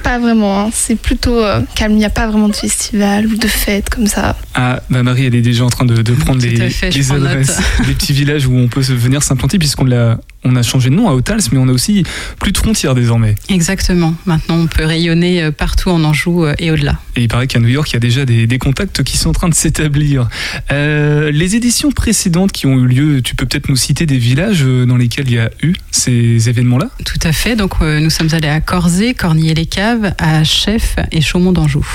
Pas 0.02 0.18
vraiment, 0.18 0.60
hein. 0.66 0.70
c'est 0.72 0.96
plutôt 0.96 1.38
euh, 1.38 1.60
calme, 1.74 1.92
il 1.94 1.98
n'y 1.98 2.04
a 2.04 2.10
pas 2.10 2.26
vraiment 2.26 2.48
de 2.48 2.54
festival 2.56 3.26
ou 3.26 3.36
de 3.36 3.46
fête 3.46 3.88
comme 3.88 4.06
ça. 4.06 4.36
Ah, 4.54 4.82
bah 4.90 5.02
Marie, 5.02 5.26
elle 5.26 5.34
est 5.34 5.40
déjà 5.42 5.64
en 5.64 5.70
train 5.70 5.84
de, 5.84 6.02
de 6.02 6.12
prendre 6.12 6.42
les, 6.46 6.70
fait, 6.70 6.90
les 6.90 7.12
adresses 7.12 7.60
des 7.86 7.94
petits 7.94 8.12
villages 8.12 8.46
où 8.46 8.54
on 8.54 8.68
peut 8.68 8.82
se- 8.82 8.92
venir 8.92 9.22
s'implanter, 9.22 9.58
puisqu'on 9.58 9.84
l'a, 9.84 10.18
on 10.44 10.56
a 10.56 10.62
changé 10.62 10.90
de 10.90 10.94
nom 10.96 11.08
à 11.08 11.12
Hotals, 11.14 11.40
mais 11.52 11.58
on 11.58 11.68
a 11.68 11.72
aussi 11.72 12.02
plus 12.40 12.52
de 12.52 12.58
frontières 12.58 12.94
désormais. 12.94 13.34
Exactement. 13.48 14.14
Maintenant, 14.26 14.56
on 14.56 14.66
peut 14.66 14.84
rayonner 14.84 15.42
euh, 15.42 15.50
partout 15.52 15.90
en 15.90 16.02
Anjou 16.04 16.44
euh, 16.44 16.54
et 16.58 16.70
au-delà. 16.70 16.98
Et 17.16 17.22
il 17.22 17.28
paraît 17.28 17.46
qu'à 17.46 17.60
New 17.60 17.68
York, 17.68 17.88
il 17.90 17.94
y 17.94 17.96
a 17.96 18.00
déjà 18.00 18.24
des, 18.24 18.46
des 18.46 18.58
contacts 18.58 19.02
qui 19.04 19.16
sont 19.16 19.30
en 19.30 19.34
train 19.34 19.48
de 19.48 19.54
s'établir. 19.54 20.28
Euh, 20.72 21.30
les 21.30 21.56
éditions 21.56 21.92
précédentes 21.92 22.52
qui 22.52 22.66
ont 22.66 22.78
eu 22.78 22.86
lieu, 22.86 23.22
tu 23.22 23.34
peux 23.36 23.46
peut-être 23.46 23.68
nous 23.68 23.76
citer 23.76 24.06
des 24.06 24.18
villages 24.18 24.64
dans 24.64 24.96
lesquels 24.96 25.28
il 25.28 25.34
y 25.34 25.38
a 25.38 25.50
eu 25.62 25.74
ces 25.90 26.48
événements-là? 26.48 26.90
Tout 27.04 27.18
à 27.22 27.32
fait. 27.32 27.54
Donc, 27.56 27.74
euh, 27.82 28.00
nous 28.00 28.10
sommes 28.10 28.28
allés 28.32 28.48
à 28.48 28.60
Corzé, 28.60 29.14
À 30.18 30.44
Chef 30.44 30.96
et 31.10 31.20
Chaumont 31.20 31.52
d'Anjou. 31.52 31.86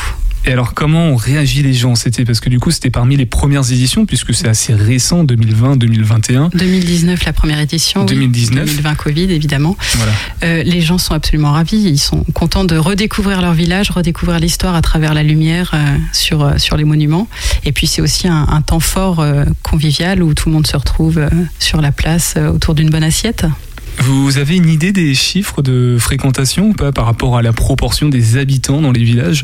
Et 0.46 0.52
alors, 0.52 0.74
comment 0.74 1.08
ont 1.08 1.16
réagi 1.18 1.62
les 1.62 1.74
gens? 1.74 1.96
C'était 1.96 2.24
parce 2.24 2.40
que 2.40 2.48
du 2.50 2.58
coup, 2.58 2.72
c'était 2.72 2.90
parmi 2.90 3.18
les 3.18 3.26
premières 3.26 3.70
éditions, 3.70 4.06
puisque 4.06 4.34
c'est 4.34 4.48
assez 4.48 4.74
récent, 4.74 5.26
2020-2021. 5.26 6.56
2019, 6.56 7.26
la 7.26 7.34
première 7.34 7.60
édition. 7.60 8.02
oui. 8.02 8.08
2019. 8.08 8.66
2020, 8.66 8.96
Covid, 8.96 9.24
évidemment. 9.24 9.76
Voilà. 9.96 10.12
Euh, 10.44 10.64
les 10.64 10.80
gens 10.80 10.98
sont 10.98 11.14
absolument 11.14 11.52
ravis. 11.52 11.78
Ils 11.80 11.98
sont 11.98 12.24
contents 12.34 12.64
de 12.64 12.78
redécouvrir 12.78 13.42
leur 13.42 13.54
village, 13.54 13.90
redécouvrir 13.90 14.40
l'histoire 14.40 14.76
à 14.76 14.82
travers 14.82 15.14
la 15.14 15.24
lumière 15.24 15.72
euh, 15.74 15.98
sur, 16.14 16.44
euh, 16.44 16.58
sur 16.58 16.78
les 16.78 16.86
monuments. 16.86 17.28
Et 17.66 17.74
puis, 17.74 17.88
c'est 17.88 18.02
aussi 18.02 18.30
un, 18.30 18.48
un 18.48 18.62
temps 18.62 18.80
fort 18.80 19.26
convivial 19.64 20.24
où 20.24 20.34
tout 20.34 20.48
le 20.48 20.54
monde 20.54 20.68
se 20.68 20.78
retrouve 20.78 21.28
sur 21.60 21.82
la 21.82 21.92
place 21.92 22.36
autour 22.38 22.74
d'une 22.74 22.90
bonne 22.90 23.04
assiette. 23.04 23.46
Vous 24.08 24.38
avez 24.38 24.56
une 24.56 24.70
idée 24.70 24.94
des 24.94 25.14
chiffres 25.14 25.62
de 25.62 25.98
fréquentation 26.00 26.70
ou 26.70 26.74
pas 26.74 26.94
par 26.94 27.06
rapport 27.06 27.36
à 27.36 27.42
la 27.42 27.52
proportion 27.52 28.08
des 28.08 28.38
habitants 28.38 28.82
dans 28.82 28.94
les 28.94 29.04
villages? 29.04 29.42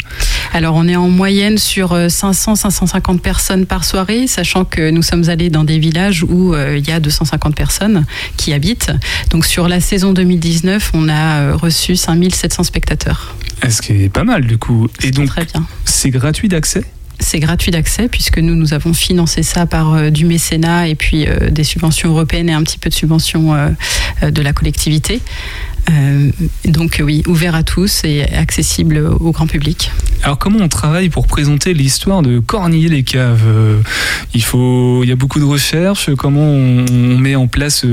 Alors, 0.54 0.76
on 0.76 0.88
est 0.88 0.96
en 0.96 1.10
moyenne 1.10 1.58
sur 1.58 1.94
500-550 1.94 3.20
personnes 3.20 3.66
par 3.66 3.84
soirée, 3.84 4.26
sachant 4.26 4.64
que 4.64 4.90
nous 4.90 5.02
sommes 5.02 5.28
allés 5.28 5.50
dans 5.50 5.66
des 5.66 5.80
villages 5.80 6.24
où 6.24 6.54
euh, 6.54 6.78
il 6.78 6.88
y 6.88 6.94
a 6.94 7.02
250 7.02 7.58
personnes 7.58 8.06
qui 8.38 8.54
habitent. 8.54 8.94
Donc, 9.32 9.46
sur 9.46 9.68
la 9.68 9.82
saison 9.82 10.14
2019, 10.14 10.92
on 10.94 11.10
a 11.10 11.42
euh, 11.42 11.56
reçu 11.58 11.98
5700 11.98 12.64
spectateurs. 12.64 13.36
Ce 13.68 13.82
qui 13.82 14.04
est 14.04 14.10
pas 14.10 14.24
mal 14.24 14.46
du 14.46 14.58
coup. 14.58 14.88
Et 15.02 15.12
donc, 15.12 15.28
Très 15.28 15.44
bien. 15.44 15.68
c'est 15.84 16.10
gratuit 16.10 16.48
d'accès? 16.48 16.86
C'est 17.24 17.40
gratuit 17.40 17.72
d'accès 17.72 18.10
puisque 18.10 18.38
nous, 18.38 18.54
nous 18.54 18.74
avons 18.74 18.94
financé 18.94 19.44
ça 19.44 19.66
par 19.66 19.94
euh, 19.94 20.10
du 20.10 20.26
mécénat 20.26 20.90
et 20.90 20.96
puis 20.96 21.26
euh, 21.26 21.50
des 21.50 21.64
subventions 21.64 22.10
européennes 22.10 22.50
et 22.50 22.54
un 22.54 22.62
petit 22.64 22.78
peu 22.78 22.90
de 22.90 22.94
subventions 22.94 23.56
euh, 23.56 23.70
de 24.30 24.42
la 24.42 24.52
collectivité. 24.54 25.22
Donc 26.66 27.02
oui, 27.04 27.24
ouvert 27.28 27.56
à 27.56 27.64
tous 27.64 28.04
et 28.06 28.24
accessible 28.24 28.98
au 28.98 29.32
grand 29.32 29.48
public. 29.48 29.92
Alors 30.24 30.38
comment 30.38 30.60
on 30.62 30.70
travaille 30.70 31.10
pour 31.10 31.28
présenter 31.28 31.74
l'histoire 31.74 32.22
de 32.22 32.40
Cornillé-les-Caves 32.40 33.44
Euh, 33.46 33.82
Il 34.34 34.44
faut, 34.44 35.04
il 35.04 35.10
y 35.10 35.12
a 35.12 35.16
beaucoup 35.16 35.40
de 35.40 35.46
recherches. 35.46 36.10
Comment 36.16 36.46
on, 36.46 37.18
met 37.18 37.36
en 37.36 37.48
place 37.48 37.86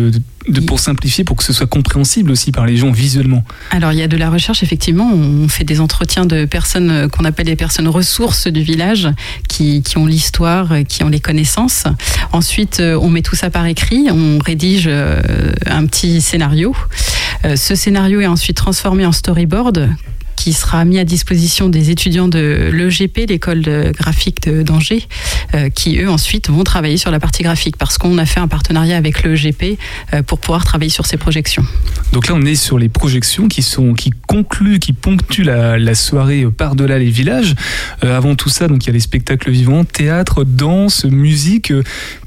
de, 0.48 0.60
pour 0.60 0.80
simplifier, 0.80 1.24
pour 1.24 1.36
que 1.36 1.44
ce 1.44 1.52
soit 1.52 1.66
compréhensible 1.66 2.30
aussi 2.30 2.52
par 2.52 2.66
les 2.66 2.76
gens 2.76 2.90
visuellement 2.90 3.44
Alors 3.70 3.92
il 3.92 3.98
y 3.98 4.02
a 4.02 4.08
de 4.08 4.16
la 4.16 4.30
recherche 4.30 4.62
effectivement. 4.62 5.10
On 5.12 5.48
fait 5.48 5.64
des 5.64 5.80
entretiens 5.80 6.24
de 6.24 6.44
personnes 6.44 6.90
euh, 6.90 7.08
qu'on 7.08 7.24
appelle 7.24 7.46
les 7.46 7.56
personnes 7.56 7.88
ressources 7.88 8.46
du 8.46 8.62
village, 8.62 9.08
qui, 9.48 9.82
qui 9.82 9.98
ont 9.98 10.06
l'histoire, 10.06 10.72
euh, 10.72 10.82
qui 10.82 11.04
ont 11.04 11.08
les 11.08 11.20
connaissances. 11.20 11.84
Ensuite, 12.32 12.80
euh, 12.80 12.98
on 13.00 13.10
met 13.10 13.22
tout 13.22 13.36
ça 13.36 13.50
par 13.50 13.66
écrit. 13.66 14.08
On 14.10 14.38
rédige 14.38 14.88
un 14.88 15.86
petit 15.86 16.20
scénario. 16.20 16.74
Ce 17.44 17.74
scénario 17.74 18.20
est 18.20 18.26
ensuite 18.26 18.56
transformé 18.56 19.06
en 19.06 19.12
storyboard 19.12 19.90
qui 20.40 20.54
sera 20.54 20.86
mis 20.86 20.98
à 20.98 21.04
disposition 21.04 21.68
des 21.68 21.90
étudiants 21.90 22.26
de 22.26 22.70
l'EGP, 22.72 23.26
l'école 23.28 23.60
de 23.60 23.92
graphique 23.92 24.42
de- 24.48 24.62
d'Angers, 24.62 25.06
euh, 25.54 25.68
qui 25.68 25.98
eux 25.98 26.08
ensuite 26.08 26.48
vont 26.48 26.64
travailler 26.64 26.96
sur 26.96 27.10
la 27.10 27.20
partie 27.20 27.42
graphique 27.42 27.76
parce 27.76 27.98
qu'on 27.98 28.16
a 28.16 28.24
fait 28.24 28.40
un 28.40 28.48
partenariat 28.48 28.96
avec 28.96 29.22
l'EGP 29.22 29.76
euh, 30.14 30.22
pour 30.22 30.38
pouvoir 30.38 30.64
travailler 30.64 30.88
sur 30.88 31.04
ces 31.04 31.18
projections. 31.18 31.62
Donc 32.14 32.26
là, 32.26 32.34
on 32.34 32.42
est 32.46 32.54
sur 32.54 32.78
les 32.78 32.88
projections 32.88 33.48
qui 33.48 33.60
sont 33.60 33.92
qui 33.92 34.12
concluent, 34.26 34.78
qui 34.78 34.94
ponctuent 34.94 35.44
la, 35.44 35.94
soirée 35.94 36.46
par-delà 36.46 36.98
les 36.98 37.10
villages. 37.10 37.54
Euh, 38.02 38.16
avant 38.16 38.34
tout 38.34 38.48
ça, 38.48 38.66
donc 38.66 38.84
il 38.84 38.86
y 38.86 38.90
a 38.90 38.94
les 38.94 39.00
spectacles 39.00 39.50
vivants, 39.50 39.84
théâtre, 39.84 40.44
danse, 40.44 41.04
musique. 41.04 41.70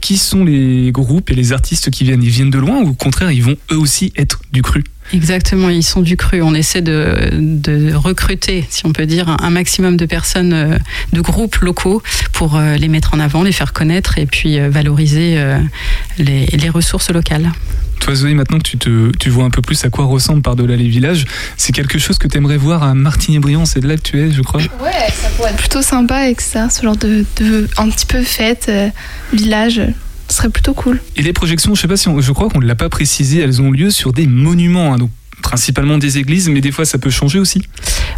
Qui 0.01 0.17
sont 0.17 0.43
les 0.43 0.91
groupes 0.91 1.31
et 1.31 1.35
les 1.35 1.51
artistes 1.51 1.89
qui 1.89 2.03
viennent? 2.03 2.21
Ils 2.21 2.29
viennent 2.29 2.51
de 2.51 2.59
loin 2.59 2.79
ou 2.83 2.89
au 2.89 2.93
contraire, 2.93 3.31
ils 3.31 3.41
vont 3.41 3.57
eux 3.71 3.79
aussi 3.79 4.13
être 4.15 4.39
du 4.51 4.61
cru? 4.61 4.83
Exactement, 5.13 5.69
ils 5.69 5.83
sont 5.83 6.01
du 6.01 6.17
cru. 6.17 6.41
On 6.41 6.55
essaie 6.55 6.81
de, 6.81 7.29
de 7.31 7.93
recruter, 7.93 8.65
si 8.69 8.85
on 8.85 8.91
peut 8.91 9.05
dire, 9.05 9.29
un, 9.29 9.49
maximum 9.51 9.95
de 9.95 10.05
personnes, 10.07 10.53
euh, 10.53 10.77
de 11.13 11.21
groupes 11.21 11.57
locaux 11.57 12.01
pour 12.33 12.55
euh, 12.57 12.75
les 12.75 12.87
mettre 12.87 13.13
en 13.13 13.19
avant, 13.19 13.43
les 13.43 13.51
faire 13.51 13.73
connaître 13.73 14.17
et 14.17 14.25
puis 14.25 14.59
euh, 14.59 14.69
valoriser 14.69 15.37
les, 16.17 16.45
les 16.47 16.69
ressources 16.69 17.11
locales. 17.11 17.51
Toi, 18.03 18.15
Zoé, 18.15 18.33
maintenant 18.33 18.57
que 18.57 18.63
tu, 18.63 18.77
te, 18.77 19.11
tu 19.17 19.29
vois 19.29 19.45
un 19.45 19.49
peu 19.49 19.61
plus 19.61 19.85
à 19.85 19.89
quoi 19.89 20.03
ressemble 20.03 20.41
par-delà 20.41 20.75
les 20.75 20.89
villages, 20.89 21.23
c'est 21.55 21.71
quelque 21.71 21.97
chose 21.97 22.17
que 22.17 22.27
tu 22.27 22.37
aimerais 22.37 22.57
voir 22.57 22.83
à 22.83 22.93
Martigny-Briand, 22.93 23.65
c'est 23.65 23.79
de 23.79 23.87
là 23.87 23.95
que 23.95 24.01
tu 24.01 24.19
es, 24.19 24.29
je 24.29 24.41
crois 24.41 24.59
Ouais, 24.59 25.09
ça 25.09 25.29
pourrait 25.37 25.51
être 25.51 25.57
plutôt 25.57 25.81
sympa 25.81 26.17
avec 26.17 26.41
ça, 26.41 26.69
ce 26.69 26.81
genre 26.81 26.97
de, 26.97 27.25
de 27.37 27.69
un 27.77 27.89
petit 27.89 28.05
peu 28.05 28.21
fête, 28.21 28.65
euh, 28.67 28.89
village, 29.31 29.81
ce 30.33 30.37
serait 30.39 30.49
plutôt 30.49 30.73
cool. 30.73 30.99
Et 31.15 31.21
les 31.21 31.31
projections, 31.31 31.75
je 31.75 31.81
sais 31.81 31.87
pas 31.87 31.95
si 31.97 32.07
on- 32.07 32.19
je 32.19 32.31
crois 32.31 32.49
qu'on 32.49 32.59
ne 32.59 32.65
l'a 32.65 32.73
pas 32.75 32.89
précisé, 32.89 33.39
elles 33.39 33.61
ont 33.61 33.69
lieu 33.69 33.91
sur 33.91 34.13
des 34.13 34.25
monuments, 34.25 34.93
hein, 34.93 34.97
donc 34.97 35.11
principalement 35.43 35.97
des 35.99 36.17
églises, 36.17 36.49
mais 36.49 36.59
des 36.61 36.71
fois 36.71 36.85
ça 36.85 36.97
peut 36.97 37.09
changer 37.11 37.37
aussi. 37.37 37.61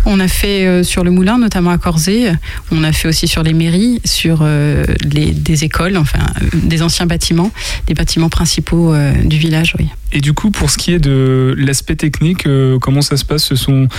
On 0.06 0.20
a 0.22 0.28
fait 0.28 0.66
euh, 0.66 0.84
sur 0.84 1.04
le 1.04 1.12
moulin, 1.12 1.38
notamment 1.40 1.72
à 1.72 1.78
Corzé. 1.78 2.32
On 2.72 2.84
a 2.84 2.92
fait 2.94 3.08
aussi 3.10 3.28
sur 3.28 3.42
les 3.44 3.54
mairies, 3.54 4.00
sur 4.06 4.40
euh, 4.44 4.86
les, 5.04 5.32
des 5.32 5.64
écoles, 5.66 5.98
enfin 5.98 6.20
euh, 6.42 6.46
des 6.54 6.84
anciens 6.84 7.06
bâtiments, 7.08 7.52
des 7.88 7.96
bâtiments 7.96 8.30
principaux 8.30 8.94
euh, 8.94 9.12
du 9.26 9.38
village, 9.38 9.74
oui. 9.80 9.88
Et 10.16 10.22
du 10.22 10.32
coup, 10.32 10.50
pour 10.50 10.70
ce 10.70 10.78
qui 10.78 10.94
est 10.94 11.00
de 11.00 11.54
l'aspect 11.58 11.98
technique, 11.98 12.48
euh, 12.48 12.80
comment 12.80 13.02
ça 13.02 13.18
se 13.18 13.26
passe? 13.26 13.44
Ce 13.44 13.58
sont, 13.58 13.90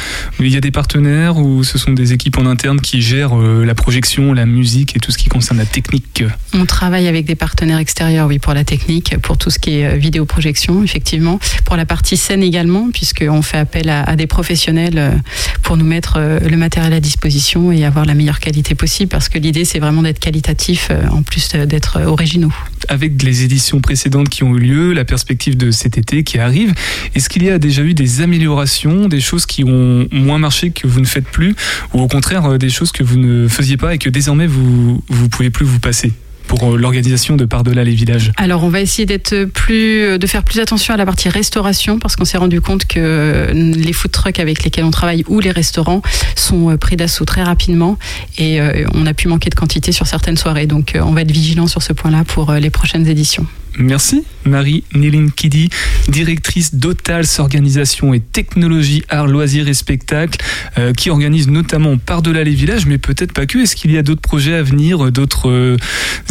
il 0.40 0.48
y 0.48 0.56
a 0.56 0.62
des 0.62 0.70
partenaires 0.70 1.36
ou 1.36 1.62
ce 1.62 1.76
sont 1.76 1.92
des 1.92 2.14
équipes 2.14 2.38
en 2.38 2.46
interne 2.46 2.80
qui 2.80 3.02
gèrent 3.02 3.38
euh, 3.38 3.66
la 3.66 3.74
projection, 3.74 4.32
la 4.32 4.46
musique 4.46 4.96
et 4.96 4.98
tout 4.98 5.12
ce 5.12 5.18
qui 5.18 5.28
concerne 5.28 5.58
la 5.58 5.66
technique? 5.66 6.24
On 6.54 6.64
travaille 6.64 7.06
avec 7.06 7.26
des 7.26 7.34
partenaires 7.34 7.76
extérieurs, 7.76 8.28
oui, 8.28 8.38
pour 8.38 8.54
la 8.54 8.64
technique, 8.64 9.18
pour 9.18 9.36
tout 9.36 9.50
ce 9.50 9.58
qui 9.58 9.80
est 9.80 9.88
euh, 9.88 9.96
vidéoprojection, 9.96 10.82
effectivement. 10.82 11.38
Pour 11.66 11.76
la 11.76 11.84
partie 11.84 12.16
scène 12.16 12.42
également, 12.42 12.88
puisqu'on 12.90 13.42
fait 13.42 13.58
appel 13.58 13.90
à, 13.90 14.02
à 14.02 14.16
des 14.16 14.26
professionnels 14.26 15.20
pour 15.62 15.76
nous 15.76 15.84
mettre 15.84 16.18
le 16.18 16.56
matériel 16.56 16.94
à 16.94 17.00
disposition 17.00 17.72
et 17.72 17.84
avoir 17.84 18.06
la 18.06 18.14
meilleure 18.14 18.40
qualité 18.40 18.74
possible, 18.74 19.10
parce 19.10 19.28
que 19.28 19.38
l'idée, 19.38 19.66
c'est 19.66 19.80
vraiment 19.80 20.00
d'être 20.00 20.20
qualitatif, 20.20 20.90
en 21.10 21.22
plus 21.22 21.50
d'être 21.54 22.00
originaux. 22.06 22.52
Avec 22.88 23.22
les 23.22 23.42
éditions 23.42 23.80
précédentes 23.80 24.28
qui 24.28 24.44
ont 24.44 24.56
eu 24.56 24.60
lieu, 24.60 24.92
la 24.92 25.04
perspective 25.04 25.56
de 25.56 25.70
cet 25.72 25.98
été 25.98 26.05
qui 26.06 26.38
arrive, 26.38 26.72
est-ce 27.14 27.28
qu'il 27.28 27.42
y 27.44 27.50
a 27.50 27.58
déjà 27.58 27.82
eu 27.82 27.94
des 27.94 28.20
améliorations, 28.20 29.08
des 29.08 29.20
choses 29.20 29.46
qui 29.46 29.64
ont 29.64 30.08
moins 30.10 30.38
marché 30.38 30.70
que 30.70 30.86
vous 30.86 31.00
ne 31.00 31.06
faites 31.06 31.28
plus, 31.28 31.54
ou 31.92 32.00
au 32.00 32.08
contraire 32.08 32.44
euh, 32.46 32.58
des 32.58 32.70
choses 32.70 32.92
que 32.92 33.02
vous 33.02 33.18
ne 33.18 33.48
faisiez 33.48 33.76
pas 33.76 33.94
et 33.94 33.98
que 33.98 34.10
désormais 34.10 34.46
vous 34.46 35.02
vous 35.08 35.28
pouvez 35.28 35.50
plus 35.50 35.66
vous 35.66 35.80
passer 35.80 36.12
pour 36.46 36.62
euh, 36.62 36.76
l'organisation 36.76 37.36
de 37.36 37.44
par-delà 37.44 37.82
les 37.84 37.94
villages? 37.94 38.30
Alors, 38.36 38.62
on 38.62 38.68
va 38.68 38.80
essayer 38.80 39.04
d'être 39.04 39.46
plus, 39.46 40.18
de 40.18 40.26
faire 40.26 40.44
plus 40.44 40.60
attention 40.60 40.94
à 40.94 40.96
la 40.96 41.04
partie 41.04 41.28
restauration 41.28 41.98
parce 41.98 42.14
qu'on 42.16 42.24
s'est 42.24 42.38
rendu 42.38 42.60
compte 42.60 42.86
que 42.86 43.50
les 43.52 43.92
food 43.92 44.12
trucks 44.12 44.38
avec 44.38 44.62
lesquels 44.62 44.84
on 44.84 44.90
travaille 44.90 45.24
ou 45.26 45.40
les 45.40 45.50
restaurants 45.50 46.02
sont 46.36 46.70
euh, 46.70 46.76
pris 46.76 46.96
d'assaut 46.96 47.24
très 47.24 47.42
rapidement 47.42 47.98
et 48.38 48.60
euh, 48.60 48.86
on 48.94 49.06
a 49.06 49.14
pu 49.14 49.28
manquer 49.28 49.50
de 49.50 49.56
quantité 49.56 49.92
sur 49.92 50.06
certaines 50.06 50.36
soirées. 50.36 50.66
Donc, 50.66 50.94
euh, 50.94 51.00
on 51.04 51.12
va 51.12 51.22
être 51.22 51.32
vigilant 51.32 51.66
sur 51.66 51.82
ce 51.82 51.92
point-là 51.92 52.24
pour 52.24 52.50
euh, 52.50 52.58
les 52.58 52.70
prochaines 52.70 53.08
éditions. 53.08 53.46
Merci 53.78 54.24
Marie 54.44 54.84
Nélin 54.94 55.28
Kidi, 55.34 55.68
directrice 56.08 56.74
d'Otals 56.74 57.26
Organisation 57.38 58.14
et 58.14 58.20
Technologie 58.20 59.02
Arts, 59.08 59.26
Loisirs 59.26 59.68
et 59.68 59.74
Spectacles, 59.74 60.38
euh, 60.78 60.92
qui 60.92 61.10
organise 61.10 61.48
notamment 61.48 61.98
par-delà 61.98 62.44
les 62.44 62.54
villages, 62.54 62.86
mais 62.86 62.98
peut-être 62.98 63.32
pas 63.32 63.46
que. 63.46 63.58
Est-ce 63.58 63.76
qu'il 63.76 63.92
y 63.92 63.98
a 63.98 64.02
d'autres 64.02 64.20
projets 64.20 64.54
à 64.54 64.62
venir, 64.62 65.10
d'autres 65.12 65.50
euh, 65.50 65.76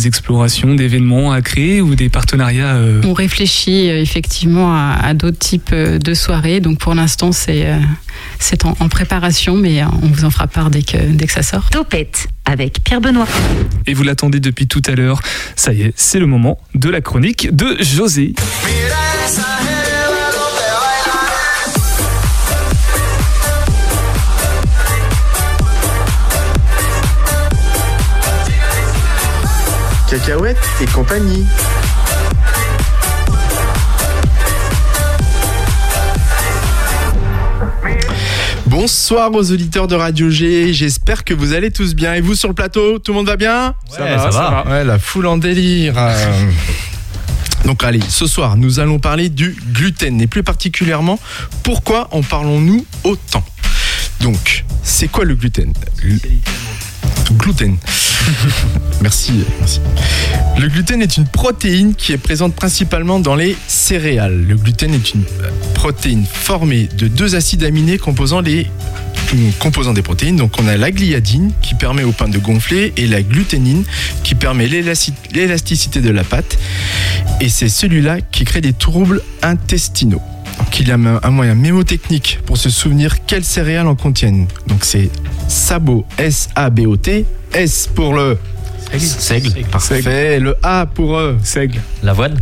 explorations, 0.03 0.75
d'événements 0.75 1.31
à 1.31 1.41
créer 1.41 1.81
ou 1.81 1.95
des 1.95 2.09
partenariats 2.09 2.75
euh, 2.75 3.01
On 3.03 3.13
réfléchit 3.13 3.89
euh, 3.89 4.01
effectivement 4.01 4.73
à, 4.73 4.97
à 5.01 5.13
d'autres 5.13 5.39
types 5.39 5.69
euh, 5.73 5.99
de 5.99 6.13
soirées. 6.13 6.59
Donc, 6.59 6.79
pour 6.79 6.95
l'instant, 6.95 7.31
c'est 7.31 7.67
euh, 7.67 7.77
c'est 8.39 8.65
en, 8.65 8.75
en 8.79 8.89
préparation, 8.89 9.55
mais 9.55 9.81
euh, 9.81 9.87
on 10.03 10.07
vous 10.07 10.25
en 10.25 10.29
fera 10.29 10.47
part 10.47 10.69
dès 10.69 10.83
que, 10.83 10.97
dès 10.97 11.27
que 11.27 11.33
ça 11.33 11.43
sort. 11.43 11.69
Topette 11.69 12.27
avec 12.45 12.83
Pierre 12.83 13.01
Benoît. 13.01 13.27
Et 13.87 13.93
vous 13.93 14.03
l'attendez 14.03 14.39
depuis 14.39 14.67
tout 14.67 14.81
à 14.87 14.91
l'heure. 14.91 15.21
Ça 15.55 15.73
y 15.73 15.81
est, 15.81 15.93
c'est 15.95 16.19
le 16.19 16.27
moment 16.27 16.59
de 16.75 16.89
la 16.89 17.01
chronique 17.01 17.55
de 17.55 17.77
José. 17.81 18.33
Cacahuètes 30.09 30.57
et 30.81 30.85
compagnie. 30.85 31.45
Bonsoir 38.79 39.31
aux 39.33 39.51
auditeurs 39.53 39.87
de 39.87 39.95
Radio 39.95 40.29
G, 40.29 40.73
j'espère 40.73 41.23
que 41.23 41.33
vous 41.33 41.53
allez 41.53 41.71
tous 41.71 41.95
bien. 41.95 42.13
Et 42.13 42.19
vous 42.19 42.35
sur 42.35 42.49
le 42.49 42.53
plateau, 42.53 42.99
tout 42.99 43.13
le 43.13 43.15
monde 43.19 43.27
va 43.27 43.37
bien? 43.37 43.67
Ouais, 43.91 44.17
ça 44.17 44.29
va. 44.31 44.65
Ouais, 44.67 44.83
la 44.83 44.99
foule 44.99 45.27
en 45.27 45.37
délire. 45.37 45.93
euh. 45.97 46.51
Donc 47.63 47.85
allez, 47.85 48.01
ce 48.09 48.27
soir, 48.27 48.57
nous 48.57 48.81
allons 48.81 48.99
parler 48.99 49.29
du 49.29 49.55
gluten 49.71 50.19
et 50.19 50.27
plus 50.27 50.43
particulièrement, 50.43 51.17
pourquoi 51.63 52.09
en 52.11 52.21
parlons-nous 52.21 52.85
autant? 53.05 53.45
Donc, 54.19 54.65
c'est 54.83 55.07
quoi 55.07 55.23
le 55.23 55.35
gluten? 55.35 55.71
Le- 56.03 56.19
Gluten. 57.33 57.77
merci. 59.01 59.33
Le 60.57 60.67
gluten 60.67 61.01
est 61.01 61.17
une 61.17 61.27
protéine 61.27 61.95
qui 61.95 62.11
est 62.13 62.17
présente 62.17 62.55
principalement 62.55 63.19
dans 63.19 63.35
les 63.35 63.55
céréales. 63.67 64.45
Le 64.47 64.55
gluten 64.55 64.93
est 64.93 65.13
une 65.13 65.23
euh, 65.41 65.49
protéine 65.73 66.25
formée 66.31 66.87
de 66.97 67.07
deux 67.07 67.35
acides 67.35 67.63
aminés 67.63 67.97
composant 67.97 68.41
composant 69.59 69.93
des 69.93 70.01
protéines. 70.01 70.35
Donc 70.37 70.53
on 70.61 70.67
a 70.67 70.77
la 70.77 70.91
gliadine 70.91 71.51
qui 71.61 71.75
permet 71.75 72.03
au 72.03 72.11
pain 72.11 72.27
de 72.29 72.37
gonfler 72.37 72.93
et 72.95 73.07
la 73.07 73.21
gluténine 73.21 73.83
qui 74.23 74.35
permet 74.35 74.67
l'élasti- 74.67 75.13
l'élasticité 75.33 76.01
de 76.01 76.09
la 76.11 76.23
pâte. 76.23 76.57
Et 77.41 77.49
c'est 77.49 77.69
celui-là 77.69 78.21
qui 78.21 78.45
crée 78.45 78.61
des 78.61 78.73
troubles 78.73 79.21
intestinaux. 79.41 80.21
Donc 80.59 80.79
il 80.79 80.87
y 80.87 80.91
a 80.91 80.95
un 80.95 81.29
moyen 81.29 81.55
mémotechnique 81.55 82.39
pour 82.45 82.57
se 82.57 82.69
souvenir 82.69 83.25
quelles 83.25 83.43
céréales 83.43 83.87
en 83.87 83.95
contiennent. 83.95 84.47
Donc 84.67 84.83
c'est 84.83 85.09
sabot, 85.47 86.05
S-A-B-O-T, 86.17 87.25
S 87.53 87.89
pour 87.93 88.13
le 88.13 88.37
Seigle. 88.97 89.65
Parfait. 89.71 90.39
Le 90.39 90.55
A 90.63 90.85
pour 90.85 91.17
eux. 91.17 91.37
Seigle. 91.43 91.79
L'avoine. 92.03 92.39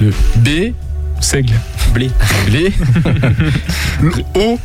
Le 0.00 0.10
B. 0.36 0.72
Seigle. 1.20 1.54
Blé. 1.92 2.10
Blé. 2.46 2.72
le 4.02 4.12
O. 4.34 4.58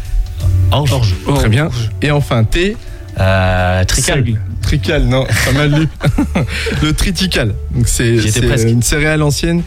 Orge. 0.72 1.14
Très 1.36 1.50
bien. 1.50 1.70
Et 2.02 2.12
enfin 2.12 2.44
T. 2.44 2.78
Euh, 3.20 3.84
trical. 3.86 4.26
Seigle. 4.26 4.40
Trical, 4.62 5.04
non, 5.04 5.26
pas 5.46 5.52
mal 5.52 5.80
lu. 5.80 5.88
le 6.82 6.94
tritical. 6.94 7.54
Donc 7.72 7.88
c'est 7.88 8.16
une 8.64 8.82
céréale 8.82 9.22
ancienne 9.22 9.62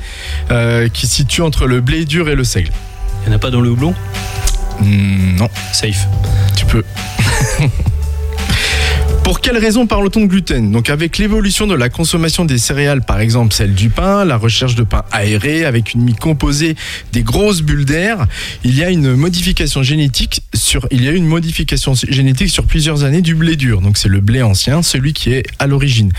euh, 0.51 0.89
qui 0.89 1.07
se 1.07 1.17
situe 1.17 1.43
entre 1.43 1.67
le 1.67 1.81
blé 1.81 2.05
dur 2.05 2.29
et 2.29 2.35
le 2.35 2.45
seigle. 2.45 2.73
Il 3.29 3.33
n'y 3.33 3.35
en 3.35 3.37
a 3.37 3.41
pas 3.41 3.51
dans 3.51 3.61
le 3.61 3.69
houblon 3.69 3.95
Hmm, 4.81 5.37
non, 5.37 5.51
Safe. 5.75 6.07
tu 6.57 6.65
peux. 6.65 6.83
Pour 9.23 9.43
quelles 9.43 9.59
raisons 9.59 9.87
parle-t-on 9.87 10.23
de 10.23 10.27
gluten? 10.29 10.73
Donc 10.73 10.89
avec 10.89 11.19
l'évolution 11.19 11.67
de 11.67 11.75
la 11.75 11.91
consommation 11.91 12.47
des 12.47 12.57
céréales, 12.57 13.03
par 13.05 13.21
exemple 13.21 13.53
celle 13.53 13.75
du 13.75 13.91
pain, 13.91 14.25
la 14.25 14.39
recherche 14.39 14.77
de 14.77 14.83
pain 14.85 15.03
aéré 15.13 15.67
avec 15.67 15.93
une 15.93 16.01
mie 16.05 16.15
composée 16.15 16.75
des 17.13 17.23
grosses 17.23 17.61
bulles 17.61 17.85
d'air, 17.85 18.27
il 18.65 18.75
y 18.75 18.83
a 18.83 18.89
une 18.89 19.15
modification 19.15 19.83
génétique 19.83 20.41
sur 20.55 20.87
il 20.91 21.05
y 21.05 21.09
a 21.09 21.11
eu 21.11 21.17
une 21.17 21.27
modification 21.27 21.93
génétique 22.09 22.49
sur 22.49 22.65
plusieurs 22.65 23.05
années 23.05 23.21
du 23.21 23.35
blé 23.35 23.57
dur. 23.57 23.83
Donc 23.83 23.99
c'est 23.99 24.09
le 24.09 24.21
blé 24.21 24.41
ancien, 24.43 24.81
celui 24.83 25.13
qui 25.13 25.35
est 25.35 25.43
à 25.59 25.67
l'origine 25.67 26.11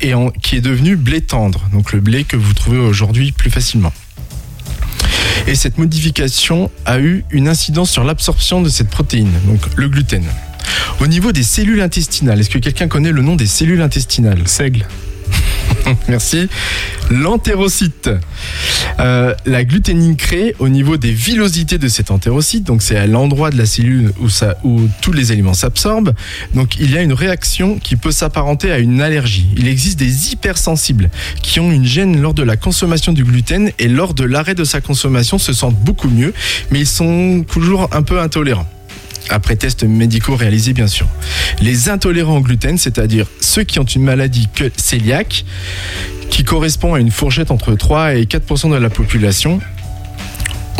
et 0.00 0.14
en- 0.14 0.30
qui 0.30 0.56
est 0.56 0.62
devenu 0.62 0.96
blé 0.96 1.20
tendre. 1.20 1.68
Donc 1.74 1.92
le 1.92 2.00
blé 2.00 2.24
que 2.24 2.38
vous 2.38 2.54
trouvez 2.54 2.78
aujourd'hui 2.78 3.32
plus 3.32 3.50
facilement. 3.50 3.92
Et 5.46 5.54
cette 5.54 5.78
modification 5.78 6.70
a 6.84 7.00
eu 7.00 7.24
une 7.30 7.48
incidence 7.48 7.90
sur 7.90 8.04
l'absorption 8.04 8.60
de 8.60 8.68
cette 8.68 8.88
protéine, 8.88 9.32
donc 9.46 9.60
le 9.76 9.88
gluten. 9.88 10.24
Au 11.00 11.06
niveau 11.06 11.32
des 11.32 11.42
cellules 11.42 11.80
intestinales, 11.80 12.40
est-ce 12.40 12.50
que 12.50 12.58
quelqu'un 12.58 12.88
connaît 12.88 13.12
le 13.12 13.22
nom 13.22 13.36
des 13.36 13.46
cellules 13.46 13.82
intestinales? 13.82 14.46
Seigle. 14.46 14.86
Merci. 16.08 16.48
L'entérocyte. 17.10 18.10
Euh, 19.00 19.34
la 19.46 19.64
gluténine 19.64 20.16
crée 20.16 20.54
au 20.58 20.68
niveau 20.68 20.96
des 20.96 21.12
villosités 21.12 21.78
de 21.78 21.88
cet 21.88 22.10
entérocyte, 22.10 22.64
donc 22.64 22.82
c'est 22.82 22.96
à 22.96 23.06
l'endroit 23.06 23.50
de 23.50 23.56
la 23.56 23.66
cellule 23.66 24.12
où, 24.20 24.28
ça, 24.28 24.56
où 24.64 24.88
tous 25.00 25.12
les 25.12 25.32
éléments 25.32 25.54
s'absorbent. 25.54 26.14
Donc 26.54 26.76
il 26.78 26.90
y 26.90 26.98
a 26.98 27.02
une 27.02 27.12
réaction 27.12 27.78
qui 27.78 27.96
peut 27.96 28.10
s'apparenter 28.10 28.70
à 28.72 28.78
une 28.78 29.00
allergie. 29.00 29.46
Il 29.56 29.68
existe 29.68 29.98
des 29.98 30.32
hypersensibles 30.32 31.10
qui 31.42 31.60
ont 31.60 31.72
une 31.72 31.86
gêne 31.86 32.20
lors 32.20 32.34
de 32.34 32.42
la 32.42 32.56
consommation 32.56 33.12
du 33.12 33.24
gluten 33.24 33.70
et 33.78 33.88
lors 33.88 34.14
de 34.14 34.24
l'arrêt 34.24 34.54
de 34.54 34.64
sa 34.64 34.80
consommation 34.80 35.38
se 35.38 35.52
sentent 35.52 35.78
beaucoup 35.78 36.08
mieux, 36.08 36.34
mais 36.70 36.80
ils 36.80 36.86
sont 36.86 37.44
toujours 37.48 37.88
un 37.92 38.02
peu 38.02 38.20
intolérants 38.20 38.68
après 39.30 39.56
tests 39.56 39.84
médicaux 39.84 40.36
réalisés 40.36 40.72
bien 40.72 40.86
sûr. 40.86 41.06
Les 41.60 41.88
intolérants 41.88 42.38
au 42.38 42.40
gluten, 42.40 42.78
c'est-à-dire 42.78 43.26
ceux 43.40 43.64
qui 43.64 43.78
ont 43.78 43.84
une 43.84 44.02
maladie 44.02 44.48
que- 44.54 44.70
cœliaque, 44.90 45.44
qui 46.30 46.44
correspond 46.44 46.94
à 46.94 47.00
une 47.00 47.10
fourchette 47.10 47.50
entre 47.50 47.74
3 47.74 48.14
et 48.16 48.24
4% 48.26 48.70
de 48.70 48.76
la 48.76 48.90
population, 48.90 49.60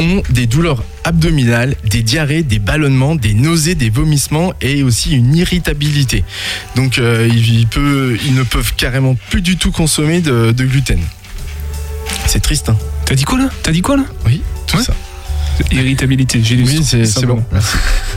ont 0.01 0.23
des 0.31 0.47
douleurs 0.47 0.85
abdominales, 1.03 1.75
des 1.85 2.03
diarrhées, 2.03 2.43
des 2.45 2.59
ballonnements, 2.61 3.17
des 3.17 3.35
nausées, 3.35 3.75
des 3.75 3.91
vomissements 3.91 4.53
et 4.61 4.83
aussi 4.85 5.13
une 5.13 5.35
irritabilité. 5.35 6.23
Donc 6.77 6.99
euh, 6.99 7.29
ils, 7.29 7.61
ils 7.61 7.67
peut- 7.67 8.17
ils 8.25 8.35
ne 8.35 8.43
peuvent 8.45 8.75
carrément 8.77 9.17
plus 9.31 9.43
du 9.43 9.57
tout 9.57 9.73
consommer 9.73 10.21
de, 10.21 10.53
de 10.53 10.65
gluten. 10.65 11.01
C'est 12.27 12.41
triste, 12.41 12.69
hein 12.69 12.77
T'as 13.07 13.15
dit 13.15 13.25
quoi 13.25 13.39
là? 13.39 13.51
T'as 13.63 13.73
dit 13.73 13.81
quoi 13.83 13.97
là? 13.97 14.05
Oui, 14.27 14.43
tout 14.67 14.81
ça. 14.83 14.95
Irritabilité, 15.71 16.41
j'ai 16.43 16.57
lu 16.57 16.65
Oui, 16.65 16.81
c'est 16.83 17.05
ça 17.05 17.21
c'est 17.21 17.27
bon. 17.27 17.43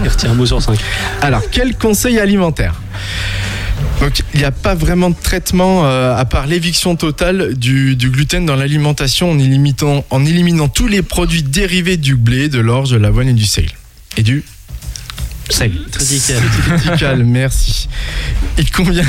Il 0.03 0.09
retire 0.09 0.31
un 0.31 0.35
mot 0.35 0.45
sur 0.45 0.61
cinq. 0.61 0.79
Alors, 1.21 1.41
quel 1.51 1.75
conseil 1.77 2.19
alimentaire 2.19 2.79
donc, 3.99 4.23
il 4.33 4.39
n'y 4.39 4.45
a 4.45 4.51
pas 4.51 4.73
vraiment 4.73 5.11
de 5.11 5.15
traitement 5.15 5.85
euh, 5.85 6.15
à 6.15 6.25
part 6.25 6.47
l'éviction 6.47 6.95
totale 6.95 7.53
du, 7.55 7.95
du 7.95 8.09
gluten 8.09 8.47
dans 8.47 8.55
l'alimentation 8.55 9.29
en 9.29 9.37
éliminant, 9.37 10.03
en 10.09 10.25
éliminant 10.25 10.67
tous 10.67 10.87
les 10.87 11.03
produits 11.03 11.43
dérivés 11.43 11.97
du 11.97 12.15
blé, 12.15 12.49
de 12.49 12.59
l'orge, 12.59 12.89
de 12.89 12.97
l'avoine 12.97 13.27
et 13.27 13.33
du 13.33 13.45
seigle. 13.45 13.73
Et 14.17 14.23
du 14.23 14.43
Triticale. 15.51 16.41
Triticale, 16.77 17.23
merci. 17.23 17.89
Il 18.57 18.71
convient, 18.71 19.05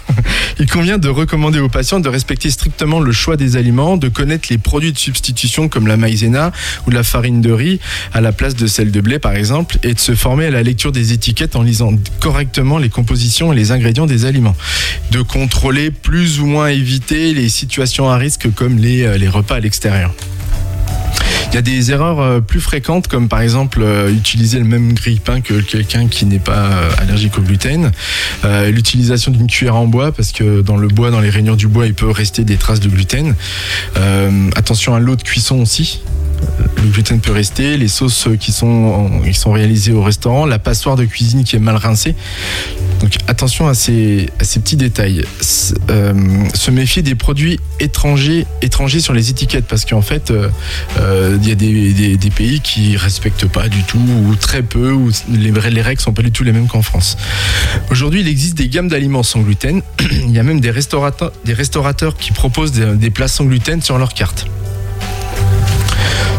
il 0.58 0.70
convient 0.70 0.98
de 0.98 1.08
recommander 1.08 1.58
aux 1.58 1.68
patients 1.68 2.00
de 2.00 2.08
respecter 2.08 2.50
strictement 2.50 3.00
le 3.00 3.12
choix 3.12 3.36
des 3.36 3.56
aliments, 3.56 3.96
de 3.96 4.08
connaître 4.08 4.48
les 4.50 4.58
produits 4.58 4.92
de 4.92 4.98
substitution 4.98 5.68
comme 5.68 5.86
la 5.86 5.96
maïzena 5.96 6.52
ou 6.86 6.90
la 6.90 7.02
farine 7.02 7.40
de 7.40 7.52
riz 7.52 7.80
à 8.12 8.20
la 8.20 8.32
place 8.32 8.54
de 8.54 8.66
celle 8.66 8.90
de 8.90 9.00
blé 9.00 9.18
par 9.18 9.34
exemple, 9.34 9.78
et 9.82 9.94
de 9.94 10.00
se 10.00 10.14
former 10.14 10.46
à 10.46 10.50
la 10.50 10.62
lecture 10.62 10.92
des 10.92 11.12
étiquettes 11.12 11.56
en 11.56 11.62
lisant 11.62 11.92
correctement 12.20 12.78
les 12.78 12.88
compositions 12.88 13.52
et 13.52 13.56
les 13.56 13.72
ingrédients 13.72 14.06
des 14.06 14.24
aliments. 14.24 14.56
De 15.10 15.22
contrôler 15.22 15.90
plus 15.90 16.40
ou 16.40 16.46
moins 16.46 16.68
éviter 16.68 17.34
les 17.34 17.48
situations 17.48 18.08
à 18.08 18.16
risque 18.16 18.52
comme 18.54 18.78
les, 18.78 19.02
euh, 19.02 19.18
les 19.18 19.28
repas 19.28 19.56
à 19.56 19.60
l'extérieur. 19.60 20.12
Il 21.52 21.56
y 21.56 21.58
a 21.58 21.62
des 21.62 21.90
erreurs 21.90 22.18
euh, 22.20 22.40
plus 22.40 22.62
fréquentes, 22.62 23.08
comme 23.08 23.28
par 23.28 23.42
exemple 23.42 23.82
euh, 23.82 24.10
utiliser 24.10 24.58
le 24.58 24.64
même 24.64 24.94
grille-pain 24.94 25.42
que 25.42 25.60
quelqu'un 25.60 26.08
qui 26.08 26.24
n'est 26.24 26.38
pas 26.38 26.64
euh, 26.64 26.90
allergique 26.96 27.36
au 27.36 27.42
gluten. 27.42 27.92
L'utilisation 28.70 29.30
d'une 29.30 29.48
cuillère 29.48 29.76
en 29.76 29.86
bois, 29.86 30.12
parce 30.12 30.32
que 30.32 30.62
dans 30.62 30.78
le 30.78 30.88
bois, 30.88 31.10
dans 31.10 31.20
les 31.20 31.28
rainures 31.28 31.58
du 31.58 31.68
bois, 31.68 31.86
il 31.86 31.92
peut 31.92 32.10
rester 32.10 32.44
des 32.44 32.56
traces 32.56 32.80
de 32.80 32.88
gluten. 32.88 33.34
Attention 34.56 34.94
à 34.94 35.00
l'eau 35.00 35.14
de 35.14 35.22
cuisson 35.22 35.60
aussi. 35.60 36.00
Le 36.82 36.88
gluten 36.88 37.20
peut 37.20 37.32
rester, 37.32 37.76
les 37.76 37.88
sauces 37.88 38.28
qui 38.40 38.50
sont, 38.50 39.20
réalisées 39.46 39.92
au 39.92 40.02
restaurant, 40.02 40.46
la 40.46 40.58
passoire 40.58 40.96
de 40.96 41.04
cuisine 41.04 41.44
qui 41.44 41.56
est 41.56 41.60
mal 41.60 41.76
rincée. 41.76 42.14
Donc 43.00 43.16
attention 43.26 43.68
à 43.68 43.74
ces, 43.74 44.30
petits 44.38 44.76
détails. 44.76 45.24
Euh, 45.90 46.12
se 46.54 46.70
méfier 46.70 47.02
des 47.02 47.14
produits 47.14 47.58
étrangers, 47.80 48.46
étrangers 48.62 49.00
sur 49.00 49.12
les 49.12 49.30
étiquettes 49.30 49.66
parce 49.66 49.84
qu'en 49.84 50.02
fait, 50.02 50.30
euh, 50.30 50.48
euh, 50.98 51.38
il 51.42 51.48
y 51.48 51.52
a 51.52 51.54
des, 51.54 52.30
pays 52.30 52.60
qui 52.60 52.96
respectent 52.96 53.46
pas 53.46 53.68
du 53.68 53.82
tout 53.82 53.98
ou 53.98 54.34
très 54.36 54.62
peu, 54.62 54.92
ou 54.92 55.10
les, 55.30 55.50
les 55.50 55.82
règles 55.82 56.00
sont 56.00 56.12
pas 56.12 56.22
du 56.22 56.32
tout 56.32 56.44
les 56.44 56.52
mêmes 56.52 56.68
qu'en 56.68 56.82
France. 56.82 57.16
Aujourd'hui, 57.90 58.20
il 58.20 58.28
existe 58.28 58.56
des 58.56 58.68
gammes 58.68 58.88
d'aliments 58.88 59.22
sans 59.22 59.40
gluten. 59.40 59.82
il 60.00 60.30
y 60.30 60.38
a 60.38 60.42
même 60.42 60.60
des 60.60 60.70
restaurateurs, 60.70 61.32
des 61.44 61.54
restaurateurs 61.54 62.16
qui 62.16 62.32
proposent 62.32 62.72
des, 62.72 62.96
des 62.96 63.10
plats 63.10 63.28
sans 63.28 63.44
gluten 63.44 63.82
sur 63.82 63.98
leur 63.98 64.14
carte. 64.14 64.46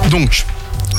Donc, 0.09 0.45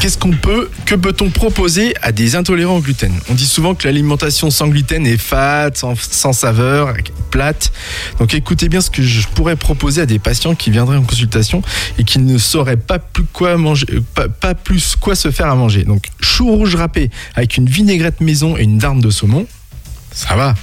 qu'est-ce 0.00 0.18
qu'on 0.18 0.32
peut, 0.32 0.70
que 0.86 0.94
peut-on 0.94 1.30
proposer 1.30 1.94
à 2.02 2.11
des 2.12 2.34
intolérants 2.36 2.76
au 2.76 2.80
gluten? 2.80 3.12
On 3.30 3.34
dit 3.34 3.46
souvent 3.46 3.74
que 3.74 3.86
l'alimentation 3.86 4.50
sans 4.50 4.68
gluten 4.68 5.07
est 5.07 5.16
fade, 5.16 5.76
sans, 5.76 5.94
sans 5.96 6.32
saveur, 6.32 6.94
plate. 7.30 7.72
Donc 8.18 8.34
écoutez 8.34 8.68
bien 8.68 8.80
ce 8.80 8.90
que 8.90 9.02
je 9.02 9.26
pourrais 9.28 9.57
proposer 9.57 10.00
à 10.02 10.07
des 10.07 10.18
patients 10.18 10.55
qui 10.55 10.70
viendraient 10.70 10.96
en 10.96 11.02
consultation 11.02 11.62
et 11.98 12.05
qui 12.05 12.18
ne 12.18 12.38
sauraient 12.38 12.76
pas 12.76 12.98
plus 12.98 13.24
quoi 13.24 13.57
manger, 13.57 13.86
euh, 13.92 14.00
pas, 14.14 14.28
pas 14.28 14.55
plus 14.55 14.96
quoi 14.96 15.14
se 15.14 15.30
faire 15.30 15.46
à 15.48 15.55
manger. 15.55 15.84
Donc 15.84 16.07
chou 16.20 16.50
rouge 16.50 16.74
râpé 16.76 17.11
avec 17.34 17.57
une 17.57 17.68
vinaigrette 17.68 18.20
maison 18.20 18.57
et 18.57 18.62
une 18.62 18.78
darne 18.78 19.00
de 19.00 19.11
saumon, 19.11 19.46
ça 20.12 20.34
va. 20.36 20.55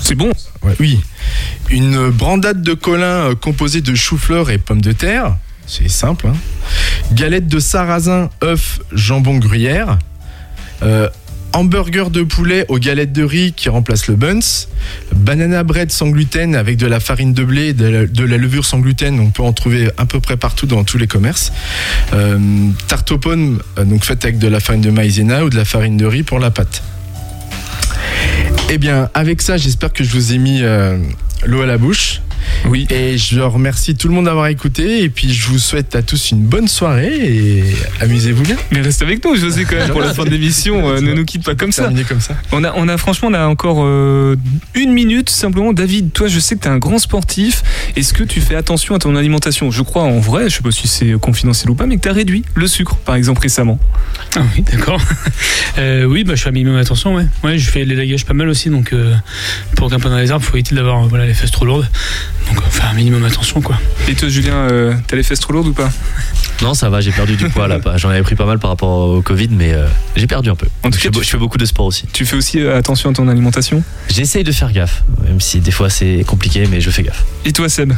C'est 0.00 0.14
bon. 0.14 0.30
Ouais, 0.62 0.74
oui. 0.78 1.00
Une 1.70 2.10
brandade 2.10 2.62
de 2.62 2.74
colin 2.74 3.30
euh, 3.30 3.34
composée 3.34 3.80
de 3.80 3.94
chou-fleur 3.94 4.50
et 4.50 4.58
pommes 4.58 4.80
de 4.82 4.92
terre. 4.92 5.36
C'est 5.66 5.88
simple. 5.88 6.28
hein. 6.28 6.36
Galette 7.12 7.46
de 7.46 7.58
sarrasin, 7.58 8.30
œuf, 8.42 8.80
jambon 8.92 9.38
gruyère. 9.38 9.98
Euh, 10.82 11.08
hamburger 11.56 12.10
de 12.10 12.22
poulet 12.22 12.66
aux 12.68 12.78
galettes 12.78 13.12
de 13.12 13.22
riz 13.22 13.52
qui 13.54 13.68
remplacent 13.68 14.08
le 14.08 14.16
buns. 14.16 14.66
Banana 15.14 15.62
bread 15.62 15.90
sans 15.90 16.08
gluten 16.08 16.54
avec 16.54 16.76
de 16.76 16.86
la 16.86 17.00
farine 17.00 17.32
de 17.32 17.44
blé, 17.44 17.72
de 17.72 17.86
la, 17.86 18.06
de 18.06 18.24
la 18.24 18.36
levure 18.36 18.64
sans 18.64 18.78
gluten. 18.78 19.18
On 19.18 19.30
peut 19.30 19.42
en 19.42 19.52
trouver 19.52 19.90
à 19.96 20.04
peu 20.04 20.20
près 20.20 20.36
partout 20.36 20.66
dans 20.66 20.84
tous 20.84 20.98
les 20.98 21.06
commerces. 21.06 21.52
Euh, 22.12 22.38
tarte 22.88 23.10
aux 23.10 23.18
pommes, 23.18 23.62
euh, 23.78 23.84
donc 23.84 24.04
faite 24.04 24.24
avec 24.24 24.38
de 24.38 24.48
la 24.48 24.60
farine 24.60 24.82
de 24.82 24.90
maïzena 24.90 25.44
ou 25.44 25.50
de 25.50 25.56
la 25.56 25.64
farine 25.64 25.96
de 25.96 26.04
riz 26.04 26.22
pour 26.22 26.38
la 26.38 26.50
pâte. 26.50 26.82
Eh 28.68 28.78
bien, 28.78 29.08
avec 29.14 29.40
ça, 29.40 29.56
j'espère 29.56 29.92
que 29.92 30.04
je 30.04 30.10
vous 30.10 30.32
ai 30.32 30.38
mis 30.38 30.60
euh, 30.62 30.98
l'eau 31.44 31.62
à 31.62 31.66
la 31.66 31.78
bouche. 31.78 32.20
Oui. 32.66 32.86
Et 32.90 33.18
je 33.18 33.40
remercie 33.40 33.94
tout 33.94 34.08
le 34.08 34.14
monde 34.14 34.26
d'avoir 34.26 34.46
écouté. 34.48 35.02
Et 35.02 35.08
puis, 35.08 35.32
je 35.32 35.48
vous 35.48 35.58
souhaite 35.58 35.94
à 35.96 36.02
tous 36.02 36.30
une 36.30 36.40
bonne 36.40 36.68
soirée 36.68 37.14
et 37.14 37.64
amusez-vous 38.00 38.42
bien. 38.42 38.56
Mais 38.72 38.80
reste 38.80 39.02
avec 39.02 39.24
nous, 39.24 39.36
José, 39.36 39.64
quand 39.64 39.76
même, 39.76 39.90
pour 39.90 40.00
la 40.00 40.14
fin 40.14 40.24
de 40.24 40.30
l'émission. 40.30 40.88
euh, 40.88 41.00
ne 41.00 41.12
nous 41.12 41.24
quitte 41.24 41.44
pas 41.44 41.54
comme 41.54 41.72
ça. 41.72 41.82
Terminé 41.82 42.04
comme 42.04 42.20
ça. 42.20 42.34
On 42.52 42.64
a, 42.64 42.72
on 42.76 42.88
a 42.88 42.96
franchement, 42.96 43.28
on 43.30 43.34
a 43.34 43.46
encore 43.46 43.82
euh, 43.84 44.36
une 44.74 44.92
minute 44.92 45.30
simplement. 45.30 45.72
David, 45.72 46.12
toi, 46.12 46.28
je 46.28 46.38
sais 46.40 46.56
que 46.56 46.62
tu 46.62 46.68
es 46.68 46.70
un 46.70 46.78
grand 46.78 46.98
sportif. 46.98 47.62
Est-ce 47.96 48.12
que 48.12 48.24
tu 48.24 48.40
fais 48.40 48.54
attention 48.56 48.94
à 48.94 48.98
ton 48.98 49.14
alimentation? 49.16 49.70
Je 49.70 49.82
crois 49.82 50.02
en 50.02 50.18
vrai, 50.18 50.48
je 50.48 50.56
sais 50.56 50.62
pas 50.62 50.70
si 50.70 50.88
c'est 50.88 51.12
confidentiel 51.20 51.70
ou 51.70 51.74
pas, 51.74 51.86
mais 51.86 51.96
que 51.96 52.02
tu 52.02 52.08
as 52.08 52.12
réduit 52.12 52.44
le 52.54 52.66
sucre, 52.66 52.96
par 52.96 53.14
exemple, 53.14 53.40
récemment. 53.40 53.78
Ah 54.36 54.42
oui, 54.56 54.62
d'accord. 54.70 55.00
Euh, 55.78 56.04
oui, 56.04 56.24
bah, 56.24 56.34
je 56.36 56.42
fais 56.42 56.48
un 56.48 56.52
minimum 56.52 56.76
attention, 56.78 57.14
ouais. 57.16 57.26
Ouais, 57.44 57.58
je 57.58 57.70
fais 57.70 57.84
les 57.84 57.94
lagages 57.94 58.24
pas 58.24 58.32
mal 58.32 58.48
aussi, 58.48 58.70
donc 58.70 58.94
euh, 58.94 59.14
pour 59.74 59.90
grimper 59.90 60.08
dans 60.08 60.16
les 60.16 60.30
arbres, 60.30 60.42
il 60.46 60.50
faut 60.50 60.56
éviter 60.56 60.74
d'avoir 60.74 61.06
voilà, 61.06 61.26
les 61.26 61.34
fesses 61.34 61.50
trop 61.50 61.66
lourdes. 61.66 61.86
Donc, 62.48 62.62
on 62.66 62.70
fait 62.70 62.84
un 62.84 62.92
minimum 62.94 63.24
attention, 63.24 63.60
quoi. 63.60 63.76
Et 64.08 64.14
toi, 64.14 64.28
Julien, 64.28 64.54
euh, 64.54 64.94
t'as 65.08 65.16
les 65.16 65.22
fesses 65.22 65.40
trop 65.40 65.52
lourdes 65.52 65.68
ou 65.68 65.72
pas? 65.72 65.90
Non, 66.62 66.72
ça 66.74 66.88
va, 66.88 67.00
j'ai 67.00 67.10
perdu 67.12 67.36
du 67.36 67.48
poids 67.50 67.68
là. 67.68 67.78
J'en 67.96 68.08
avais 68.08 68.22
pris 68.22 68.34
pas 68.34 68.46
mal 68.46 68.58
par 68.58 68.70
rapport 68.70 69.08
au 69.10 69.20
Covid, 69.22 69.48
mais 69.50 69.72
euh, 69.74 69.86
j'ai 70.16 70.26
perdu 70.26 70.48
un 70.48 70.54
peu. 70.54 70.66
En 70.84 70.90
tout 70.90 70.98
cas, 70.98 71.10
tu- 71.10 71.22
je 71.22 71.28
fais 71.28 71.36
beaucoup 71.36 71.58
de 71.58 71.64
sport 71.66 71.86
aussi. 71.86 72.04
Tu 72.12 72.24
fais 72.24 72.36
aussi 72.36 72.60
euh, 72.60 72.78
attention 72.78 73.10
à 73.10 73.12
ton 73.12 73.28
alimentation? 73.28 73.82
J'essaye 74.08 74.44
de 74.44 74.52
faire 74.52 74.72
gaffe, 74.72 75.02
même 75.26 75.40
si 75.40 75.60
des 75.60 75.70
fois 75.70 75.90
c'est 75.90 76.24
compliqué, 76.26 76.66
mais 76.70 76.80
je 76.80 76.90
fais 76.90 77.02
gaffe. 77.02 77.24
Et 77.44 77.52
toi, 77.52 77.68
Seb? 77.68 77.92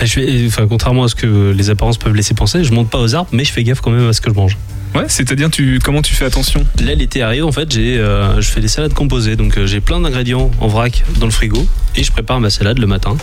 Je 0.00 0.06
fais, 0.06 0.44
enfin, 0.46 0.66
contrairement 0.68 1.04
à 1.04 1.08
ce 1.08 1.14
que 1.16 1.52
les 1.56 1.70
apparences 1.70 1.98
peuvent 1.98 2.14
laisser 2.14 2.34
penser, 2.34 2.62
je 2.62 2.72
monte 2.72 2.90
pas 2.90 2.98
aux 2.98 3.14
arbres, 3.14 3.30
mais 3.32 3.44
je 3.44 3.52
fais 3.52 3.64
gaffe 3.64 3.80
quand 3.80 3.90
même 3.90 4.08
à 4.08 4.12
ce 4.12 4.20
que 4.20 4.30
je 4.30 4.34
mange. 4.36 4.56
Ouais, 4.94 5.04
c'est-à-dire, 5.08 5.50
tu, 5.50 5.78
comment 5.82 6.02
tu 6.02 6.14
fais 6.14 6.24
attention? 6.24 6.64
Là, 6.82 6.94
l'été 6.94 7.22
arrive, 7.22 7.44
en 7.44 7.52
fait, 7.52 7.70
j'ai, 7.72 7.98
euh, 7.98 8.40
je 8.40 8.48
fais 8.48 8.60
des 8.60 8.68
salades 8.68 8.94
composées. 8.94 9.36
Donc, 9.36 9.56
euh, 9.58 9.66
j'ai 9.66 9.80
plein 9.80 10.00
d'ingrédients 10.00 10.50
en 10.60 10.68
vrac 10.68 11.04
dans 11.18 11.26
le 11.26 11.32
frigo 11.32 11.66
et 11.94 12.02
je 12.02 12.10
prépare 12.10 12.40
ma 12.40 12.50
salade 12.50 12.78
le 12.78 12.86
matin. 12.86 13.16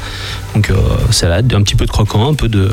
Donc, 0.54 0.70
euh, 0.70 0.76
salade, 1.12 1.54
un 1.54 1.64
petit 1.64 1.76
peu 1.76 1.86
de 1.86 1.92
croquant, 1.92 2.30
un 2.30 2.36
peu 2.36 2.48
de, 2.50 2.72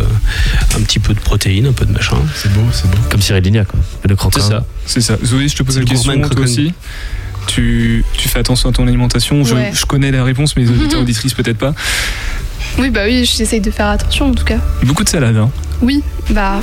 un 0.76 0.80
petit 0.82 0.98
peu 0.98 1.14
de 1.14 1.20
protéines, 1.20 1.66
un 1.66 1.72
peu 1.72 1.86
de 1.86 1.92
machin. 1.92 2.16
C'est 2.34 2.52
beau, 2.52 2.62
c'est 2.72 2.90
beau. 2.90 2.98
Comme 3.10 3.22
Cyril 3.22 3.42
Lignac, 3.42 3.66
quoi. 3.68 3.80
Le 4.08 4.14
croquant. 4.14 4.40
C'est 4.40 4.48
ça. 4.48 4.64
C'est 4.86 5.00
ça. 5.00 5.16
Zoé, 5.24 5.48
je 5.48 5.56
te 5.56 5.62
pose 5.62 5.78
le 5.78 5.84
question, 5.84 6.20
toi 6.20 6.40
aussi 6.42 6.72
tu, 7.48 8.04
tu 8.16 8.28
fais 8.28 8.38
attention 8.38 8.68
à 8.68 8.72
ton 8.72 8.86
alimentation 8.86 9.42
je, 9.42 9.54
Ouais. 9.56 9.72
je 9.74 9.84
connais 9.84 10.12
la 10.12 10.22
réponse, 10.22 10.56
mais 10.56 10.62
les 10.62 10.70
auditeurs 10.70 11.00
auditrices 11.00 11.34
peut-être 11.34 11.58
pas. 11.58 11.74
Oui, 12.78 12.88
bah 12.90 13.00
oui, 13.04 13.24
j'essaye 13.24 13.60
de 13.60 13.70
faire 13.72 13.88
attention 13.88 14.28
en 14.28 14.32
tout 14.32 14.44
cas. 14.44 14.58
Beaucoup 14.84 15.02
de 15.02 15.08
salade, 15.08 15.36
hein. 15.36 15.50
Oui, 15.80 16.02
bah 16.30 16.60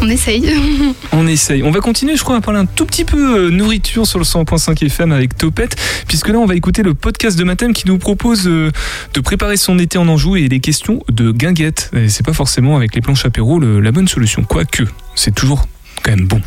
on 0.00 0.08
essaye. 0.08 0.44
On 1.12 1.26
essaye. 1.26 1.62
On 1.62 1.70
va 1.70 1.80
continuer, 1.80 2.16
je 2.16 2.22
crois, 2.22 2.36
à 2.36 2.40
parler 2.40 2.60
un 2.60 2.66
tout 2.66 2.84
petit 2.86 3.04
peu 3.04 3.46
euh, 3.46 3.50
nourriture 3.50 4.06
sur 4.06 4.18
le 4.18 4.24
100.5 4.24 4.84
FM 4.86 5.10
avec 5.12 5.36
Topette, 5.36 5.74
puisque 6.06 6.28
là, 6.28 6.38
on 6.38 6.46
va 6.46 6.54
écouter 6.54 6.82
le 6.82 6.94
podcast 6.94 7.38
de 7.38 7.44
Mathème 7.44 7.72
qui 7.72 7.86
nous 7.88 7.98
propose 7.98 8.46
euh, 8.46 8.70
de 9.14 9.20
préparer 9.20 9.56
son 9.56 9.78
été 9.78 9.98
en 9.98 10.06
Anjou 10.08 10.36
et 10.36 10.48
des 10.48 10.60
questions 10.60 11.02
de 11.08 11.32
guinguette. 11.32 11.90
Et 11.96 12.08
c'est 12.08 12.24
pas 12.24 12.32
forcément 12.32 12.76
avec 12.76 12.94
les 12.94 13.00
planches 13.00 13.24
apéro 13.24 13.58
le- 13.58 13.80
la 13.80 13.90
bonne 13.90 14.08
solution, 14.08 14.44
quoique 14.44 14.84
c'est 15.14 15.34
toujours 15.34 15.66
quand 16.02 16.10
même 16.14 16.26
bon. 16.26 16.40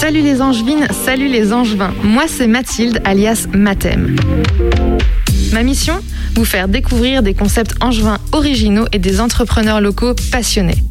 Salut 0.00 0.20
les 0.22 0.40
angevines, 0.40 0.86
salut 1.04 1.28
les 1.28 1.52
angevins. 1.52 1.92
Moi 2.04 2.24
c'est 2.28 2.46
Mathilde 2.46 3.00
alias 3.04 3.46
Mathem. 3.52 4.16
Ma 5.52 5.62
mission 5.62 5.94
Vous 6.34 6.44
faire 6.44 6.68
découvrir 6.68 7.22
des 7.22 7.34
concepts 7.34 7.74
angevins 7.80 8.18
originaux 8.32 8.86
et 8.92 8.98
des 8.98 9.20
entrepreneurs 9.20 9.80
locaux 9.80 10.14
passionnés. 10.30 10.82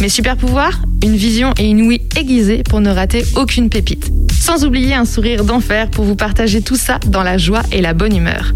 Mes 0.00 0.08
super 0.08 0.36
pouvoirs 0.36 0.80
Une 1.02 1.16
vision 1.16 1.52
et 1.58 1.66
une 1.66 1.82
ouïe 1.82 2.02
aiguisée 2.18 2.62
pour 2.62 2.80
ne 2.80 2.90
rater 2.90 3.24
aucune 3.36 3.68
pépite. 3.68 4.10
Sans 4.40 4.64
oublier 4.64 4.94
un 4.94 5.04
sourire 5.04 5.44
d'enfer 5.44 5.90
pour 5.90 6.04
vous 6.04 6.16
partager 6.16 6.62
tout 6.62 6.76
ça 6.76 6.98
dans 7.06 7.22
la 7.22 7.38
joie 7.38 7.62
et 7.72 7.80
la 7.80 7.94
bonne 7.94 8.16
humeur. 8.16 8.52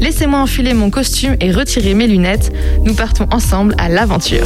Laissez-moi 0.00 0.40
enfiler 0.40 0.74
mon 0.74 0.90
costume 0.90 1.36
et 1.40 1.50
retirer 1.50 1.94
mes 1.94 2.06
lunettes. 2.06 2.52
Nous 2.84 2.94
partons 2.94 3.26
ensemble 3.30 3.74
à 3.78 3.88
l'aventure. 3.88 4.44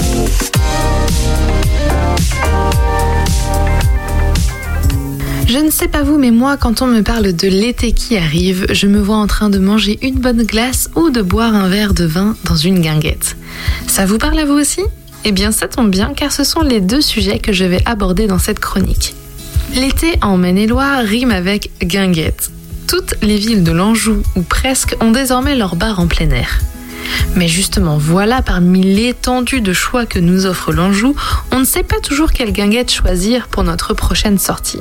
Je 5.51 5.59
ne 5.59 5.69
sais 5.69 5.89
pas 5.89 6.05
vous, 6.05 6.17
mais 6.17 6.31
moi, 6.31 6.57
quand 6.57 6.81
on 6.81 6.87
me 6.87 7.01
parle 7.01 7.33
de 7.33 7.49
l'été 7.49 7.91
qui 7.91 8.17
arrive, 8.17 8.67
je 8.71 8.87
me 8.87 9.01
vois 9.01 9.17
en 9.17 9.27
train 9.27 9.51
de 9.51 9.59
manger 9.59 9.99
une 10.01 10.21
bonne 10.21 10.45
glace 10.45 10.89
ou 10.95 11.11
de 11.11 11.23
boire 11.23 11.57
un 11.57 11.69
verre 11.69 11.93
de 11.93 12.05
vin 12.05 12.37
dans 12.45 12.55
une 12.55 12.79
guinguette. 12.79 13.37
Ça 13.89 14.07
vous 14.07 14.17
parle 14.17 14.39
à 14.39 14.45
vous 14.45 14.53
aussi? 14.53 14.83
Eh 15.25 15.33
bien, 15.33 15.51
ça 15.51 15.67
tombe 15.67 15.91
bien 15.91 16.13
car 16.15 16.31
ce 16.31 16.45
sont 16.45 16.61
les 16.61 16.81
deux 16.81 17.01
sujets 17.01 17.41
que 17.41 17.53
je 17.53 17.65
vais 17.65 17.83
aborder 17.85 18.29
dans 18.29 18.39
cette 18.39 18.61
chronique. 18.61 19.17
L'été 19.75 20.21
en 20.23 20.37
Maine-et-Loire 20.37 21.03
rime 21.03 21.33
avec 21.33 21.73
guinguette. 21.83 22.53
Toutes 22.87 23.17
les 23.21 23.37
villes 23.37 23.65
de 23.65 23.73
l'Anjou, 23.73 24.23
ou 24.37 24.43
presque, 24.43 24.95
ont 25.01 25.11
désormais 25.11 25.57
leur 25.57 25.75
bar 25.75 25.99
en 25.99 26.07
plein 26.07 26.31
air. 26.31 26.61
Mais 27.35 27.49
justement, 27.49 27.99
voilà 27.99 28.41
parmi 28.41 28.83
l'étendue 28.83 29.63
de 29.63 29.73
choix 29.73 30.07
que 30.07 30.21
nous 30.21 30.47
offre 30.47 30.73
l'Anjou, 30.73 31.17
on 31.51 31.59
ne 31.59 31.65
sait 31.65 31.83
pas 31.83 31.99
toujours 31.99 32.31
quelle 32.31 32.53
guinguette 32.53 32.93
choisir 32.93 33.49
pour 33.49 33.65
notre 33.65 33.95
prochaine 33.95 34.39
sortie. 34.39 34.79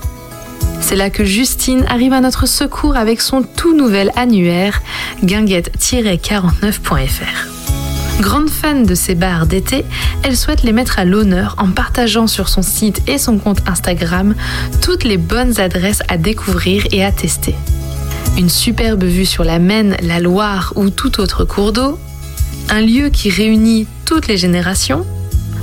C'est 0.82 0.96
là 0.96 1.10
que 1.10 1.24
Justine 1.24 1.86
arrive 1.88 2.14
à 2.14 2.22
notre 2.22 2.48
secours 2.48 2.96
avec 2.96 3.22
son 3.22 3.44
tout 3.44 3.76
nouvel 3.76 4.12
annuaire 4.16 4.82
guinguette-49.fr. 5.24 8.22
Grande 8.22 8.50
fan 8.50 8.86
de 8.86 8.96
ces 8.96 9.16
bars 9.16 9.46
d'été, 9.46 9.86
elle 10.24 10.36
souhaite 10.36 10.64
les 10.64 10.74
mettre 10.74 11.00
à 11.00 11.06
l'honneur 11.06 11.56
en 11.58 11.70
partageant 11.70 12.28
sur 12.28 12.50
son 12.50 12.62
site 12.62 13.02
et 13.08 13.18
son 13.18 13.38
compte 13.38 13.62
Instagram 13.66 14.36
toutes 14.82 15.06
les 15.06 15.18
bonnes 15.18 15.58
adresses 15.60 16.04
à 16.10 16.18
découvrir 16.18 16.86
et 16.92 17.06
à 17.06 17.14
tester. 17.14 17.56
Une 18.38 18.50
superbe 18.50 19.06
vue 19.06 19.26
sur 19.26 19.44
la 19.44 19.60
Maine, 19.60 19.96
la 20.02 20.20
Loire 20.20 20.74
ou 20.76 20.90
tout 20.90 21.22
autre 21.22 21.46
cours 21.46 21.72
d'eau, 21.72 21.98
un 22.70 22.82
lieu 22.82 23.10
qui 23.10 23.30
réunit 23.30 23.88
toutes 24.06 24.28
les 24.28 24.38
générations, 24.38 25.06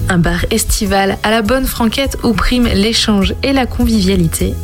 un 0.08 0.18
bar 0.18 0.44
estival 0.50 1.18
à 1.22 1.30
la 1.30 1.42
bonne 1.42 1.66
franquette 1.66 2.16
où 2.22 2.32
prime 2.32 2.66
l'échange 2.66 3.34
et 3.42 3.52
la 3.52 3.66
convivialité, 3.66 4.54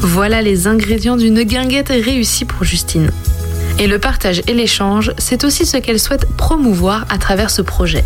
voilà 0.00 0.42
les 0.42 0.66
ingrédients 0.66 1.16
d'une 1.16 1.42
guinguette 1.42 1.88
réussie 1.88 2.44
pour 2.44 2.64
Justine. 2.64 3.10
Et 3.78 3.86
le 3.86 3.98
partage 3.98 4.42
et 4.46 4.54
l'échange, 4.54 5.12
c'est 5.18 5.44
aussi 5.44 5.64
ce 5.64 5.76
qu'elle 5.76 6.00
souhaite 6.00 6.26
promouvoir 6.36 7.06
à 7.08 7.18
travers 7.18 7.50
ce 7.50 7.62
projet. 7.62 8.04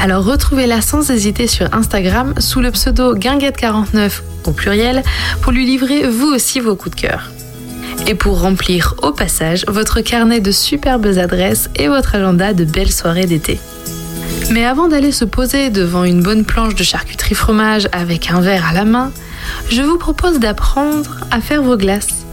Alors 0.00 0.24
retrouvez-la 0.24 0.80
sans 0.80 1.10
hésiter 1.10 1.46
sur 1.46 1.72
Instagram 1.74 2.34
sous 2.38 2.60
le 2.60 2.70
pseudo 2.70 3.14
guinguette49 3.14 4.20
au 4.46 4.52
pluriel 4.52 5.02
pour 5.42 5.52
lui 5.52 5.66
livrer 5.66 6.06
vous 6.08 6.28
aussi 6.28 6.60
vos 6.60 6.76
coups 6.76 6.96
de 6.96 7.00
cœur. 7.02 7.30
Et 8.06 8.14
pour 8.14 8.40
remplir 8.40 8.94
au 9.02 9.12
passage 9.12 9.64
votre 9.68 10.00
carnet 10.00 10.40
de 10.40 10.50
superbes 10.50 11.18
adresses 11.18 11.68
et 11.76 11.88
votre 11.88 12.14
agenda 12.14 12.54
de 12.54 12.64
belles 12.64 12.92
soirées 12.92 13.26
d'été. 13.26 13.60
Mais 14.50 14.64
avant 14.64 14.88
d'aller 14.88 15.12
se 15.12 15.24
poser 15.24 15.70
devant 15.70 16.04
une 16.04 16.22
bonne 16.22 16.44
planche 16.44 16.74
de 16.74 16.82
charcuterie 16.82 17.34
fromage 17.34 17.88
avec 17.92 18.30
un 18.30 18.40
verre 18.40 18.66
à 18.68 18.72
la 18.72 18.84
main, 18.84 19.12
je 19.68 19.82
vous 19.82 19.98
propose 19.98 20.38
d'apprendre 20.38 21.18
à 21.30 21.40
faire 21.40 21.62
vos 21.62 21.76
glaces. 21.76 22.26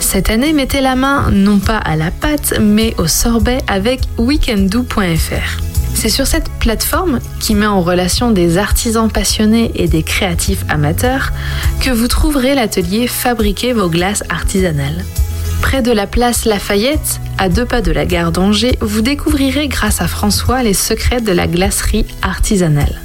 Cette 0.00 0.30
année, 0.30 0.52
mettez 0.52 0.80
la 0.80 0.96
main 0.96 1.30
non 1.30 1.58
pas 1.58 1.76
à 1.76 1.96
la 1.96 2.10
pâte, 2.10 2.54
mais 2.60 2.94
au 2.98 3.06
sorbet 3.06 3.58
avec 3.66 4.00
weekendoo.fr. 4.16 5.62
C'est 5.94 6.08
sur 6.08 6.26
cette 6.26 6.48
plateforme, 6.60 7.18
qui 7.40 7.54
met 7.54 7.66
en 7.66 7.82
relation 7.82 8.30
des 8.30 8.56
artisans 8.56 9.10
passionnés 9.10 9.72
et 9.74 9.88
des 9.88 10.02
créatifs 10.02 10.64
amateurs, 10.68 11.32
que 11.80 11.90
vous 11.90 12.08
trouverez 12.08 12.54
l'atelier 12.54 13.08
Fabriquer 13.08 13.72
vos 13.72 13.88
glaces 13.88 14.22
artisanales. 14.28 15.04
Près 15.60 15.82
de 15.82 15.90
la 15.90 16.06
place 16.06 16.44
Lafayette, 16.44 17.20
à 17.36 17.48
deux 17.48 17.66
pas 17.66 17.82
de 17.82 17.90
la 17.90 18.06
gare 18.06 18.32
d'Angers, 18.32 18.78
vous 18.80 19.02
découvrirez 19.02 19.68
grâce 19.68 20.00
à 20.00 20.06
François 20.06 20.62
les 20.62 20.74
secrets 20.74 21.20
de 21.20 21.32
la 21.32 21.48
glacerie 21.48 22.06
artisanale. 22.22 23.00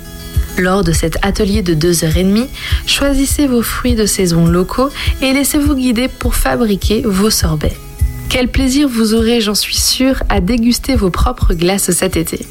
Lors 0.57 0.83
de 0.83 0.91
cet 0.91 1.17
atelier 1.23 1.63
de 1.63 1.73
2h30, 1.73 2.47
choisissez 2.85 3.47
vos 3.47 3.63
fruits 3.63 3.95
de 3.95 4.05
saison 4.05 4.45
locaux 4.45 4.89
et 5.21 5.33
laissez-vous 5.33 5.75
guider 5.75 6.07
pour 6.07 6.35
fabriquer 6.35 7.01
vos 7.05 7.31
sorbets. 7.31 7.77
Quel 8.29 8.47
plaisir 8.47 8.87
vous 8.87 9.13
aurez, 9.13 9.41
j'en 9.41 9.55
suis 9.55 9.77
sûre, 9.77 10.21
à 10.29 10.41
déguster 10.41 10.95
vos 10.95 11.09
propres 11.09 11.53
glaces 11.53 11.91
cet 11.91 12.17
été. 12.17 12.45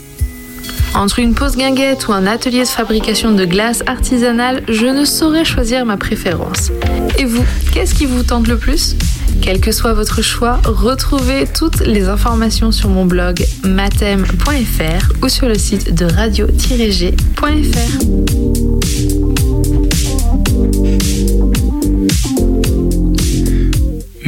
Entre 0.95 1.20
une 1.20 1.34
pause 1.34 1.57
guinguette 1.57 2.07
ou 2.09 2.12
un 2.12 2.26
atelier 2.26 2.61
de 2.61 2.68
fabrication 2.68 3.32
de 3.32 3.45
glace 3.45 3.82
artisanale, 3.86 4.62
je 4.68 4.86
ne 4.86 5.05
saurais 5.05 5.45
choisir 5.45 5.86
ma 5.86 5.97
préférence. 5.97 6.70
Et 7.18 7.24
vous, 7.24 7.45
qu'est-ce 7.72 7.95
qui 7.95 8.07
vous 8.07 8.22
tente 8.22 8.47
le 8.47 8.57
plus? 8.57 8.97
Quel 9.40 9.61
que 9.61 9.72
soit 9.72 9.95
votre 9.95 10.22
choix, 10.22 10.61
retrouvez 10.64 11.47
toutes 11.47 11.80
les 11.80 12.09
informations 12.09 12.72
sur 12.72 12.88
mon 12.88 13.07
blog 13.07 13.45
matem.fr 13.64 15.12
ou 15.22 15.28
sur 15.28 15.49
le 15.49 15.57
site 15.57 15.95
de 15.95 16.05
radio-g.fr. 16.05 18.41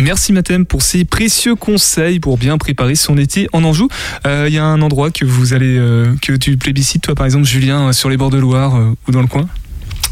Merci 0.05 0.35
Mathem 0.35 0.67
pour 0.67 0.83
ces 0.83 1.07
précieux 1.07 1.55
conseils 1.55 2.21
pour 2.21 2.37
bien 2.37 2.59
préparer 2.59 2.95
son 2.95 3.17
été 3.17 3.49
en 3.55 3.65
Anjou. 3.65 3.89
Il 4.27 4.29
euh, 4.29 4.49
y 4.51 4.59
a 4.59 4.65
un 4.65 4.83
endroit 4.83 5.11
que 5.11 5.25
vous 5.25 5.55
allez 5.55 5.79
euh, 5.79 6.15
que 6.21 6.35
tu 6.35 6.59
plébiscites 6.59 7.05
toi 7.05 7.15
par 7.15 7.25
exemple 7.25 7.47
Julien 7.47 7.91
sur 7.95 8.11
les 8.11 8.19
bords 8.19 8.29
de 8.29 8.37
Loire 8.37 8.77
euh, 8.77 8.95
ou 9.09 9.13
dans 9.13 9.23
le 9.23 9.27
coin? 9.29 9.49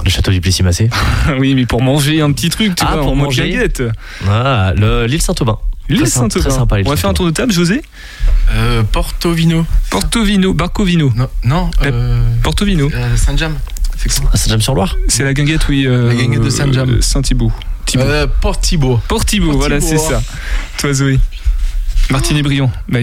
Le 0.02 0.10
château 0.10 0.30
du 0.30 0.40
Plessis-Massé. 0.40 0.88
oui, 1.38 1.54
mais 1.54 1.66
pour 1.66 1.82
manger 1.82 2.22
un 2.22 2.32
petit 2.32 2.48
truc, 2.48 2.74
tu 2.74 2.84
ah, 2.88 2.94
vois, 2.94 3.02
pour 3.02 3.16
manger. 3.16 3.50
guinguette. 3.50 3.82
Ah, 4.26 4.72
le- 4.74 5.04
l'île 5.04 5.20
Saint-Aubin. 5.20 5.58
L'île 5.90 6.06
Saint-Aubin. 6.06 6.40
Très 6.40 6.50
sympa. 6.50 6.78
l'île 6.78 6.86
On 6.86 6.90
va 6.90 6.96
faire 6.96 7.10
un 7.10 7.14
tour 7.14 7.26
de 7.26 7.30
table, 7.30 7.52
José? 7.52 7.82
Euh, 8.52 8.82
Portovino. 8.84 9.66
Portovino, 9.90 10.54
Barcovino. 10.54 11.12
Non, 11.14 11.28
non 11.44 11.70
euh, 11.84 12.18
Portovino. 12.42 12.88
Saint-Jam. 13.16 13.58
C'est 13.98 14.08
quoi? 14.08 14.30
Ah, 14.32 14.38
Saint-James-sur-Loire 14.38 14.96
C'est 15.08 15.22
la 15.22 15.34
guinguette, 15.34 15.68
oui. 15.68 15.84
euh, 15.86 16.08
La 16.08 16.14
guinguette 16.14 16.44
de 16.44 16.50
Saint-James. 16.50 16.88
euh, 16.88 17.02
Saint-Thibault. 17.02 17.52
Thibault. 17.86 18.04
Euh. 18.04 18.26
Port-Thibault, 19.08 19.52
voilà, 19.52 19.80
c'est 19.80 19.98
ça. 19.98 20.22
Toi, 20.78 20.92
Zoé. 20.92 21.18
Martine 22.10 22.36
et 22.36 22.42
Briand. 22.42 22.70
Bah 22.88 23.00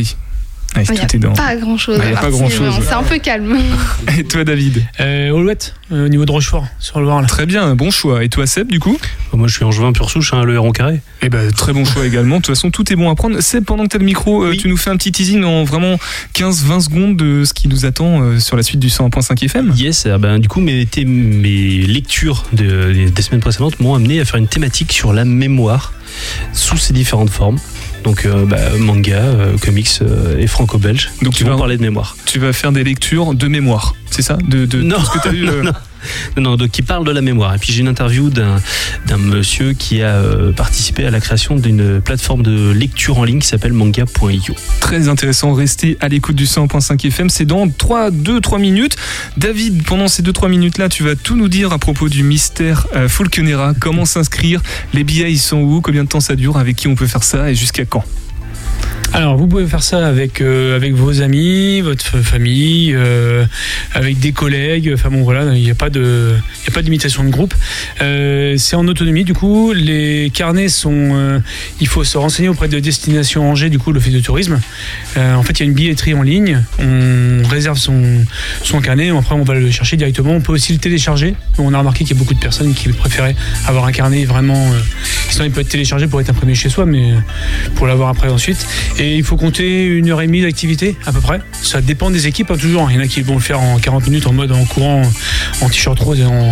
Ouais, 0.76 0.84
Il 0.88 0.92
n'y 0.92 1.00
tout 1.00 1.16
est 1.16 1.20
dans. 1.20 1.32
a 1.34 1.36
pas 1.36 1.56
grand 1.56 1.78
chose. 1.78 1.98
Ah, 2.00 2.06
il 2.06 2.12
y 2.12 2.16
a 2.16 2.20
pas 2.22 2.30
grand-chose. 2.30 2.74
C'est 2.84 2.94
un 2.94 3.02
peu 3.02 3.18
calme. 3.18 3.58
Et 4.20 4.24
toi, 4.24 4.44
David 4.44 4.86
Euh, 5.00 5.30
Alouette, 5.36 5.74
euh, 5.92 6.06
au 6.06 6.10
niveau 6.10 6.26
de 6.26 6.32
Rochefort, 6.32 6.68
sur 6.80 7.00
le 7.00 7.06
Loire. 7.06 7.22
Là. 7.22 7.28
Très 7.28 7.48
bien, 7.48 7.74
bon 7.76 7.90
choix. 7.90 8.24
Et 8.24 8.30
toi, 8.30 8.46
Seb, 8.46 8.68
du 8.68 8.80
coup 8.80 8.96
Moi, 9.34 9.48
je 9.48 9.56
suis 9.56 9.64
angevin 9.66 9.92
pur 9.94 10.12
souche, 10.12 10.32
hein, 10.34 10.44
le 10.44 10.60
rond 10.60 10.72
carré. 10.72 11.02
Eh 11.24 11.30
ben, 11.30 11.52
très 11.52 11.74
bon 11.74 11.86
choix 11.86 12.06
également. 12.06 12.38
De 12.38 12.42
toute 12.44 12.56
façon, 12.56 12.70
tout 12.70 12.94
est 12.94 12.96
bon 12.96 13.10
à 13.10 13.16
prendre. 13.16 13.40
Seb, 13.42 13.66
pendant 13.66 13.84
que 13.86 13.90
tu 13.90 13.96
as 13.96 14.00
le 14.00 14.06
micro, 14.06 14.44
euh, 14.44 14.56
tu 14.56 14.68
nous 14.70 14.78
fais 14.78 14.92
un 14.92 14.96
petit 14.98 15.12
teasing 15.12 15.44
en 15.44 15.64
vraiment 15.64 15.98
15-20 16.36 16.82
secondes 16.82 17.18
de 17.18 17.46
ce 17.46 17.54
qui 17.56 17.68
nous 17.68 17.88
attend 17.88 18.22
euh, 18.22 18.40
sur 18.40 18.56
la 18.56 18.62
suite 18.62 18.80
du 18.80 18.90
101.5 18.90 19.44
FM. 19.46 19.74
Yes, 19.76 20.06
eh 20.06 20.18
ben, 20.20 20.38
du 20.38 20.48
coup, 20.48 20.60
mes, 20.62 20.86
lectures 21.88 22.46
de- 22.54 22.94
des, 22.94 23.10
des 23.12 23.22
semaines 23.24 23.42
précédentes 23.42 23.80
m'ont 23.80 23.96
amené 23.96 24.20
à 24.20 24.26
faire 24.26 24.36
une 24.38 24.48
thématique 24.48 24.92
sur 24.94 25.14
la 25.14 25.26
mémoire 25.26 25.94
sous 26.54 26.78
ses 26.78 26.94
différentes 26.94 27.30
formes. 27.30 27.58
Donc, 28.04 28.26
euh, 28.26 28.46
bah, 28.46 28.58
manga, 28.80 29.18
euh, 29.18 29.58
comics 29.58 29.90
euh, 30.02 30.38
et 30.40 30.48
franco-belge. 30.48 31.12
Donc, 31.22 31.34
tu 31.34 31.44
vas- 31.44 31.58
parler 31.58 31.78
de 31.78 31.82
mémoire. 31.82 32.16
Tu 32.26 32.40
vas 32.40 32.54
faire 32.54 32.72
des 32.72 32.84
lectures 32.84 33.34
de 33.34 33.48
mémoire, 33.48 33.96
c'est 34.10 34.22
ça? 34.22 34.38
De, 34.48 34.66
de 34.66 34.82
Non, 34.82 34.98
tout 34.98 35.06
ce 35.06 35.12
que 35.12 35.22
tu 35.24 35.28
as 35.28 35.32
lu 35.32 35.46
non, 35.46 35.64
non. 35.64 35.72
Non, 36.38 36.44
non, 36.44 36.56
donc 36.56 36.72
qui 36.72 36.82
parle 36.82 37.06
de 37.06 37.12
la 37.12 37.22
mémoire. 37.22 37.56
Et 37.56 37.58
puis 37.58 37.74
j'ai 37.74 37.82
une 37.82 37.88
interview 37.88 38.30
d'un 38.30 38.58
d'un 39.08 39.18
monsieur 39.18 39.74
qui 39.74 40.02
a 40.02 40.16
euh, 40.16 40.52
participé 40.52 41.06
à 41.06 41.12
la 41.12 41.20
création 41.20 41.56
d'une 41.56 42.02
plateforme 42.02 42.44
de 42.44 42.72
lecture 42.72 43.18
en 43.18 43.24
ligne 43.24 43.40
qui 43.40 43.48
s'appelle 43.48 43.74
manga.io. 43.74 44.56
Très 44.80 45.08
intéressant, 45.08 45.54
restez 45.54 45.98
à 46.00 46.08
l'écoute 46.08 46.36
du 46.36 46.46
100.5 46.46 47.08
FM, 47.08 47.30
c'est 47.30 47.46
dans 47.46 47.68
3, 47.68 48.12
2, 48.12 48.42
3 48.42 48.60
minutes. 48.60 48.96
David, 49.38 49.84
pendant 49.84 50.08
ces 50.08 50.24
2-3 50.24 50.50
minutes-là, 50.50 50.90
tu 50.90 51.04
vas 51.04 51.16
tout 51.16 51.36
nous 51.36 51.48
dire 51.48 51.72
à 51.74 51.80
propos 51.80 52.10
du 52.10 52.24
mystère 52.24 52.88
euh, 52.96 53.08
Fulkenera, 53.08 53.74
comment 53.80 54.06
s'inscrire, 54.06 54.62
les 54.94 55.04
billets 55.04 55.32
ils 55.32 55.40
sont 55.40 55.58
où, 55.58 55.82
combien 55.82 56.04
de 56.04 56.10
temps 56.10 56.20
ça 56.20 56.36
dure, 56.36 56.58
avec 56.58 56.76
qui 56.76 56.88
on 56.88 56.96
peut 56.96 57.08
faire 57.08 57.24
ça? 57.24 57.50
Et 57.52 57.56
jusqu'à 57.56 57.86
quand? 57.86 58.04
Alors, 59.12 59.38
vous 59.38 59.48
pouvez 59.48 59.66
faire 59.66 59.82
ça 59.82 60.08
avec, 60.08 60.40
euh, 60.40 60.76
avec 60.76 60.94
vos 60.94 61.22
amis, 61.22 61.82
votre 61.82 62.20
famille, 62.20 62.94
euh, 62.94 63.44
avec 63.94 64.20
des 64.20 64.32
collègues. 64.32 64.92
Enfin 64.94 65.10
bon, 65.10 65.24
voilà, 65.24 65.56
il 65.56 65.64
n'y 65.64 65.72
a 65.72 65.76
pas 65.76 65.90
de, 65.90 66.36
pas 66.72 66.84
d'imitation 66.84 67.24
de 67.24 67.30
groupe. 67.30 67.56
Euh, 68.02 68.56
c'est 68.58 68.76
en 68.76 68.88
autonomie, 68.88 69.24
du 69.24 69.34
coup. 69.34 69.74
Les 69.74 70.32
carnets 70.32 70.70
sont. 70.70 71.42
il 71.82 71.88
faut 71.88 72.04
se 72.04 72.18
renseigner 72.18 72.50
auprès 72.50 72.68
de 72.68 72.80
Destination 72.80 73.50
Angers, 73.50 73.70
du 73.70 73.80
coup, 73.80 73.92
l'office 73.92 74.14
de 74.14 74.20
tourisme. 74.20 74.60
En 75.18 75.42
fait, 75.42 75.54
il 75.54 75.60
y 75.62 75.64
a 75.64 75.66
une 75.66 75.74
billetterie 75.74 76.14
en 76.14 76.22
ligne. 76.22 76.64
On 76.80 77.48
réserve 77.48 77.78
son, 77.78 78.02
son 78.64 78.80
carnet. 78.80 79.10
Après, 79.10 79.34
on 79.34 79.44
va 79.44 79.56
le 79.56 79.72
chercher 79.72 79.98
directement. 79.98 80.34
On 80.34 80.42
peut 80.42 80.54
aussi 80.54 80.72
le 80.72 80.80
télécharger. 80.80 81.34
On 81.58 81.74
a 81.74 81.80
remarqué 81.80 82.04
qu'il 82.04 82.16
y 82.16 82.20
a 82.20 82.20
beaucoup 82.20 82.36
de 82.36 82.40
personnes 82.40 82.74
qui 82.76 82.90
préféraient 82.90 83.36
avoir 83.66 83.86
un 83.86 83.92
carnet 83.92 84.26
vraiment. 84.26 84.72
sinon, 85.30 85.46
il 85.46 85.52
peut 85.52 85.62
être 85.62 85.70
téléchargé 85.70 86.06
pour 86.06 86.22
être 86.22 86.30
imprimé 86.30 86.54
chez 86.54 86.70
soi, 86.70 86.86
mais 86.86 87.14
pour 87.76 87.88
l'avoir 87.88 88.10
après 88.10 88.30
ensuite. 88.30 88.66
Et 89.00 89.16
il 89.16 89.24
faut 89.24 89.38
compter 89.38 89.86
une 89.86 90.10
heure 90.10 90.22
et 90.22 90.28
demie 90.28 90.42
d'activité 90.42 90.98
à 91.06 91.12
peu 91.14 91.22
près. 91.22 91.40
Ça 91.62 91.82
dépend 91.82 92.12
des 92.12 92.28
équipes, 92.28 92.48
pas 92.48 92.58
toujours. 92.58 92.90
Il 92.92 92.98
y 92.98 93.00
en 93.00 93.02
a 93.04 93.08
qui 93.08 93.22
vont 93.22 93.36
le 93.36 93.40
faire 93.40 93.60
en 93.62 93.78
40 93.80 94.06
minutes 94.08 94.28
en 94.28 94.34
mode 94.34 94.52
en 94.52 94.66
courant, 94.66 95.02
en 95.62 95.70
t-shirt 95.70 95.98
rose 96.00 96.20
et 96.20 96.26
en. 96.26 96.52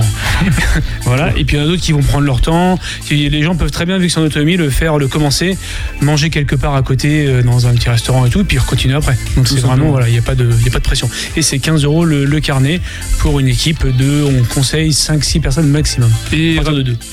voilà. 1.04 1.32
Et 1.38 1.44
puis 1.44 1.56
il 1.56 1.60
y 1.60 1.62
en 1.62 1.66
a 1.66 1.68
d'autres 1.68 1.82
qui 1.82 1.92
vont 1.92 2.02
prendre 2.02 2.24
leur 2.26 2.42
temps. 2.42 2.80
Les 3.12 3.44
gens 3.44 3.56
peuvent 3.56 3.72
très 3.72 3.86
bien, 3.86 3.98
vu 3.98 4.08
que 4.08 4.14
c'est 4.14 4.20
en 4.20 4.24
autonomie, 4.24 4.56
le 4.58 4.70
faire, 4.70 4.98
le 4.98 5.08
commencer, 5.08 5.58
manger 6.02 6.30
quelque 6.30 6.56
part 6.56 6.76
à 6.76 6.82
côté 6.84 7.26
euh, 7.28 7.44
dans 7.44 7.68
un 7.68 7.74
petit 7.74 7.90
restaurant 7.90 8.26
et 8.26 8.30
tout, 8.30 8.42
et 8.42 8.44
puis 8.44 8.58
continuer 8.58 8.96
après. 8.96 9.18
Donc 9.36 9.48
c'est 9.48 9.60
vraiment, 9.60 9.90
voilà, 9.92 10.08
il 10.08 10.14
n'y 10.14 10.18
a, 10.18 10.22
pas 10.22 10.36
de- 10.36 10.50
y 10.66 10.68
a 10.68 10.72
pas 10.72 10.80
de 10.80 10.84
pression. 10.84 11.10
Et 11.36 11.42
c'est 11.42 11.60
15 11.60 11.84
euros 11.84 12.06
le, 12.06 12.26
le 12.26 12.40
carnet 12.40 12.80
pour 13.20 13.40
une 13.40 13.48
équipe 13.48 13.86
de, 13.86 14.24
on 14.24 14.44
conseille 14.54 14.92
5-6 14.92 15.42
personnes 15.42 15.68
maximum. 15.68 16.10
Et, 16.34 16.56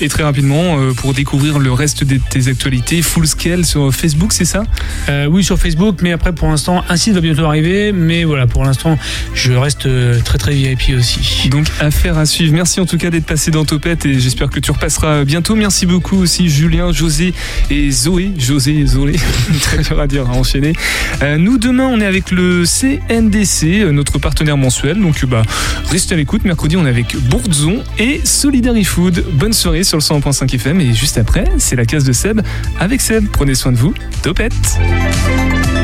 et 0.01 0.07
très 0.09 0.23
rapidement, 0.23 0.79
euh, 0.79 0.93
pour 0.93 1.13
découvrir 1.13 1.59
le 1.59 1.71
reste 1.73 2.03
de 2.03 2.19
tes 2.29 2.47
actualités, 2.47 3.01
full 3.01 3.27
scale 3.27 3.65
sur 3.65 3.93
Facebook, 3.93 4.31
c'est 4.33 4.45
ça? 4.45 4.63
Euh, 5.09 5.24
Oui, 5.29 5.43
sur 5.43 5.57
Facebook, 5.57 5.97
mais 6.01 6.11
après 6.11 6.33
pour 6.33 6.47
l'instant, 6.47 6.83
un 6.89 6.97
site 6.97 7.13
va 7.13 7.21
bientôt 7.21 7.45
arriver, 7.45 7.91
mais 7.91 8.23
voilà, 8.23 8.47
pour 8.47 8.63
l'instant, 8.63 8.97
je 9.33 9.53
reste 9.53 9.85
euh, 9.85 10.19
très 10.23 10.37
très 10.37 10.53
VIP 10.53 10.97
aussi. 10.97 11.49
Donc 11.49 11.67
affaire 11.79 12.17
à 12.17 12.25
suivre. 12.25 12.53
Merci 12.53 12.79
en 12.79 12.85
tout 12.85 12.97
cas 12.97 13.09
d'être 13.09 13.25
passé 13.25 13.51
dans 13.51 13.65
Topette 13.65 14.05
et 14.05 14.19
j'espère 14.19 14.49
que 14.49 14.59
tu 14.59 14.71
repasseras 14.71 15.23
bientôt. 15.23 15.55
Merci 15.55 15.85
beaucoup 15.85 16.17
aussi 16.17 16.49
Julien, 16.49 16.91
José 16.91 17.33
et 17.69 17.91
Zoé. 17.91 18.31
José 18.37 18.79
et 18.79 18.85
Zoé, 18.85 19.15
très 19.61 19.79
dur 19.79 19.99
à 19.99 20.07
dire, 20.07 20.29
à 20.29 20.33
enchaîner. 20.33 20.73
Euh, 21.21 21.37
nous 21.37 21.57
demain 21.57 21.87
on 21.87 21.99
est 21.99 22.05
avec 22.05 22.31
le 22.31 22.63
CNDC, 22.65 23.81
euh, 23.81 23.91
notre 23.91 24.19
partenaire 24.19 24.57
mensuel. 24.57 24.99
Donc 24.99 25.23
euh, 25.23 25.27
bah 25.27 25.43
restez 25.89 26.13
à 26.13 26.17
l'écoute. 26.17 26.45
Mercredi 26.45 26.77
on 26.77 26.85
est 26.85 26.89
avec 26.89 27.15
Bourdzon 27.15 27.83
et 27.99 28.21
Solidary 28.23 28.83
Food. 28.83 29.23
Bonne 29.33 29.53
soirée 29.53 29.83
sur 29.83 29.97
le 29.97 30.03
100.5 30.03 30.53
FM 30.55 30.81
et 30.81 30.93
juste 30.93 31.17
après 31.17 31.45
c'est 31.57 31.75
la 31.75 31.85
case 31.85 32.03
de 32.03 32.13
Seb 32.13 32.41
avec 32.79 33.01
Seb. 33.01 33.27
Prenez 33.31 33.55
soin 33.55 33.71
de 33.71 33.77
vous. 33.77 33.93
Topette. 34.21 34.53
Radio 35.23 35.74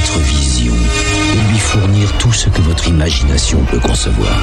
Votre 0.04 0.18
vision 0.20 0.74
et 0.74 1.50
lui 1.50 1.58
fournir 1.58 2.12
tout 2.18 2.32
ce 2.32 2.50
que 2.50 2.60
votre 2.60 2.88
imagination 2.88 3.64
peut 3.70 3.78
concevoir. 3.78 4.38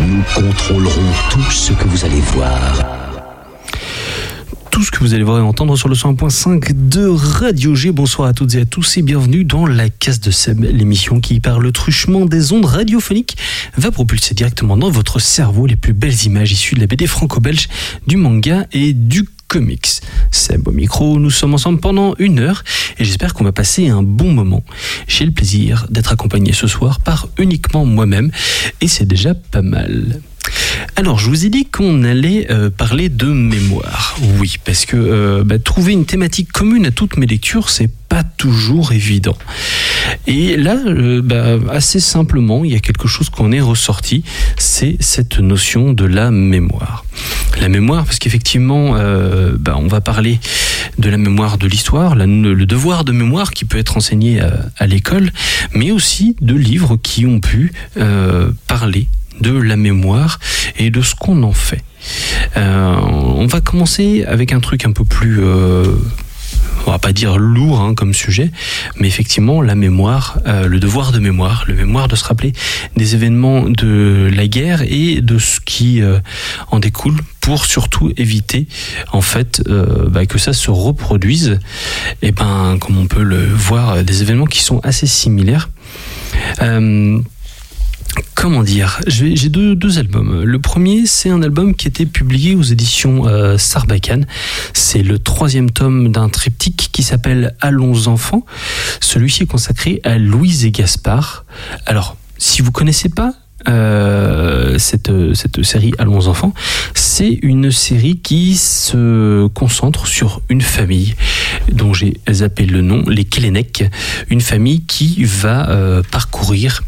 Nous 0.00 0.22
contrôlerons 0.34 1.12
tout 1.30 1.50
ce 1.50 1.72
que 1.72 1.84
vous 1.88 2.04
allez 2.04 2.20
voir. 2.20 2.90
tout 4.70 4.82
ce 4.82 4.90
que 4.90 4.98
vous 4.98 5.14
allez 5.14 5.22
voir 5.22 5.38
et 5.38 5.42
entendre 5.42 5.76
sur 5.76 5.88
le 5.88 5.94
101.5 5.94 6.88
de 6.88 7.06
Radio 7.06 7.76
G. 7.76 7.92
Bonsoir 7.92 8.28
à 8.28 8.32
toutes 8.32 8.54
et 8.56 8.60
à 8.60 8.64
tous 8.64 8.96
et 8.96 9.02
bienvenue 9.02 9.44
dans 9.44 9.66
la 9.66 9.88
case 9.88 10.18
de 10.18 10.32
Seb, 10.32 10.64
l'émission 10.64 11.20
qui, 11.20 11.38
par 11.38 11.60
le 11.60 11.70
truchement 11.70 12.24
des 12.26 12.52
ondes 12.52 12.64
radiophoniques, 12.64 13.36
va 13.76 13.92
propulser 13.92 14.34
directement 14.34 14.76
dans 14.76 14.90
votre 14.90 15.20
cerveau 15.20 15.66
les 15.66 15.76
plus 15.76 15.92
belles 15.92 16.24
images 16.24 16.50
issues 16.50 16.74
de 16.74 16.80
la 16.80 16.88
BD 16.88 17.06
franco-belge, 17.06 17.68
du 18.08 18.16
manga 18.16 18.66
et 18.72 18.92
du 18.92 19.24
comics. 19.54 20.00
Seb 20.32 20.66
au 20.66 20.72
micro, 20.72 21.20
nous 21.20 21.30
sommes 21.30 21.54
ensemble 21.54 21.78
pendant 21.78 22.16
une 22.18 22.40
heure 22.40 22.64
et 22.98 23.04
j'espère 23.04 23.34
qu'on 23.34 23.44
va 23.44 23.52
passer 23.52 23.86
un 23.86 24.02
bon 24.02 24.32
moment. 24.32 24.64
J'ai 25.06 25.24
le 25.24 25.30
plaisir 25.30 25.86
d'être 25.90 26.12
accompagné 26.12 26.52
ce 26.52 26.66
soir 26.66 26.98
par 26.98 27.28
uniquement 27.38 27.84
moi-même 27.84 28.32
et 28.80 28.88
c'est 28.88 29.04
déjà 29.04 29.32
pas 29.32 29.62
mal. 29.62 30.20
Alors, 30.96 31.18
je 31.18 31.28
vous 31.28 31.44
ai 31.44 31.48
dit 31.48 31.64
qu'on 31.64 32.04
allait 32.04 32.50
euh, 32.52 32.70
parler 32.70 33.08
de 33.08 33.26
mémoire. 33.26 34.16
Oui, 34.38 34.56
parce 34.64 34.86
que 34.86 34.96
euh, 34.96 35.42
bah, 35.44 35.58
trouver 35.58 35.92
une 35.92 36.06
thématique 36.06 36.52
commune 36.52 36.86
à 36.86 36.92
toutes 36.92 37.16
mes 37.16 37.26
lectures, 37.26 37.68
c'est 37.68 37.90
pas 38.08 38.22
toujours 38.22 38.92
évident. 38.92 39.36
Et 40.28 40.56
là, 40.56 40.76
euh, 40.86 41.20
bah, 41.20 41.58
assez 41.72 41.98
simplement, 41.98 42.64
il 42.64 42.70
y 42.70 42.76
a 42.76 42.78
quelque 42.78 43.08
chose 43.08 43.28
qu'on 43.28 43.50
est 43.50 43.60
ressorti, 43.60 44.22
c'est 44.56 44.96
cette 45.00 45.40
notion 45.40 45.92
de 45.92 46.04
la 46.04 46.30
mémoire. 46.30 47.04
La 47.60 47.68
mémoire, 47.68 48.04
parce 48.04 48.20
qu'effectivement, 48.20 48.94
bah, 49.58 49.76
on 49.78 49.86
va 49.86 50.00
parler 50.00 50.40
de 50.98 51.08
la 51.08 51.18
mémoire 51.18 51.56
de 51.56 51.68
l'histoire, 51.68 52.16
le 52.16 52.64
devoir 52.66 53.04
de 53.04 53.12
mémoire 53.12 53.52
qui 53.52 53.64
peut 53.64 53.78
être 53.78 53.96
enseigné 53.96 54.40
à, 54.40 54.86
l'école, 54.86 55.30
mais 55.72 55.92
aussi 55.92 56.34
de 56.40 56.54
livres 56.54 56.96
qui 57.00 57.26
ont 57.26 57.38
pu 57.38 57.72
parler 58.66 59.06
de 59.40 59.52
la 59.52 59.76
mémoire 59.76 60.38
et 60.78 60.90
de 60.90 61.02
ce 61.02 61.14
qu'on 61.14 61.42
en 61.42 61.52
fait. 61.52 61.82
Euh, 62.56 62.94
on 62.96 63.46
va 63.46 63.60
commencer 63.60 64.24
avec 64.26 64.52
un 64.52 64.60
truc 64.60 64.84
un 64.84 64.92
peu 64.92 65.04
plus, 65.04 65.42
euh, 65.42 65.86
on 66.86 66.90
va 66.90 66.98
pas 66.98 67.12
dire 67.12 67.38
lourd 67.38 67.80
hein, 67.80 67.94
comme 67.94 68.12
sujet, 68.12 68.50
mais 68.98 69.08
effectivement 69.08 69.62
la 69.62 69.74
mémoire, 69.74 70.38
euh, 70.46 70.68
le 70.68 70.80
devoir 70.80 71.12
de 71.12 71.18
mémoire, 71.18 71.64
le 71.66 71.74
mémoire 71.74 72.08
de 72.08 72.16
se 72.16 72.24
rappeler 72.24 72.52
des 72.96 73.14
événements 73.14 73.68
de 73.68 74.30
la 74.32 74.46
guerre 74.46 74.82
et 74.82 75.20
de 75.22 75.38
ce 75.38 75.60
qui 75.60 76.02
euh, 76.02 76.18
en 76.70 76.78
découle 76.78 77.16
pour 77.40 77.64
surtout 77.64 78.12
éviter 78.16 78.66
en 79.12 79.20
fait 79.20 79.62
euh, 79.68 80.08
bah, 80.08 80.26
que 80.26 80.38
ça 80.38 80.52
se 80.52 80.70
reproduise 80.70 81.58
et 82.22 82.32
ben 82.32 82.78
comme 82.80 82.96
on 82.98 83.06
peut 83.06 83.22
le 83.22 83.44
voir 83.46 84.02
des 84.02 84.22
événements 84.22 84.46
qui 84.46 84.62
sont 84.62 84.80
assez 84.80 85.06
similaires 85.06 85.70
Euh, 86.62 87.20
Comment 88.34 88.62
dire? 88.62 89.00
J'ai 89.06 89.48
deux, 89.48 89.98
albums. 89.98 90.42
Le 90.42 90.58
premier, 90.58 91.06
c'est 91.06 91.30
un 91.30 91.42
album 91.42 91.74
qui 91.74 91.88
été 91.88 92.04
publié 92.04 92.54
aux 92.54 92.62
éditions 92.62 93.26
euh, 93.26 93.56
Sarbacane. 93.56 94.26
C'est 94.72 95.02
le 95.02 95.18
troisième 95.18 95.70
tome 95.70 96.12
d'un 96.12 96.28
triptyque 96.28 96.90
qui 96.92 97.02
s'appelle 97.02 97.54
Allons 97.60 98.06
enfants. 98.06 98.44
Celui-ci 99.00 99.44
est 99.44 99.46
consacré 99.46 100.00
à 100.04 100.18
Louise 100.18 100.64
et 100.64 100.72
Gaspard. 100.72 101.44
Alors, 101.86 102.16
si 102.36 102.60
vous 102.60 102.70
connaissez 102.70 103.08
pas, 103.08 103.32
euh, 103.66 104.78
cette, 104.78 105.10
série 105.62 105.92
Allons 105.98 106.26
enfants, 106.26 106.52
c'est 106.94 107.38
une 107.40 107.70
série 107.70 108.18
qui 108.18 108.56
se 108.56 109.46
concentre 109.48 110.06
sur 110.06 110.42
une 110.50 110.60
famille 110.60 111.14
dont 111.72 111.94
j'ai 111.94 112.18
zappé 112.30 112.66
le 112.66 112.82
nom, 112.82 113.04
les 113.08 113.24
Kelenek, 113.24 113.84
une 114.28 114.42
famille 114.42 114.82
qui 114.82 115.24
va 115.24 115.70
euh, 115.70 116.02
parcourir 116.10 116.82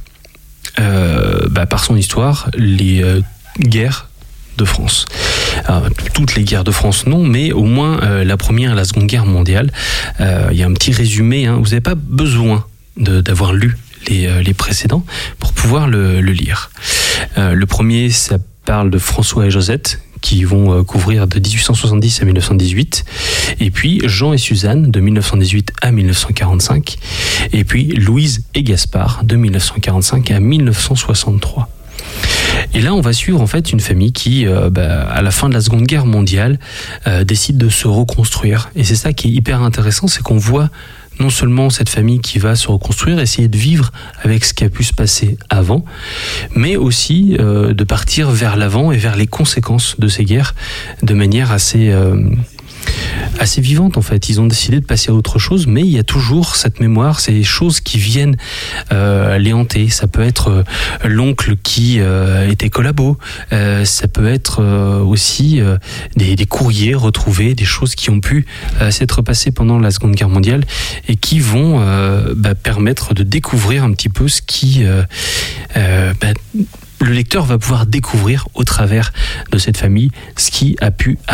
euh, 0.79 1.49
bah, 1.51 1.67
par 1.67 1.83
son 1.85 1.97
histoire 1.97 2.51
les 2.57 3.03
euh, 3.03 3.21
guerres 3.59 4.09
de 4.57 4.65
France. 4.65 5.05
Alors, 5.67 5.89
toutes 6.15 6.35
les 6.35 6.45
guerres 6.45 6.65
de 6.65 6.71
France, 6.71 7.07
non, 7.07 7.25
mais 7.25 7.53
au 7.53 7.65
moins 7.65 8.01
euh, 8.03 8.25
la 8.25 8.37
première 8.37 8.73
et 8.73 8.75
la 8.75 8.85
seconde 8.85 9.07
guerre 9.07 9.27
mondiale. 9.27 9.71
Euh, 10.21 10.49
Il 10.51 10.57
y 10.57 10.63
a 10.63 10.67
un 10.67 10.73
petit 10.73 10.93
résumé, 10.93 11.47
hein. 11.47 11.57
vous 11.57 11.71
n'avez 11.71 11.81
pas 11.81 11.95
besoin 11.95 12.65
d'avoir 12.97 13.53
lu 13.53 13.77
les, 14.09 14.27
euh, 14.27 14.43
les 14.43 14.55
précédents 14.55 15.05
pour 15.39 15.53
pouvoir 15.53 15.89
le, 15.89 16.21
le 16.21 16.33
lire. 16.33 16.71
Euh, 17.37 17.53
le 17.53 17.67
premier, 17.67 18.09
ça 18.11 18.39
parle 18.65 18.91
de 18.91 18.99
François 18.99 19.47
et 19.47 19.51
Josette 19.51 20.01
qui 20.27 20.43
vont 20.43 20.73
euh, 20.73 20.83
couvrir 20.83 21.29
de 21.29 21.39
1870 21.39 22.21
à 22.21 22.25
1918, 22.25 23.05
et 23.61 23.71
puis 23.71 24.01
Jean 24.07 24.33
et 24.33 24.39
Suzanne 24.39 24.91
de 24.91 24.99
1918 24.99 25.73
à 25.83 25.93
1945, 25.93 26.97
et 27.53 27.63
puis 27.63 27.85
Louise 27.95 28.43
et 28.57 28.65
Gaspard 28.65 29.23
de 29.23 29.37
1945 29.37 30.33
à 30.33 30.41
1963. 30.41 31.69
Et 32.75 32.81
là, 32.81 32.93
on 32.93 33.01
va 33.01 33.13
suivre 33.13 33.41
en 33.41 33.47
fait 33.47 33.71
une 33.71 33.79
famille 33.79 34.13
qui, 34.13 34.49
euh, 34.49 34.69
bah, 34.69 35.03
à 35.09 35.23
la 35.23 35.31
fin 35.31 35.49
de 35.49 35.55
la 35.55 35.61
Seconde 35.61 35.85
Guerre 35.85 36.07
mondiale, 36.07 36.59
euh, 37.07 37.23
décide 37.23 37.57
de 37.57 37.69
se 37.69 37.87
reconstruire. 37.87 38.71
Et 38.75 38.83
c'est 38.83 38.97
ça 38.97 39.13
qui 39.13 39.29
est 39.29 39.31
hyper 39.31 39.63
intéressant, 39.63 40.09
c'est 40.09 40.23
qu'on 40.23 40.39
voit 40.39 40.71
non 41.21 41.31
seulement 41.31 41.71
cette 41.71 41.89
famille 41.89 42.21
qui 42.21 42.39
va 42.39 42.57
se 42.57 42.69
reconstruire, 42.69 43.19
essayer 43.19 43.49
de 43.49 43.57
vivre 43.57 43.93
avec 44.23 44.45
ce 44.45 44.55
qui 44.55 44.65
a 44.65 44.69
pu 44.69 44.85
se 44.85 44.93
passer 44.93 45.37
avant, 45.49 45.85
mais 46.55 46.77
aussi 46.77 47.37
euh, 47.39 47.75
de 47.75 47.85
partir 47.85 48.31
vers 48.31 48.57
l'avant 48.57 48.93
et 48.93 48.97
vers 48.97 49.17
les 49.17 49.27
conséquences 49.27 49.99
de 49.99 50.09
ces 50.09 50.25
guerres 50.25 50.55
de 51.03 51.15
manière 51.15 51.53
assez 51.53 51.91
euh, 51.91 52.17
assez 53.39 53.61
vivante 53.61 53.97
en 53.97 54.03
fait. 54.03 54.29
Ils 54.29 54.41
ont 54.41 54.47
décidé 54.47 54.81
de 54.81 54.85
passer 54.85 55.11
à 55.11 55.15
autre 55.15 55.39
chose, 55.39 55.67
mais 55.67 55.83
il 55.83 55.91
y 55.91 55.99
a 55.99 56.03
toujours 56.03 56.57
cette 56.57 56.81
mémoire, 56.81 57.21
ces 57.21 57.43
choses 57.43 57.81
qui 57.81 57.99
viennent 57.99 58.37
euh, 58.93 59.39
les 59.39 59.53
hanter. 59.53 59.89
Ça 59.89 60.07
peut 60.07 60.23
être 60.23 60.49
euh, 60.49 60.63
l'oncle 61.05 61.57
qui 61.63 62.01
euh, 62.01 62.51
était 62.51 62.71
collabo, 62.71 63.19
ça 63.51 64.09
peut 64.09 64.29
être 64.29 64.63
aussi 65.03 65.61
des, 66.17 66.47
courriers 66.47 66.95
retrouvés, 66.95 67.55
des 67.55 67.65
choses 67.65 67.95
qui 67.95 68.11
ont 68.11 68.21
pu 68.21 68.47
s'être 68.91 69.23
passées 69.23 69.51
pendant 69.51 69.79
la 69.79 69.91
Seconde 69.91 70.15
Guerre 70.15 70.29
mondiale 70.29 70.65
et 71.09 71.17
qui 71.17 71.41
vont 71.41 71.81
bah, 72.35 72.55
permettre 72.55 73.15
de 73.15 73.23
découvrir 73.23 73.85
un 73.85 73.93
petit 73.93 74.09
peu 74.09 74.29
ce 74.29 74.43
qui 74.43 74.85
bah, 75.75 76.33
le 77.01 77.13
lecteur 77.13 77.45
va 77.45 77.59
pouvoir 77.59 77.87
découvrir 77.87 78.49
au 78.55 78.65
travers 78.65 79.13
de 79.51 79.59
cette 79.59 79.77
famille 79.77 80.11
ce 80.37 80.51
qui 80.51 80.77
a 80.81 80.91
pu 80.91 81.19